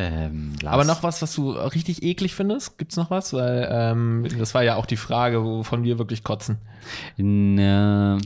Ähm, 0.00 0.52
Aber 0.64 0.84
noch 0.84 1.02
was, 1.02 1.20
was 1.22 1.34
du 1.34 1.50
richtig 1.50 2.04
eklig 2.04 2.34
findest? 2.34 2.78
Gibt's 2.78 2.96
noch 2.96 3.10
was? 3.10 3.32
Weil 3.32 3.68
ähm, 3.70 4.24
das 4.38 4.54
war 4.54 4.62
ja 4.62 4.76
auch 4.76 4.86
die 4.86 4.96
Frage, 4.96 5.42
wovon 5.44 5.82
wir 5.82 5.98
wirklich 5.98 6.22
kotzen. 6.22 6.58
Ne, 7.16 8.18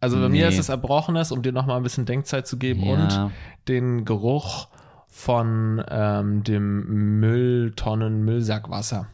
Also 0.00 0.18
bei 0.18 0.28
mir 0.28 0.48
Nee. 0.48 0.52
ist 0.52 0.58
es 0.58 0.68
Erbrochenes, 0.68 1.30
um 1.30 1.42
dir 1.42 1.52
noch 1.52 1.66
mal 1.66 1.76
ein 1.76 1.82
bisschen 1.84 2.04
Denkzeit 2.04 2.46
zu 2.48 2.56
geben 2.56 2.82
Ja. 2.82 2.94
und 3.26 3.32
den 3.68 4.04
Geruch 4.04 4.68
von 5.06 5.82
ähm, 5.88 6.42
dem 6.42 7.20
Mülltonnen 7.20 8.24
Müllsackwasser. 8.24 9.06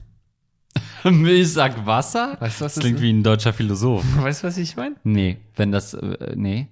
Müllsack 1.05 1.87
Wasser? 1.87 2.37
Weißt 2.41 2.61
du, 2.61 2.65
was 2.65 2.75
das 2.75 2.83
klingt 2.83 3.01
wie 3.01 3.13
ein 3.13 3.23
deutscher 3.23 3.53
Philosoph. 3.53 4.05
Weißt 4.23 4.43
du, 4.43 4.47
was 4.49 4.57
ich 4.59 4.77
meine? 4.77 4.97
Nee, 5.05 5.39
wenn 5.55 5.71
das, 5.73 5.95
äh, 5.95 6.35
nee. 6.35 6.69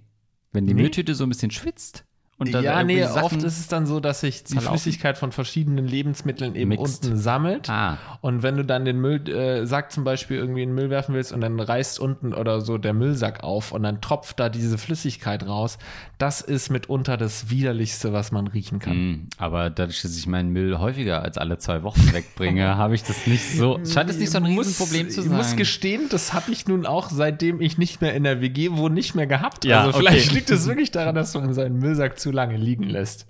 Wenn 0.52 0.66
die 0.66 0.74
Nee. 0.74 0.82
Mülltüte 0.82 1.14
so 1.14 1.24
ein 1.24 1.28
bisschen 1.28 1.50
schwitzt 1.50 2.04
und 2.46 2.52
dann 2.52 2.64
Ja, 2.64 2.82
nee, 2.82 3.00
irgendwie 3.00 3.20
oft 3.20 3.30
Sachen- 3.34 3.44
ist 3.44 3.58
es 3.58 3.68
dann 3.68 3.86
so, 3.86 4.00
dass 4.00 4.20
sich 4.20 4.38
die 4.44 4.54
zerlaufen. 4.54 4.68
Flüssigkeit 4.78 5.18
von 5.18 5.32
verschiedenen 5.32 5.86
Lebensmitteln 5.86 6.54
eben 6.54 6.70
Mixt. 6.70 7.04
unten 7.04 7.16
sammelt. 7.16 7.68
Ah. 7.70 7.98
Und 8.20 8.42
wenn 8.42 8.56
du 8.56 8.64
dann 8.64 8.84
den 8.84 9.00
Müll, 9.00 9.28
äh, 9.28 9.64
zum 9.88 10.04
Beispiel 10.04 10.36
irgendwie 10.36 10.62
in 10.62 10.70
den 10.70 10.74
Müll 10.74 10.90
werfen 10.90 11.14
willst 11.14 11.32
und 11.32 11.40
dann 11.40 11.58
reißt 11.60 11.98
unten 12.00 12.32
oder 12.32 12.60
so 12.60 12.78
der 12.78 12.94
Müllsack 12.94 13.42
auf 13.42 13.72
und 13.72 13.82
dann 13.82 14.00
tropft 14.00 14.38
da 14.40 14.48
diese 14.48 14.78
Flüssigkeit 14.78 15.46
raus, 15.46 15.78
das 16.18 16.40
ist 16.40 16.70
mitunter 16.70 17.16
das 17.16 17.50
widerlichste, 17.50 18.12
was 18.12 18.32
man 18.32 18.46
riechen 18.46 18.78
kann. 18.78 18.96
Mm, 18.96 19.28
Aber 19.38 19.68
dadurch, 19.70 20.00
dass 20.02 20.16
ich 20.16 20.26
meinen 20.26 20.50
Müll 20.50 20.78
häufiger 20.78 21.22
als 21.22 21.38
alle 21.38 21.58
zwei 21.58 21.82
Wochen 21.82 22.12
wegbringe, 22.12 22.64
habe 22.76 22.94
ich 22.94 23.02
das 23.02 23.26
nicht 23.26 23.56
so. 23.56 23.78
Scheint 23.84 24.08
es 24.10 24.18
nicht 24.18 24.30
so 24.30 24.38
ein 24.38 24.44
Ich 24.46 24.50
muss- 24.52 24.66
Riesenproblem 24.68 25.10
zu 25.10 25.20
Ich 25.20 25.26
sein. 25.28 25.36
muss 25.36 25.56
gestehen, 25.56 26.02
das 26.10 26.32
habe 26.32 26.52
ich 26.52 26.66
nun 26.66 26.86
auch, 26.86 27.10
seitdem 27.10 27.60
ich 27.60 27.78
nicht 27.78 28.00
mehr 28.00 28.14
in 28.14 28.24
der 28.24 28.40
WG 28.40 28.70
wohne, 28.72 28.94
nicht 28.94 29.14
mehr 29.14 29.26
gehabt. 29.26 29.64
Ja, 29.64 29.80
also 29.82 29.98
vielleicht 29.98 30.26
okay. 30.28 30.34
liegt 30.36 30.50
es 30.50 30.66
wirklich 30.66 30.90
daran, 30.90 31.14
dass 31.14 31.34
man 31.34 31.52
seinen 31.52 31.78
Müllsack 31.78 32.18
zu 32.18 32.30
lange 32.34 32.56
liegen 32.56 32.84
lässt. 32.84 33.26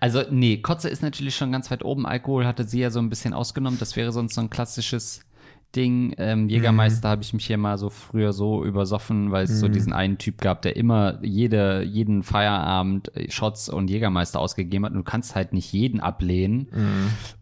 Also, 0.00 0.22
nee, 0.30 0.58
Kotze 0.58 0.88
ist 0.88 1.02
natürlich 1.02 1.34
schon 1.34 1.52
ganz 1.52 1.70
weit 1.70 1.84
oben. 1.84 2.06
Alkohol 2.06 2.46
hatte 2.46 2.64
sie 2.64 2.80
ja 2.80 2.90
so 2.90 2.98
ein 2.98 3.08
bisschen 3.08 3.32
ausgenommen. 3.32 3.78
Das 3.78 3.96
wäre 3.96 4.12
sonst 4.12 4.34
so 4.34 4.40
ein 4.40 4.50
klassisches 4.50 5.24
Ding. 5.74 6.14
Ähm, 6.18 6.48
Jägermeister 6.48 7.08
habe 7.08 7.22
ich 7.22 7.32
mich 7.32 7.46
hier 7.46 7.58
mal 7.58 7.78
so 7.78 7.90
früher 7.90 8.32
so 8.32 8.64
übersoffen, 8.64 9.30
weil 9.30 9.44
es 9.44 9.58
so 9.58 9.68
diesen 9.68 9.92
einen 9.92 10.18
Typ 10.18 10.40
gab, 10.40 10.62
der 10.62 10.76
immer 10.76 11.18
jede, 11.22 11.82
jeden 11.82 12.22
Feierabend 12.22 13.14
äh, 13.16 13.30
Shots 13.30 13.68
und 13.68 13.88
Jägermeister 13.88 14.38
ausgegeben 14.38 14.84
hat. 14.84 14.92
Und 14.92 14.98
du 14.98 15.04
kannst 15.04 15.34
halt 15.34 15.52
nicht 15.52 15.72
jeden 15.72 16.00
ablehnen. 16.00 16.68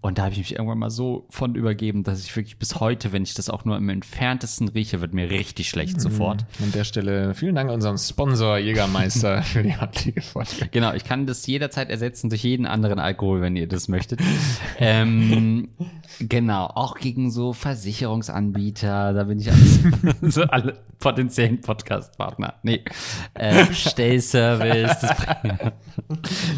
Und 0.00 0.18
da 0.18 0.22
habe 0.22 0.32
ich 0.32 0.38
mich 0.38 0.52
irgendwann 0.52 0.78
mal 0.78 0.90
so 0.90 1.26
von 1.30 1.54
übergeben, 1.54 2.04
dass 2.04 2.24
ich 2.24 2.34
wirklich 2.34 2.58
bis 2.58 2.80
heute, 2.80 3.12
wenn 3.12 3.22
ich 3.22 3.34
das 3.34 3.50
auch 3.50 3.64
nur 3.64 3.76
im 3.76 3.88
entferntesten 3.88 4.68
rieche, 4.68 5.00
wird 5.00 5.14
mir 5.14 5.30
richtig 5.30 5.68
schlecht 5.68 6.00
sofort. 6.00 6.44
An 6.62 6.72
der 6.72 6.84
Stelle 6.84 7.34
vielen 7.34 7.54
Dank 7.54 7.70
unserem 7.70 7.98
Sponsor 7.98 8.58
Jägermeister 8.58 9.42
für 9.42 9.62
die 9.62 9.76
heutige 9.76 10.20
Folge. 10.20 10.68
Genau, 10.70 10.92
ich 10.94 11.04
kann 11.04 11.26
das 11.26 11.46
jederzeit 11.46 11.90
ersetzen 11.90 12.30
durch 12.30 12.44
jeden 12.44 12.66
anderen 12.66 12.98
Alkohol, 12.98 13.40
wenn 13.40 13.56
ihr 13.56 13.66
das 13.66 13.88
möchtet. 13.88 14.20
ähm, 14.78 15.68
genau, 16.20 16.66
auch 16.66 16.96
gegen 16.96 17.30
so 17.30 17.52
Versicherungsanbieter, 18.20 19.12
da 19.12 19.24
bin 19.24 19.38
ich 19.38 19.50
alles, 19.50 19.80
so 20.34 20.42
alle 20.42 20.78
potenziellen 20.98 21.60
Podcast-Partner. 21.60 22.54
Nee, 22.62 22.84
äh, 23.34 23.64
Bestellservice. 23.66 25.06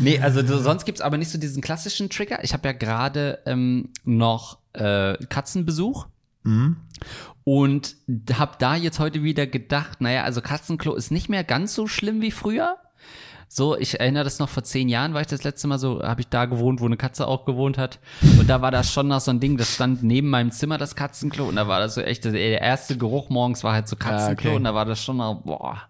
Nee, 0.01 0.19
also 0.19 0.45
so, 0.47 0.59
sonst 0.59 0.85
gibt's 0.85 1.01
aber 1.01 1.19
nicht 1.19 1.31
so 1.31 1.39
diesen 1.39 1.63
klassischen 1.63 2.09
Trigger. 2.09 2.43
Ich 2.43 2.53
habe 2.53 2.67
ja 2.69 2.73
gerade 2.73 3.41
ähm, 3.45 3.91
noch 4.05 4.59
äh, 4.73 5.17
Katzenbesuch. 5.29 6.07
Und 7.45 7.97
habe 8.33 8.53
da 8.59 8.75
jetzt 8.75 8.99
heute 8.99 9.23
wieder 9.23 9.47
gedacht, 9.47 10.01
naja, 10.01 10.25
also 10.25 10.41
Katzenklo 10.41 10.95
ist 10.95 11.11
nicht 11.11 11.29
mehr 11.29 11.45
ganz 11.45 11.75
so 11.75 11.87
schlimm 11.87 12.21
wie 12.21 12.33
früher. 12.33 12.79
So, 13.55 13.77
ich 13.77 14.01
erinnere 14.01 14.25
das 14.25 14.39
noch 14.39 14.49
vor 14.49 14.65
zehn 14.65 14.89
Jahren, 14.89 15.13
war 15.13 15.21
ich 15.21 15.27
das 15.27 15.45
letzte 15.45 15.69
Mal 15.69 15.79
so, 15.79 16.03
habe 16.03 16.23
ich 16.23 16.29
da 16.29 16.47
gewohnt, 16.47 16.81
wo 16.81 16.87
eine 16.87 16.97
Katze 16.97 17.29
auch 17.29 17.45
gewohnt 17.45 17.77
hat. 17.77 17.99
Und 18.39 18.49
da 18.49 18.63
war 18.63 18.71
das 18.71 18.91
schon 18.91 19.09
noch 19.09 19.21
so 19.21 19.31
ein 19.31 19.41
Ding, 19.41 19.59
das 19.59 19.75
stand 19.75 20.03
neben 20.03 20.31
meinem 20.31 20.53
Zimmer, 20.53 20.79
das 20.79 20.97
Katzenklo. 20.97 21.45
Und 21.45 21.57
da 21.57 21.69
war 21.69 21.79
das 21.79 21.97
so 21.97 22.01
echt, 22.01 22.25
der 22.25 22.63
erste 22.63 22.97
Geruch 22.97 23.29
morgens 23.29 23.63
war 23.63 23.75
halt 23.75 23.89
so 23.89 23.97
Katzenklo. 23.97 24.49
okay. 24.53 24.57
Und 24.57 24.65
da 24.65 24.75
war 24.75 24.87
das 24.87 25.05
schon 25.05 25.19
noch, 25.19 25.43
boah, 25.43 25.83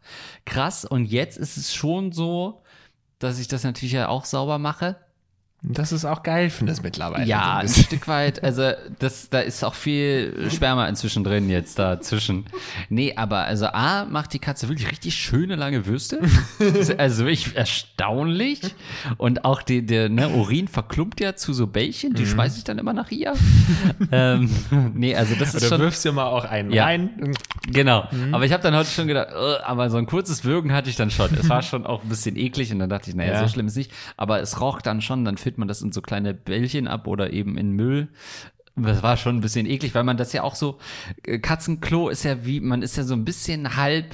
krass. 0.44 0.85
Und 0.85 1.05
jetzt 1.05 1.38
ist 1.38 1.57
es 1.57 1.72
schon 1.72 2.11
so, 2.11 2.64
dass 3.20 3.38
ich 3.38 3.46
das 3.46 3.62
natürlich 3.62 3.92
ja 3.92 4.09
auch 4.09 4.25
sauber 4.25 4.59
mache. 4.59 4.96
Das 5.64 5.92
ist 5.92 6.05
auch 6.05 6.25
geil, 6.25 6.51
finde 6.51 6.72
ich 6.72 6.83
mittlerweile. 6.83 7.25
Ja, 7.25 7.58
ein. 7.58 7.69
Stück 7.69 8.08
weit. 8.08 8.42
Also, 8.42 8.73
das, 8.98 9.31
da 9.31 9.38
ist 9.38 9.63
auch 9.65 9.75
viel 9.75 10.50
Sperma 10.50 10.88
inzwischen 10.88 11.23
drin 11.23 11.48
jetzt 11.48 11.79
dazwischen. 11.79 12.46
Nee, 12.88 13.15
aber 13.17 13.44
also 13.44 13.67
A 13.67 14.04
macht 14.06 14.33
die 14.33 14.40
Katze 14.40 14.69
wirklich 14.69 14.90
richtig 14.90 15.15
schöne 15.15 15.54
lange 15.54 15.87
Würste. 15.87 16.19
also 16.98 17.25
wirklich 17.27 17.54
erstaunlich. 17.54 18.60
Und 19.19 19.44
auch 19.44 19.63
die, 19.63 19.87
der 19.87 20.08
ne, 20.08 20.31
Urin 20.31 20.67
verklumpt 20.67 21.21
ja 21.21 21.37
zu 21.37 21.52
so 21.52 21.69
Bällchen, 21.69 22.15
die 22.15 22.27
schmeiße 22.27 22.58
ich 22.58 22.65
dann 22.65 22.79
immer 22.79 22.92
nach 22.92 23.13
ihr. 23.13 23.33
ähm, 24.13 24.50
nee, 24.94 25.15
also 25.15 25.37
das 25.37 25.54
ist 25.54 25.63
Oder 25.63 25.69
schon. 25.77 25.81
wirfst 25.81 26.04
du 26.04 26.13
mal 26.13 26.27
auch 26.27 26.44
einen 26.44 26.73
Ja. 26.73 26.87
rein. 26.87 27.35
Genau. 27.69 28.08
Aber 28.33 28.44
ich 28.44 28.52
habe 28.52 28.65
dann 28.65 28.75
heute 28.75 28.90
schon 28.90 29.06
gedacht, 29.06 29.29
äh, 29.31 29.63
aber 29.63 29.90
so 29.90 29.96
ein 29.98 30.06
kurzes 30.06 30.44
Würgen 30.44 30.73
hatte 30.73 30.90
ich 30.90 30.96
dann 30.96 31.10
schon. 31.13 31.33
Es 31.38 31.48
war 31.48 31.63
schon 31.63 31.87
auch 31.87 32.02
ein 32.02 32.08
bisschen 32.08 32.37
eklig 32.37 32.73
und 32.73 32.81
dann 32.81 32.90
dachte 32.90 33.10
ich, 33.10 33.15
naja, 33.17 33.35
Ja. 33.35 33.38
so 33.46 33.48
schlimm 33.52 33.69
ist 33.69 33.77
nicht. 33.77 33.92
Aber 34.17 34.40
es 34.40 34.60
roch 34.60 34.83
dann 34.83 35.00
schon, 35.00 35.25
dann 35.25 35.37
füllt 35.53 35.59
man 35.59 35.69
das 35.69 35.83
in 35.83 35.92
so 35.92 36.00
kleine 36.00 36.33
Bällchen 36.33 36.88
ab 36.88 37.07
oder 37.07 37.33
eben 37.33 37.59
in 37.59 37.73
Müll. 37.73 38.09
Das 38.75 39.03
war 39.03 39.19
schon 39.19 39.37
ein 39.37 39.40
bisschen 39.42 39.67
eklig, 39.67 39.94
weil 39.94 40.05
man 40.05 40.17
das 40.17 40.33
ja 40.33 40.42
auch 40.42 40.55
so, 40.55 40.79
äh, 41.27 41.38
Katzenklo 41.38 42.09
ist 42.09 42.25
ja 42.25 42.46
wie, 42.46 42.61
man 42.61 42.81
ist 42.81 42.96
ja 42.96 43.05
so 43.05 43.13
ein 43.13 43.25
bisschen 43.27 43.77
halb 43.77 44.07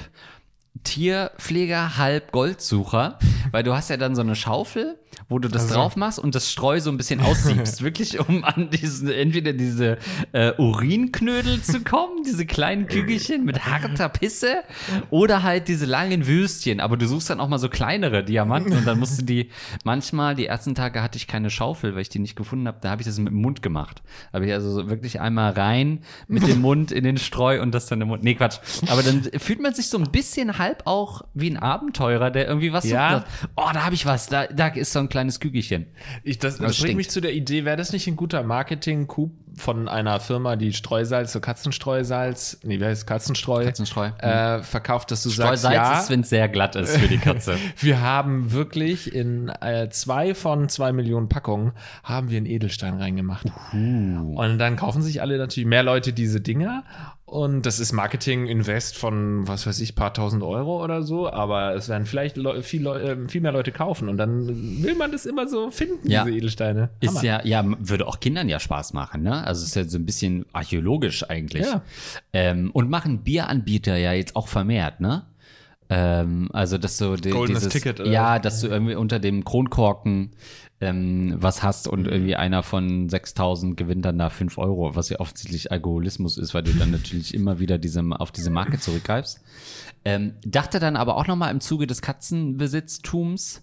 Tierpfleger, 0.83 1.97
halb 1.97 2.33
Goldsucher, 2.33 3.19
weil 3.51 3.63
du 3.63 3.73
hast 3.73 3.89
ja 3.89 3.95
dann 3.95 4.15
so 4.15 4.21
eine 4.21 4.35
Schaufel, 4.35 4.99
wo 5.27 5.39
du 5.39 5.47
das 5.47 5.63
Also. 5.63 5.75
drauf 5.75 5.95
machst 5.95 6.19
und 6.19 6.35
das 6.35 6.51
Streu 6.51 6.79
so 6.79 6.89
ein 6.89 6.97
bisschen 6.97 7.19
aussiebst, 7.21 7.83
wirklich 7.83 8.19
um 8.19 8.43
an 8.43 8.69
diesen, 8.71 9.09
entweder 9.09 9.53
diese 9.53 9.97
äh, 10.31 10.53
Urinknödel 10.57 11.61
zu 11.61 11.81
kommen, 11.83 12.23
diese 12.25 12.45
kleinen 12.45 12.87
Kügelchen 12.87 13.45
mit 13.45 13.65
harter 13.65 14.09
Pisse 14.09 14.63
oder 15.09 15.43
halt 15.43 15.67
diese 15.67 15.85
langen 15.85 16.25
Würstchen, 16.27 16.79
aber 16.79 16.97
du 16.97 17.07
suchst 17.07 17.29
dann 17.29 17.39
auch 17.39 17.47
mal 17.47 17.59
so 17.59 17.69
kleinere 17.69 18.23
Diamanten 18.23 18.73
und 18.73 18.85
dann 18.87 18.99
musst 18.99 19.21
du 19.21 19.25
die, 19.25 19.49
manchmal, 19.83 20.35
die 20.35 20.45
ersten 20.47 20.75
Tage 20.75 21.01
hatte 21.01 21.17
ich 21.17 21.27
keine 21.27 21.49
Schaufel, 21.49 21.93
weil 21.95 22.01
ich 22.01 22.09
die 22.09 22.19
nicht 22.19 22.35
gefunden 22.35 22.67
habe, 22.67 22.77
da 22.81 22.89
habe 22.91 23.01
ich 23.01 23.07
das 23.07 23.17
mit 23.19 23.29
dem 23.33 23.41
Mund 23.41 23.61
gemacht. 23.61 24.01
Habe 24.33 24.45
ich 24.47 24.53
also 24.53 24.71
so 24.71 24.89
wirklich 24.89 25.19
einmal 25.21 25.51
rein 25.53 25.99
mit 26.27 26.47
dem 26.47 26.61
Mund 26.61 26.91
in 26.91 27.03
den 27.03 27.17
Streu 27.17 27.61
und 27.61 27.73
das 27.73 27.85
dann 27.87 28.01
im 28.01 28.07
Mund. 28.07 28.23
Nee, 28.23 28.35
Quatsch. 28.35 28.59
Aber 28.89 29.03
dann 29.03 29.23
fühlt 29.37 29.61
man 29.61 29.73
sich 29.73 29.87
so 29.89 29.97
ein 29.97 30.11
bisschen 30.11 30.57
halb 30.57 30.83
auch 30.85 31.21
wie 31.33 31.49
ein 31.49 31.57
Abenteurer, 31.57 32.31
der 32.31 32.47
irgendwie 32.47 32.73
was 32.73 32.85
Ja. 32.85 33.19
sucht. 33.19 33.27
Oh, 33.55 33.69
da 33.73 33.85
habe 33.85 33.95
ich 33.95 34.05
was, 34.05 34.27
da, 34.27 34.47
da 34.47 34.67
ist 34.67 34.93
so 34.93 34.98
ein 34.99 35.09
kleines 35.09 35.39
Kügelchen. 35.39 35.87
Ich, 36.23 36.39
das, 36.39 36.57
Das 36.57 36.67
das 36.67 36.81
bringt 36.81 36.97
mich 36.97 37.09
zu 37.09 37.21
der 37.21 37.33
Idee, 37.33 37.65
wäre 37.65 37.77
das 37.77 37.91
nicht 37.93 38.07
ein 38.07 38.15
guter 38.15 38.43
Marketing-Coup 38.43 39.31
von 39.55 39.87
einer 39.87 40.19
Firma, 40.19 40.55
die 40.55 40.73
Streusalz, 40.73 41.33
so 41.33 41.39
Katzenstreusalz, 41.39 42.59
nee, 42.63 42.79
wie 42.79 42.85
heißt? 42.85 43.05
Katzenstreu, 43.05 43.65
Katzenstreu. 43.65 44.07
Äh, 44.19 44.63
verkauft, 44.63 45.11
dass 45.11 45.23
du 45.23 45.29
sagst, 45.29 45.61
Streusalz 45.61 45.75
ja, 45.75 45.99
ist, 45.99 46.09
wenn 46.09 46.21
es 46.21 46.29
sehr 46.29 46.47
glatt 46.47 46.75
ist 46.75 46.97
für 46.97 47.07
die 47.07 47.17
Katze. 47.17 47.57
wir 47.77 48.01
haben 48.01 48.51
wirklich 48.51 49.13
in 49.13 49.49
äh, 49.61 49.89
zwei 49.89 50.33
von 50.33 50.69
zwei 50.69 50.91
Millionen 50.91 51.29
Packungen 51.29 51.73
haben 52.03 52.29
wir 52.29 52.37
einen 52.37 52.45
Edelstein 52.45 52.95
reingemacht. 52.95 53.47
Und 54.35 54.57
dann 54.59 54.75
kaufen 54.75 55.01
sich 55.01 55.21
alle 55.21 55.37
natürlich 55.37 55.67
mehr 55.67 55.83
Leute 55.83 56.13
diese 56.13 56.41
Dinger. 56.41 56.83
Und 57.29 57.65
das 57.67 57.79
ist 57.79 57.91
Marketing-Invest 57.91 58.97
von, 58.97 59.47
was 59.47 59.67
weiß 59.67 59.79
ich, 59.81 59.93
paar 59.93 60.13
tausend 60.13 60.41
Euro 60.41 60.83
oder 60.83 61.03
so. 61.03 61.29
Aber 61.29 61.75
es 61.75 61.87
werden 61.87 62.05
vielleicht 62.07 62.37
Leu 62.37 62.61
viel, 62.63 62.81
Leu 62.81 62.97
äh, 62.99 63.27
viel 63.27 63.41
mehr 63.41 63.51
Leute 63.51 63.71
kaufen. 63.71 64.09
Und 64.09 64.17
dann 64.17 64.83
will 64.83 64.95
man 64.95 65.11
das 65.11 65.25
immer 65.27 65.47
so 65.47 65.69
finden, 65.69 66.09
Ja. 66.09 66.23
diese 66.23 66.35
Edelsteine. 66.35 66.89
Ist 67.01 67.09
Hammer. 67.19 67.23
ja, 67.23 67.45
ja, 67.45 67.65
würde 67.79 68.07
auch 68.07 68.19
Kindern 68.19 68.49
ja 68.49 68.59
Spaß 68.59 68.93
machen, 68.93 69.21
ne? 69.21 69.45
Also 69.45 69.63
ist 69.63 69.75
ja 69.75 69.83
so 69.83 69.97
ein 69.99 70.05
bisschen 70.05 70.45
archäologisch 70.53 71.29
eigentlich. 71.29 71.65
Ja. 71.67 71.83
Ähm, 72.33 72.71
und 72.71 72.89
machen 72.89 73.19
Bieranbieter 73.19 73.95
ja 73.97 74.13
jetzt 74.13 74.35
auch 74.35 74.47
vermehrt, 74.47 74.99
ne? 74.99 75.25
Ähm, 75.91 76.49
also 76.53 76.77
dass 76.77 76.97
du 76.97 77.15
die, 77.15 77.29
Goldenes 77.29 77.63
dieses, 77.63 77.73
Ticket, 77.73 77.99
oder? 77.99 78.09
ja, 78.11 78.39
dass 78.39 78.61
du 78.61 78.67
irgendwie 78.67 78.95
unter 78.95 79.19
dem 79.19 79.43
Kronkorken 79.43 80.31
ähm, 80.81 81.35
was 81.37 81.61
hast 81.61 81.87
und 81.87 82.07
irgendwie 82.07 82.35
einer 82.35 82.63
von 82.63 83.09
6000 83.09 83.75
gewinnt 83.75 84.05
dann 84.05 84.17
da 84.17 84.29
5 84.29 84.57
Euro, 84.57 84.95
was 84.95 85.09
ja 85.09 85.19
offensichtlich 85.19 85.71
Alkoholismus 85.71 86.37
ist, 86.37 86.53
weil 86.53 86.63
du 86.63 86.73
dann 86.73 86.91
natürlich 86.91 87.33
immer 87.33 87.59
wieder 87.59 87.77
diesem, 87.77 88.13
auf 88.13 88.31
diese 88.31 88.49
Marke 88.49 88.79
zurückgreifst. 88.79 89.41
Ähm, 90.05 90.33
dachte 90.45 90.79
dann 90.79 90.95
aber 90.95 91.17
auch 91.17 91.27
nochmal 91.27 91.51
im 91.51 91.59
Zuge 91.59 91.85
des 91.85 92.01
Katzenbesitztums, 92.01 93.61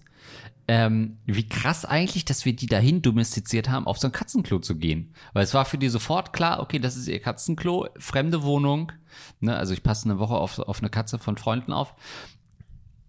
ähm, 0.67 1.17
wie 1.25 1.47
krass 1.47 1.85
eigentlich, 1.85 2.25
dass 2.25 2.45
wir 2.45 2.55
die 2.55 2.67
dahin 2.67 3.01
domestiziert 3.01 3.69
haben, 3.69 3.87
auf 3.87 3.97
so 3.97 4.07
ein 4.07 4.11
Katzenklo 4.11 4.59
zu 4.59 4.75
gehen. 4.75 5.13
Weil 5.33 5.43
es 5.43 5.53
war 5.53 5.65
für 5.65 5.77
die 5.77 5.87
sofort 5.87 6.33
klar, 6.33 6.59
okay, 6.59 6.77
das 6.77 6.97
ist 6.97 7.07
ihr 7.07 7.21
Katzenklo, 7.21 7.87
fremde 7.97 8.43
Wohnung. 8.43 8.91
Ne, 9.39 9.55
also 9.55 9.73
ich 9.73 9.81
passe 9.81 10.05
eine 10.09 10.19
Woche 10.19 10.35
auf, 10.35 10.59
auf 10.59 10.79
eine 10.79 10.89
Katze 10.89 11.19
von 11.19 11.37
Freunden 11.37 11.71
auf. 11.71 11.95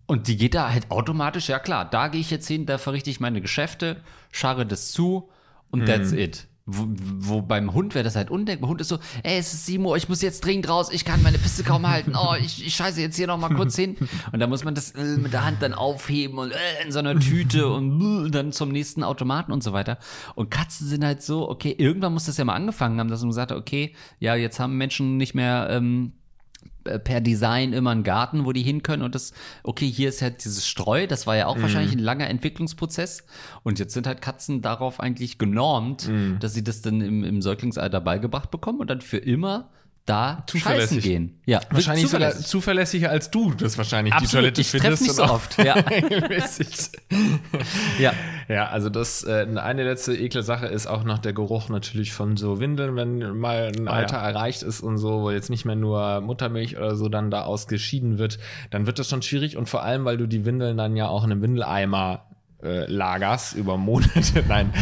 Und 0.08 0.26
die 0.26 0.38
geht 0.38 0.54
da 0.54 0.72
halt 0.72 0.90
automatisch, 0.90 1.50
ja 1.50 1.58
klar, 1.58 1.84
da 1.84 2.08
gehe 2.08 2.22
ich 2.22 2.30
jetzt 2.30 2.48
hin, 2.48 2.64
da 2.64 2.78
verrichte 2.78 3.10
ich 3.10 3.20
meine 3.20 3.42
Geschäfte, 3.42 3.98
scharre 4.32 4.64
das 4.64 4.90
zu 4.90 5.28
und 5.70 5.84
that's 5.84 6.12
it. 6.12 6.46
Wo, 6.64 6.86
wo 6.88 7.42
beim 7.42 7.72
Hund 7.72 7.94
wäre 7.94 8.04
das 8.04 8.16
halt 8.16 8.30
undenkbar. 8.30 8.70
Hund 8.70 8.80
ist 8.80 8.88
so, 8.88 8.98
ey, 9.22 9.38
es 9.38 9.52
ist 9.52 9.66
7 9.66 9.84
Uhr, 9.84 9.96
ich 9.96 10.08
muss 10.08 10.22
jetzt 10.22 10.44
dringend 10.44 10.68
raus, 10.68 10.88
ich 10.90 11.04
kann 11.04 11.22
meine 11.22 11.38
Piste 11.38 11.62
kaum 11.62 11.86
halten. 11.86 12.14
Oh, 12.14 12.34
ich, 12.38 12.66
ich 12.66 12.74
scheiße 12.74 13.00
jetzt 13.02 13.16
hier 13.16 13.26
noch 13.26 13.38
mal 13.38 13.54
kurz 13.54 13.76
hin. 13.76 13.96
Und 14.32 14.40
da 14.40 14.46
muss 14.46 14.64
man 14.64 14.74
das 14.74 14.92
äh, 14.92 15.16
mit 15.16 15.34
der 15.34 15.44
Hand 15.44 15.62
dann 15.62 15.72
aufheben 15.72 16.38
und 16.38 16.52
äh, 16.52 16.84
in 16.84 16.92
so 16.92 16.98
einer 16.98 17.18
Tüte 17.18 17.68
und 17.68 18.26
äh, 18.26 18.30
dann 18.30 18.52
zum 18.52 18.70
nächsten 18.70 19.02
Automaten 19.02 19.52
und 19.52 19.62
so 19.62 19.72
weiter. 19.72 19.98
Und 20.34 20.50
Katzen 20.50 20.86
sind 20.86 21.04
halt 21.04 21.22
so, 21.22 21.48
okay, 21.48 21.74
irgendwann 21.76 22.12
muss 22.12 22.26
das 22.26 22.36
ja 22.36 22.44
mal 22.44 22.54
angefangen 22.54 23.00
haben, 23.00 23.08
dass 23.08 23.20
man 23.20 23.30
gesagt 23.30 23.50
hat, 23.50 23.58
okay, 23.58 23.94
ja, 24.18 24.34
jetzt 24.34 24.60
haben 24.60 24.76
Menschen 24.76 25.16
nicht 25.16 25.34
mehr 25.34 25.68
ähm, 25.70 26.12
äh, 26.16 26.17
per 26.98 27.20
Design 27.20 27.72
immer 27.72 27.90
einen 27.90 28.02
Garten, 28.02 28.44
wo 28.44 28.52
die 28.52 28.62
hin 28.62 28.82
können 28.82 29.02
und 29.02 29.14
das, 29.14 29.32
okay, 29.62 29.88
hier 29.88 30.08
ist 30.08 30.22
halt 30.22 30.44
dieses 30.44 30.66
Streu, 30.66 31.06
das 31.06 31.26
war 31.26 31.36
ja 31.36 31.46
auch 31.46 31.60
wahrscheinlich 31.60 31.92
ein 31.92 31.98
langer 31.98 32.28
Entwicklungsprozess. 32.28 33.24
Und 33.62 33.78
jetzt 33.78 33.94
sind 33.94 34.06
halt 34.06 34.22
Katzen 34.22 34.62
darauf 34.62 35.00
eigentlich 35.00 35.38
genormt, 35.38 36.08
dass 36.40 36.54
sie 36.54 36.64
das 36.64 36.82
dann 36.82 37.00
im, 37.00 37.24
im 37.24 37.42
Säuglingsalter 37.42 38.00
beigebracht 38.00 38.50
bekommen 38.50 38.80
und 38.80 38.88
dann 38.90 39.00
für 39.00 39.18
immer 39.18 39.70
da 40.08 40.42
Zuverlässig. 40.46 40.88
scheißen 40.98 41.00
gehen. 41.10 41.40
Ja, 41.46 41.60
Wahrscheinlich 41.70 42.06
sogar 42.08 42.30
zuverlässig. 42.30 42.46
zuverlässiger 42.46 43.10
als 43.10 43.30
du 43.30 43.52
das 43.52 43.76
wahrscheinlich 43.78 44.12
die 44.14 44.18
Absolut, 44.22 44.42
Toilette 44.44 44.60
ich 44.60 44.68
findest. 44.68 45.02
nicht 45.02 45.14
so 45.14 45.22
oft. 45.24 45.58
Ja. 45.62 45.74
regelmäßig. 45.90 46.68
ja. 47.98 48.12
Ja, 48.48 48.68
also 48.68 48.88
das 48.88 49.24
äh, 49.24 49.46
eine 49.56 49.84
letzte 49.84 50.16
ekle 50.16 50.42
Sache 50.42 50.66
ist 50.66 50.86
auch 50.86 51.04
noch 51.04 51.18
der 51.18 51.34
Geruch 51.34 51.68
natürlich 51.68 52.14
von 52.14 52.38
so 52.38 52.60
Windeln, 52.60 52.96
wenn 52.96 53.36
mal 53.36 53.70
ein 53.76 53.86
Ah, 53.88 53.92
Alter 53.92 54.16
ja. 54.16 54.28
erreicht 54.30 54.62
ist 54.62 54.80
und 54.80 54.96
so, 54.96 55.20
wo 55.20 55.30
jetzt 55.30 55.50
nicht 55.50 55.66
mehr 55.66 55.76
nur 55.76 56.22
Muttermilch 56.22 56.78
oder 56.78 56.96
so 56.96 57.10
dann 57.10 57.30
da 57.30 57.42
ausgeschieden 57.42 58.16
wird, 58.18 58.38
dann 58.70 58.86
wird 58.86 58.98
das 58.98 59.10
schon 59.10 59.20
schwierig 59.20 59.58
und 59.58 59.68
vor 59.68 59.82
allem, 59.82 60.06
weil 60.06 60.16
du 60.16 60.26
die 60.26 60.46
Windeln 60.46 60.78
dann 60.78 60.96
ja 60.96 61.08
auch 61.08 61.24
in 61.24 61.32
einem 61.32 61.42
Windeleimer 61.42 62.24
äh, 62.62 62.90
lagerst 62.90 63.54
über 63.54 63.76
Monate. 63.76 64.44
Nein, 64.48 64.72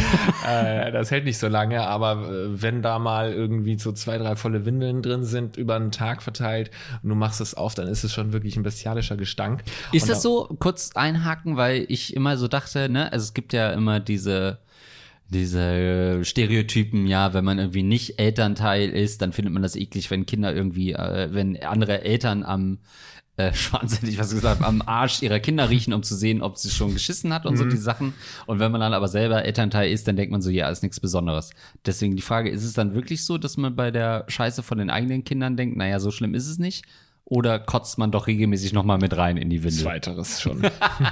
äh, 0.47 0.91
das 0.93 1.11
hält 1.11 1.25
nicht 1.25 1.39
so 1.39 1.49
lange, 1.49 1.87
aber 1.87 2.29
äh, 2.29 2.63
wenn 2.63 2.81
da 2.81 2.99
mal 2.99 3.33
irgendwie 3.33 3.79
so 3.79 3.93
zwei, 3.93 4.17
drei 4.19 4.37
volle 4.37 4.65
Windeln 4.65 5.03
drin 5.03 5.25
sind, 5.25 5.57
über 5.57 5.77
einen 5.77 5.91
Tag 5.91 6.23
verteilt 6.23 6.71
und 7.03 7.11
du 7.11 7.15
machst 7.15 7.41
es 7.41 7.55
auf, 7.55 7.75
dann 7.75 7.89
ist 7.89 8.03
es 8.05 8.13
schon 8.13 8.33
wirklich 8.33 8.57
ein 8.57 8.63
bestialischer 8.63 9.17
Gestank. 9.17 9.63
Ist 9.93 10.05
Und 10.05 10.11
das 10.11 10.23
so, 10.23 10.57
kurz 10.59 10.93
einhaken, 10.95 11.57
weil 11.57 11.85
ich 11.89 12.17
immer 12.17 12.37
so 12.37 12.49
dachte, 12.49 12.89
ne, 12.89 13.13
also 13.13 13.25
es 13.25 13.35
gibt 13.35 13.53
ja 13.53 13.71
immer 13.73 14.01
diese, 14.01 14.59
diese 15.29 16.25
Stereotypen, 16.25 17.07
ja, 17.07 17.35
wenn 17.35 17.45
man 17.45 17.59
irgendwie 17.59 17.83
nicht 17.83 18.19
Elternteil 18.19 18.89
ist, 18.91 19.21
dann 19.21 19.33
findet 19.33 19.53
man 19.53 19.63
das 19.63 19.77
eklig, 19.77 20.11
wenn 20.11 20.25
Kinder 20.25 20.55
irgendwie, 20.55 20.93
äh, 20.93 21.29
wenn 21.33 21.63
andere 21.63 22.05
Eltern 22.05 22.43
am 22.43 22.79
äh, 23.37 23.53
Schwanz 23.53 23.97
hätte 23.97 24.11
ich 24.11 24.19
was 24.19 24.31
gesagt, 24.33 24.63
am 24.63 24.83
Arsch 24.83 25.23
ihrer 25.23 25.41
Kinder 25.41 25.69
riechen, 25.69 25.93
um 25.93 26.03
zu 26.03 26.15
sehen, 26.15 26.43
ob 26.43 26.57
sie 26.57 26.71
schon 26.71 26.95
geschissen 26.95 27.35
hat 27.35 27.45
und 27.45 27.57
so 27.57 27.65
die 27.65 27.77
Sachen. 27.77 28.15
Und 28.47 28.59
wenn 28.61 28.73
man 28.73 28.81
dann 28.81 28.95
aber 28.95 29.09
selber 29.09 29.45
Elternteil 29.45 29.91
ist, 29.91 30.09
dann 30.09 30.17
denkt 30.17 30.33
man 30.33 30.41
so, 30.41 30.51
ja, 30.51 30.69
ist 30.71 30.83
nichts 30.83 31.01
Besonderes. 31.01 31.51
Deswegen 31.85 32.17
die 32.17 32.23
Frage, 32.23 32.51
ist 32.51 32.65
es 32.65 32.73
dann 32.73 32.95
wirklich 32.95 33.25
so, 33.25 33.37
dass 33.39 33.57
man 33.57 33.77
bei 33.77 33.91
der 33.91 34.25
Scheiße 34.29 34.63
von 34.63 34.79
den 34.79 34.91
eigenen 34.91 35.25
Kindern 35.25 35.57
denkt, 35.57 35.77
naja, 35.77 36.01
so 36.01 36.11
schlimm 36.11 36.35
ist 36.35 36.49
es 36.49 36.59
nicht? 36.59 36.85
Oder 37.29 37.59
kotzt 37.59 37.99
man 37.99 38.13
doch 38.13 38.29
regelmäßig 38.29 38.73
nochmal 38.73 38.99
mit 38.99 39.17
rein 39.17 39.37
in 39.37 39.51
die 39.51 39.65
Windel? 39.65 39.83
Zweiteres 39.83 40.41
schon. 40.41 40.63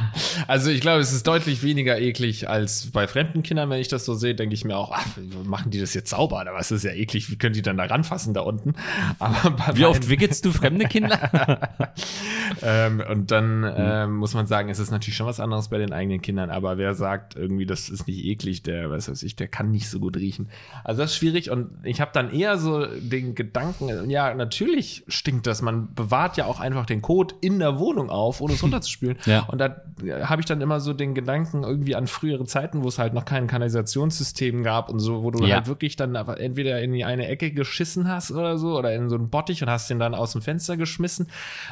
also 0.47 0.71
ich 0.71 0.81
glaube, 0.81 1.01
es 1.01 1.13
ist 1.13 1.27
deutlich 1.27 1.65
weniger 1.65 1.99
eklig 1.99 2.49
als 2.49 2.93
bei 2.93 3.09
fremden 3.09 3.43
Kindern, 3.43 3.69
wenn 3.69 3.81
ich 3.81 3.89
das 3.89 4.05
so 4.05 4.15
sehe, 4.15 4.37
denke 4.37 4.55
ich 4.55 4.65
mir 4.65 4.77
auch, 4.77 4.93
ach, 4.95 5.05
machen 5.45 5.73
die 5.73 5.81
das 5.81 5.93
jetzt 5.93 6.11
sauber 6.11 6.41
oder 6.41 6.55
was? 6.55 6.69
Das 6.69 6.77
ist 6.77 6.85
ja 6.85 6.93
eklig, 6.93 7.33
wie 7.33 7.37
können 7.37 7.55
die 7.55 7.63
dann 7.63 7.77
da 7.77 7.87
ranfassen 7.87 8.33
da 8.33 8.43
unten? 8.43 8.75
Aber 9.19 9.77
Wie 9.77 9.87
oft 9.87 10.09
wickelst 10.09 10.45
du 10.45 10.53
fremde 10.53 10.85
Kinder? 10.85 11.73
ähm, 12.63 13.03
und 13.11 13.33
dann 13.33 13.63
mhm. 13.63 13.75
ähm, 13.77 14.17
muss 14.19 14.35
man 14.35 14.47
sagen, 14.47 14.69
es 14.69 14.79
ist 14.79 14.93
natürlich 14.93 15.17
schon 15.17 15.27
was 15.27 15.41
anderes 15.41 15.67
bei 15.67 15.79
den 15.79 15.93
eigenen 15.93 16.23
Kindern, 16.23 16.51
aber 16.51 16.79
wer 16.79 16.95
sagt 16.95 17.35
irgendwie, 17.35 17.67
das 17.67 17.89
ist 17.89 18.07
nicht 18.07 18.25
eklig, 18.25 18.63
der, 18.63 18.89
was 18.89 19.09
weiß 19.09 19.25
ich, 19.25 19.35
der 19.35 19.49
kann 19.49 19.73
nicht 19.73 19.89
so 19.91 19.99
gut 19.99 20.17
riechen. 20.17 20.49
Also 20.85 21.03
das 21.03 21.11
ist 21.11 21.17
schwierig 21.17 21.51
und 21.51 21.71
ich 21.83 22.01
habe 22.01 22.13
dann 22.15 22.33
eher 22.33 22.57
so 22.57 22.87
den 22.87 23.35
Gedanken, 23.35 24.09
ja, 24.11 24.33
natürlich 24.33 25.03
stinkt 25.09 25.49
das, 25.49 25.61
man 25.61 25.89
bewahrt 26.05 26.37
ja 26.37 26.47
auch 26.47 26.61
einfach 26.61 26.87
den 26.87 27.03
Kot 27.03 27.35
in 27.41 27.59
der 27.59 27.79
Wohnung 27.79 28.11
auf, 28.11 28.41
ohne 28.41 28.55
es 28.55 28.63
runterzuspülen. 28.63 29.17
ja. 29.27 29.45
Und 29.45 29.59
da 29.59 29.83
habe 30.25 30.41
ich 30.41 30.47
dann 30.47 30.61
immer 30.61 30.81
so 30.81 30.93
den 30.93 31.15
Gedanken 31.15 31.63
irgendwie 31.63 31.95
an 31.95 32.07
frühere 32.07 32.45
Zeiten, 32.45 32.83
wo 32.83 32.89
es 32.89 32.99
halt 32.99 33.15
noch 33.15 33.25
kein 33.25 33.47
Kanalisationssystem 33.47 34.63
gab 34.63 34.91
und 34.91 34.99
so, 34.99 35.23
wo 35.23 35.31
du 35.31 35.45
ja. 35.45 35.57
halt 35.57 35.67
wirklich 35.67 35.97
dann 35.97 36.15
entweder 36.15 36.83
in 36.83 36.93
die 36.93 37.05
eine 37.05 37.29
Ecke 37.29 37.53
geschissen 37.53 38.09
hast 38.09 38.31
oder 38.31 38.59
so 38.59 38.77
oder 38.79 38.95
in 38.95 39.09
so 39.09 39.17
einen 39.17 39.31
Bottich 39.31 39.63
und 39.63 39.71
hast 39.71 39.89
den 39.89 39.99
dann 39.99 40.15
aus 40.15 40.33
dem 40.33 40.43
Fenster 40.43 40.77
geschmissen. 40.77 41.29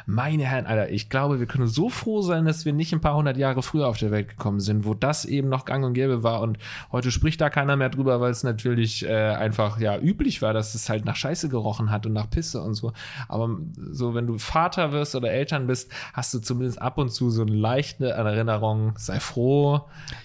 Meine 0.07 0.45
Herren, 0.45 0.67
Alter, 0.67 0.91
ich 0.91 1.09
glaube, 1.09 1.41
wir 1.41 1.47
können 1.47 1.67
so 1.67 1.89
froh 1.89 2.23
sein, 2.23 2.45
dass 2.45 2.65
wir 2.65 2.73
nicht 2.73 2.93
ein 2.93 3.01
paar 3.01 3.17
hundert 3.17 3.37
Jahre 3.37 3.63
früher 3.63 3.89
auf 3.89 3.99
der 3.99 4.11
Welt 4.11 4.29
gekommen 4.29 4.61
sind, 4.61 4.85
wo 4.85 4.95
das 4.95 5.25
eben 5.25 5.49
noch 5.49 5.65
gang 5.65 5.85
und 5.85 5.95
gäbe 5.95 6.23
war 6.23 6.41
und 6.41 6.59
heute 6.91 7.11
spricht 7.11 7.41
da 7.41 7.51
keiner 7.51 7.77
mehr 7.77 7.91
drüber, 7.91 8.21
weil 8.21 8.31
es 8.31 8.45
natürlich 8.45 9.05
äh, 9.05 9.13
einfach 9.13 9.81
ja 9.81 9.99
üblich 9.99 10.43
war, 10.43 10.55
dass 10.55 10.75
es 10.75 10.89
halt 10.89 11.05
nach 11.05 11.17
Scheiße 11.17 11.49
gerochen 11.49 11.91
hat 11.91 12.07
und 12.07 12.13
nach 12.13 12.31
Pisse 12.31 12.63
und 12.63 12.75
so. 12.75 12.93
Aber 13.29 13.59
so, 13.91 14.15
wenn 14.15 14.22
du 14.27 14.39
Vater 14.39 14.93
wirst 14.93 15.15
oder 15.15 15.31
Eltern 15.31 15.67
bist, 15.67 15.91
hast 16.13 16.35
du 16.35 16.39
zumindest 16.39 16.81
ab 16.81 16.99
und 16.99 17.11
zu 17.11 17.31
so 17.31 17.43
eine 17.43 17.53
leichte 17.53 18.11
Erinnerung, 18.11 18.95
sei 18.97 19.21
froh, 19.21 19.83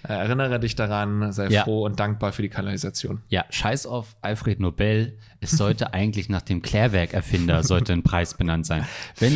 äh, 0.07 0.13
erinnere 0.13 0.59
dich 0.59 0.75
daran, 0.75 1.31
sei 1.31 1.47
ja. 1.47 1.63
froh 1.63 1.85
und 1.85 1.99
dankbar 1.99 2.31
für 2.31 2.41
die 2.41 2.49
Kanalisation. 2.49 3.21
Ja, 3.29 3.45
scheiß 3.49 3.85
auf 3.85 4.15
Alfred 4.21 4.59
Nobel. 4.59 5.17
Es 5.39 5.51
sollte 5.51 5.93
eigentlich 5.93 6.29
nach 6.29 6.41
dem 6.41 6.61
Klärwerk-Erfinder 6.61 7.63
sollte 7.63 7.93
ein 7.93 8.03
Preis 8.03 8.35
benannt 8.35 8.65
sein. 8.65 8.85
Wenn 9.17 9.35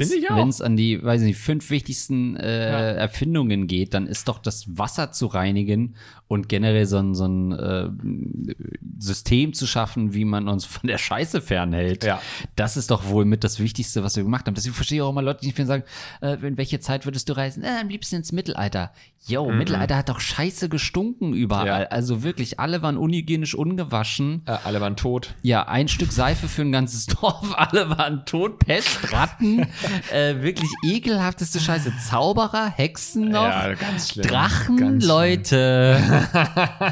es 0.50 0.62
an 0.62 0.76
die, 0.76 1.04
weiß 1.04 1.22
nicht, 1.22 1.38
fünf 1.38 1.70
wichtigsten 1.70 2.36
äh, 2.36 2.70
ja. 2.70 2.78
Erfindungen 2.78 3.68
geht, 3.68 3.94
dann 3.94 4.08
ist 4.08 4.28
doch 4.28 4.40
das 4.40 4.66
Wasser 4.78 5.12
zu 5.12 5.28
reinigen 5.28 5.96
und 6.32 6.48
generell 6.48 6.86
so 6.86 6.98
ein, 6.98 7.14
so 7.14 7.26
ein 7.26 7.52
äh, 7.52 7.90
System 9.00 9.54
zu 9.54 9.68
schaffen, 9.68 10.14
wie 10.14 10.24
man 10.24 10.48
uns 10.48 10.64
von 10.64 10.88
der 10.88 10.98
Scheiße 10.98 11.42
fernhält. 11.42 12.06
Ja. 12.06 12.22
Das 12.56 12.78
ist 12.78 12.90
doch 12.90 13.08
wohl 13.08 13.26
mit 13.26 13.44
das 13.44 13.60
Wichtigste, 13.60 14.02
was 14.04 14.16
wir 14.16 14.24
gemacht 14.24 14.48
haben. 14.48 14.56
Deswegen 14.56 14.74
verstehe 14.74 15.00
ich 15.00 15.02
auch 15.02 15.10
immer 15.10 15.22
Leute, 15.22 15.42
die 15.42 15.48
nicht 15.48 15.58
sagen, 15.68 15.84
äh, 16.22 16.36
in 16.36 16.58
welche 16.58 16.80
Zeit 16.80 17.06
würdest 17.06 17.28
du 17.28 17.34
reisen? 17.34 17.64
Äh, 17.64 17.80
am 17.82 17.90
liebsten 17.90 18.16
ins 18.16 18.32
Mittelalter. 18.32 18.94
Yo, 19.28 19.50
mhm. 19.52 19.58
Mittelalter 19.58 19.98
hat 19.98 20.08
doch 20.08 20.22
Scheiße 20.22 20.70
gestunken 20.70 21.34
überall. 21.34 21.82
Ja. 21.82 21.88
Also 21.88 22.24
wirklich, 22.24 22.60
alle 22.60 22.82
waren 22.82 22.96
unhygienisch 22.96 23.54
ungewaschen. 23.54 24.44
Äh, 24.46 24.58
alle 24.64 24.80
waren 24.80 24.96
tot. 24.96 25.36
Ja, 25.42 25.68
ein 25.68 25.90
Stück 25.92 26.12
Seife 26.12 26.48
für 26.48 26.62
ein 26.62 26.72
ganzes 26.72 27.06
Dorf, 27.22 27.54
alle 27.56 27.90
waren 27.90 28.26
tot, 28.26 28.60
Pest, 28.60 29.12
Ratten, 29.12 29.68
äh, 30.12 30.42
wirklich 30.42 30.70
ekelhafteste 30.84 31.60
Scheiße. 31.60 31.94
Zauberer, 32.10 32.72
Hexen 32.76 33.30
noch, 33.30 33.44
ja, 33.44 33.74
ganz 33.74 34.12
schlimm. 34.12 34.28
Drachen, 34.28 34.78
ganz 34.78 35.06
Leute. 35.06 36.02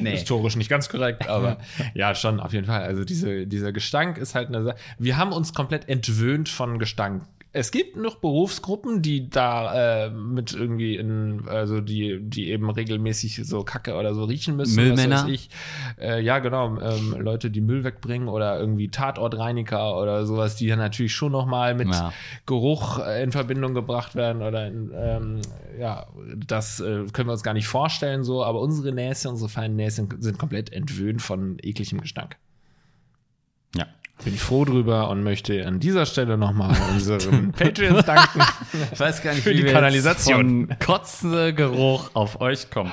nee. 0.00 0.10
Historisch 0.12 0.56
nicht 0.56 0.68
ganz 0.68 0.88
korrekt, 0.88 1.28
aber 1.28 1.58
ja, 1.94 2.14
schon 2.14 2.40
auf 2.40 2.52
jeden 2.52 2.66
Fall. 2.66 2.82
Also 2.82 3.04
diese, 3.04 3.46
dieser 3.46 3.72
Gestank 3.72 4.18
ist 4.18 4.34
halt 4.34 4.48
eine 4.48 4.62
Sache. 4.62 4.76
Wir 4.98 5.16
haben 5.16 5.32
uns 5.32 5.54
komplett 5.54 5.88
entwöhnt 5.88 6.48
von 6.48 6.78
Gestank 6.78 7.24
es 7.52 7.72
gibt 7.72 7.96
noch 7.96 8.16
Berufsgruppen, 8.16 9.02
die 9.02 9.28
da 9.28 10.04
äh, 10.04 10.10
mit 10.10 10.52
irgendwie 10.52 10.94
in, 10.96 11.48
also 11.48 11.80
die, 11.80 12.20
die 12.22 12.48
eben 12.50 12.70
regelmäßig 12.70 13.44
so 13.44 13.64
Kacke 13.64 13.96
oder 13.96 14.14
so 14.14 14.24
riechen 14.24 14.54
müssen. 14.56 14.76
Müllmänner. 14.76 15.26
ich. 15.28 15.50
Äh, 16.00 16.22
ja, 16.22 16.38
genau. 16.38 16.80
Ähm, 16.80 17.16
Leute, 17.18 17.50
die 17.50 17.60
Müll 17.60 17.82
wegbringen 17.82 18.28
oder 18.28 18.60
irgendwie 18.60 18.88
Tatortreiniger 18.88 19.96
oder 19.96 20.26
sowas, 20.26 20.54
die 20.54 20.68
dann 20.68 20.78
natürlich 20.78 21.12
schon 21.12 21.32
nochmal 21.32 21.74
mit 21.74 21.88
ja. 21.88 22.12
Geruch 22.46 23.00
äh, 23.00 23.22
in 23.24 23.32
Verbindung 23.32 23.74
gebracht 23.74 24.14
werden 24.14 24.42
oder 24.42 24.68
in, 24.68 24.92
ähm, 24.94 25.40
ja, 25.76 26.06
das 26.46 26.78
äh, 26.78 27.06
können 27.12 27.28
wir 27.28 27.32
uns 27.32 27.42
gar 27.42 27.54
nicht 27.54 27.66
vorstellen 27.66 28.22
so, 28.22 28.44
aber 28.44 28.60
unsere 28.60 28.92
Näse, 28.92 29.28
unsere 29.28 29.48
feinen 29.48 29.74
Näse 29.74 30.06
sind 30.20 30.38
komplett 30.38 30.72
entwöhnt 30.72 31.20
von 31.20 31.58
ekligem 31.60 32.00
Gestank. 32.00 32.36
Ja 33.74 33.86
bin 34.24 34.34
ich 34.34 34.40
froh 34.40 34.64
drüber 34.64 35.08
und 35.08 35.22
möchte 35.22 35.66
an 35.66 35.80
dieser 35.80 36.06
Stelle 36.06 36.36
nochmal 36.36 36.76
unseren 36.92 37.52
Patreons 37.56 38.04
danken. 38.04 38.42
Ich 38.92 39.00
weiß 39.00 39.22
gar 39.22 39.32
nicht, 39.34 39.42
für 39.42 39.50
wie 39.50 39.56
die 39.58 39.64
wir 39.64 39.72
Kanalisation. 39.72 40.68
von 40.68 40.78
Kotzengeruch 40.78 42.10
auf 42.14 42.40
euch 42.40 42.70
kommen. 42.70 42.92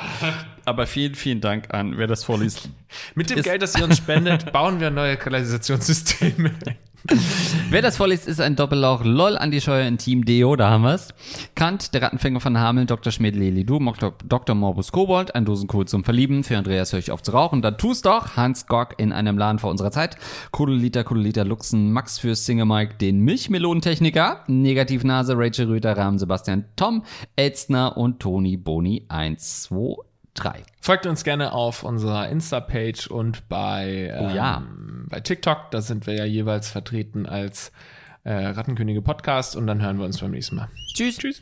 Aber 0.66 0.88
vielen, 0.88 1.16
vielen 1.16 1.42
Dank 1.42 1.74
an, 1.74 1.98
wer 1.98 2.08
das 2.08 2.24
vorliest. 2.24 2.70
Mit 3.16 3.30
dem 3.30 3.42
Geld, 3.42 3.62
das 3.62 3.76
ihr 3.78 3.84
uns 3.84 3.98
spendet, 3.98 4.52
bauen 4.52 4.80
wir 4.80 4.90
neue 4.90 5.18
Kanalisationssysteme. 5.18 6.52
Wer 7.70 7.82
das 7.82 7.97
vorliest, 7.97 8.28
ist 8.28 8.41
ein 8.41 8.55
Doppellauch. 8.55 9.03
LOL, 9.03 9.38
Andi 9.38 9.62
Scheuer 9.62 9.88
in 9.88 9.97
Team 9.97 10.26
Deo, 10.26 10.55
da 10.55 10.70
haben 10.70 10.84
wir's. 10.84 11.14
Kant, 11.55 11.93
der 11.93 12.01
Rattenfänger 12.01 12.39
von 12.39 12.58
Hameln, 12.58 12.88
Dr. 12.88 13.12
Schmidt, 13.12 13.36
Leli 13.36 13.66
Du, 13.66 13.80
Dr. 14.26 14.55
Morbus 14.55 14.91
Kobold, 14.91 15.34
ein 15.34 15.45
Dosenkohl 15.45 15.88
zum 15.88 16.03
Verlieben, 16.03 16.43
für 16.43 16.58
Andreas 16.58 16.91
höre 16.91 16.99
ich 16.99 17.12
auf 17.12 17.24
zu 17.24 17.32
rauchen, 17.32 17.62
dann 17.62 17.78
tust 17.78 18.05
doch, 18.05 18.36
Hans 18.36 18.68
Gock 18.68 18.95
in 18.97 19.14
einem 19.14 19.38
Laden 19.38 19.60
vor 19.60 19.72
unserer 19.72 19.91
Zeit, 19.91 20.18
Kudeliter, 20.51 21.03
Kudeliter, 21.03 21.45
Luxen, 21.45 21.91
Max 21.91 22.20
für 22.20 22.36
Single 22.36 22.66
Mike, 22.66 22.95
den 22.95 23.20
Milchmelonentechniker, 23.20 24.43
Negativnase, 24.47 25.34
Rachel 25.38 25.68
Rüther, 25.68 25.95
Rahmen, 25.95 26.20
Sebastian, 26.20 26.66
Tom, 26.76 27.03
Elstner 27.36 27.97
und 27.97 28.20
Toni 28.20 28.58
Boni 28.58 29.05
1, 29.08 29.64
2, 29.64 29.95
3. 30.38 30.64
Folgt 30.82 31.06
uns 31.06 31.24
gerne 31.24 31.54
auf 31.54 31.84
unserer 31.84 32.30
Insta-Page 32.30 33.08
und 33.08 33.50
bei, 33.50 34.12
ähm, 34.14 34.26
oh 34.26 34.36
ja. 34.36 34.64
bei 35.10 35.20
TikTok. 35.20 35.72
Da 35.72 35.82
sind 35.82 36.08
wir 36.08 36.16
ja 36.16 36.26
jeweils 36.26 36.70
vertreten 36.70 37.26
als 37.26 37.72
äh, 38.24 38.48
Rattenkönige 38.48 39.02
Podcast 39.02 39.56
und 39.56 39.68
dann 39.68 39.82
hören 39.82 39.98
wir 39.98 40.06
uns 40.06 40.20
beim 40.20 40.32
nächsten 40.32 40.58
Mal. 40.58 40.70
Tschüss. 40.94 41.18
Tschüss. 41.18 41.42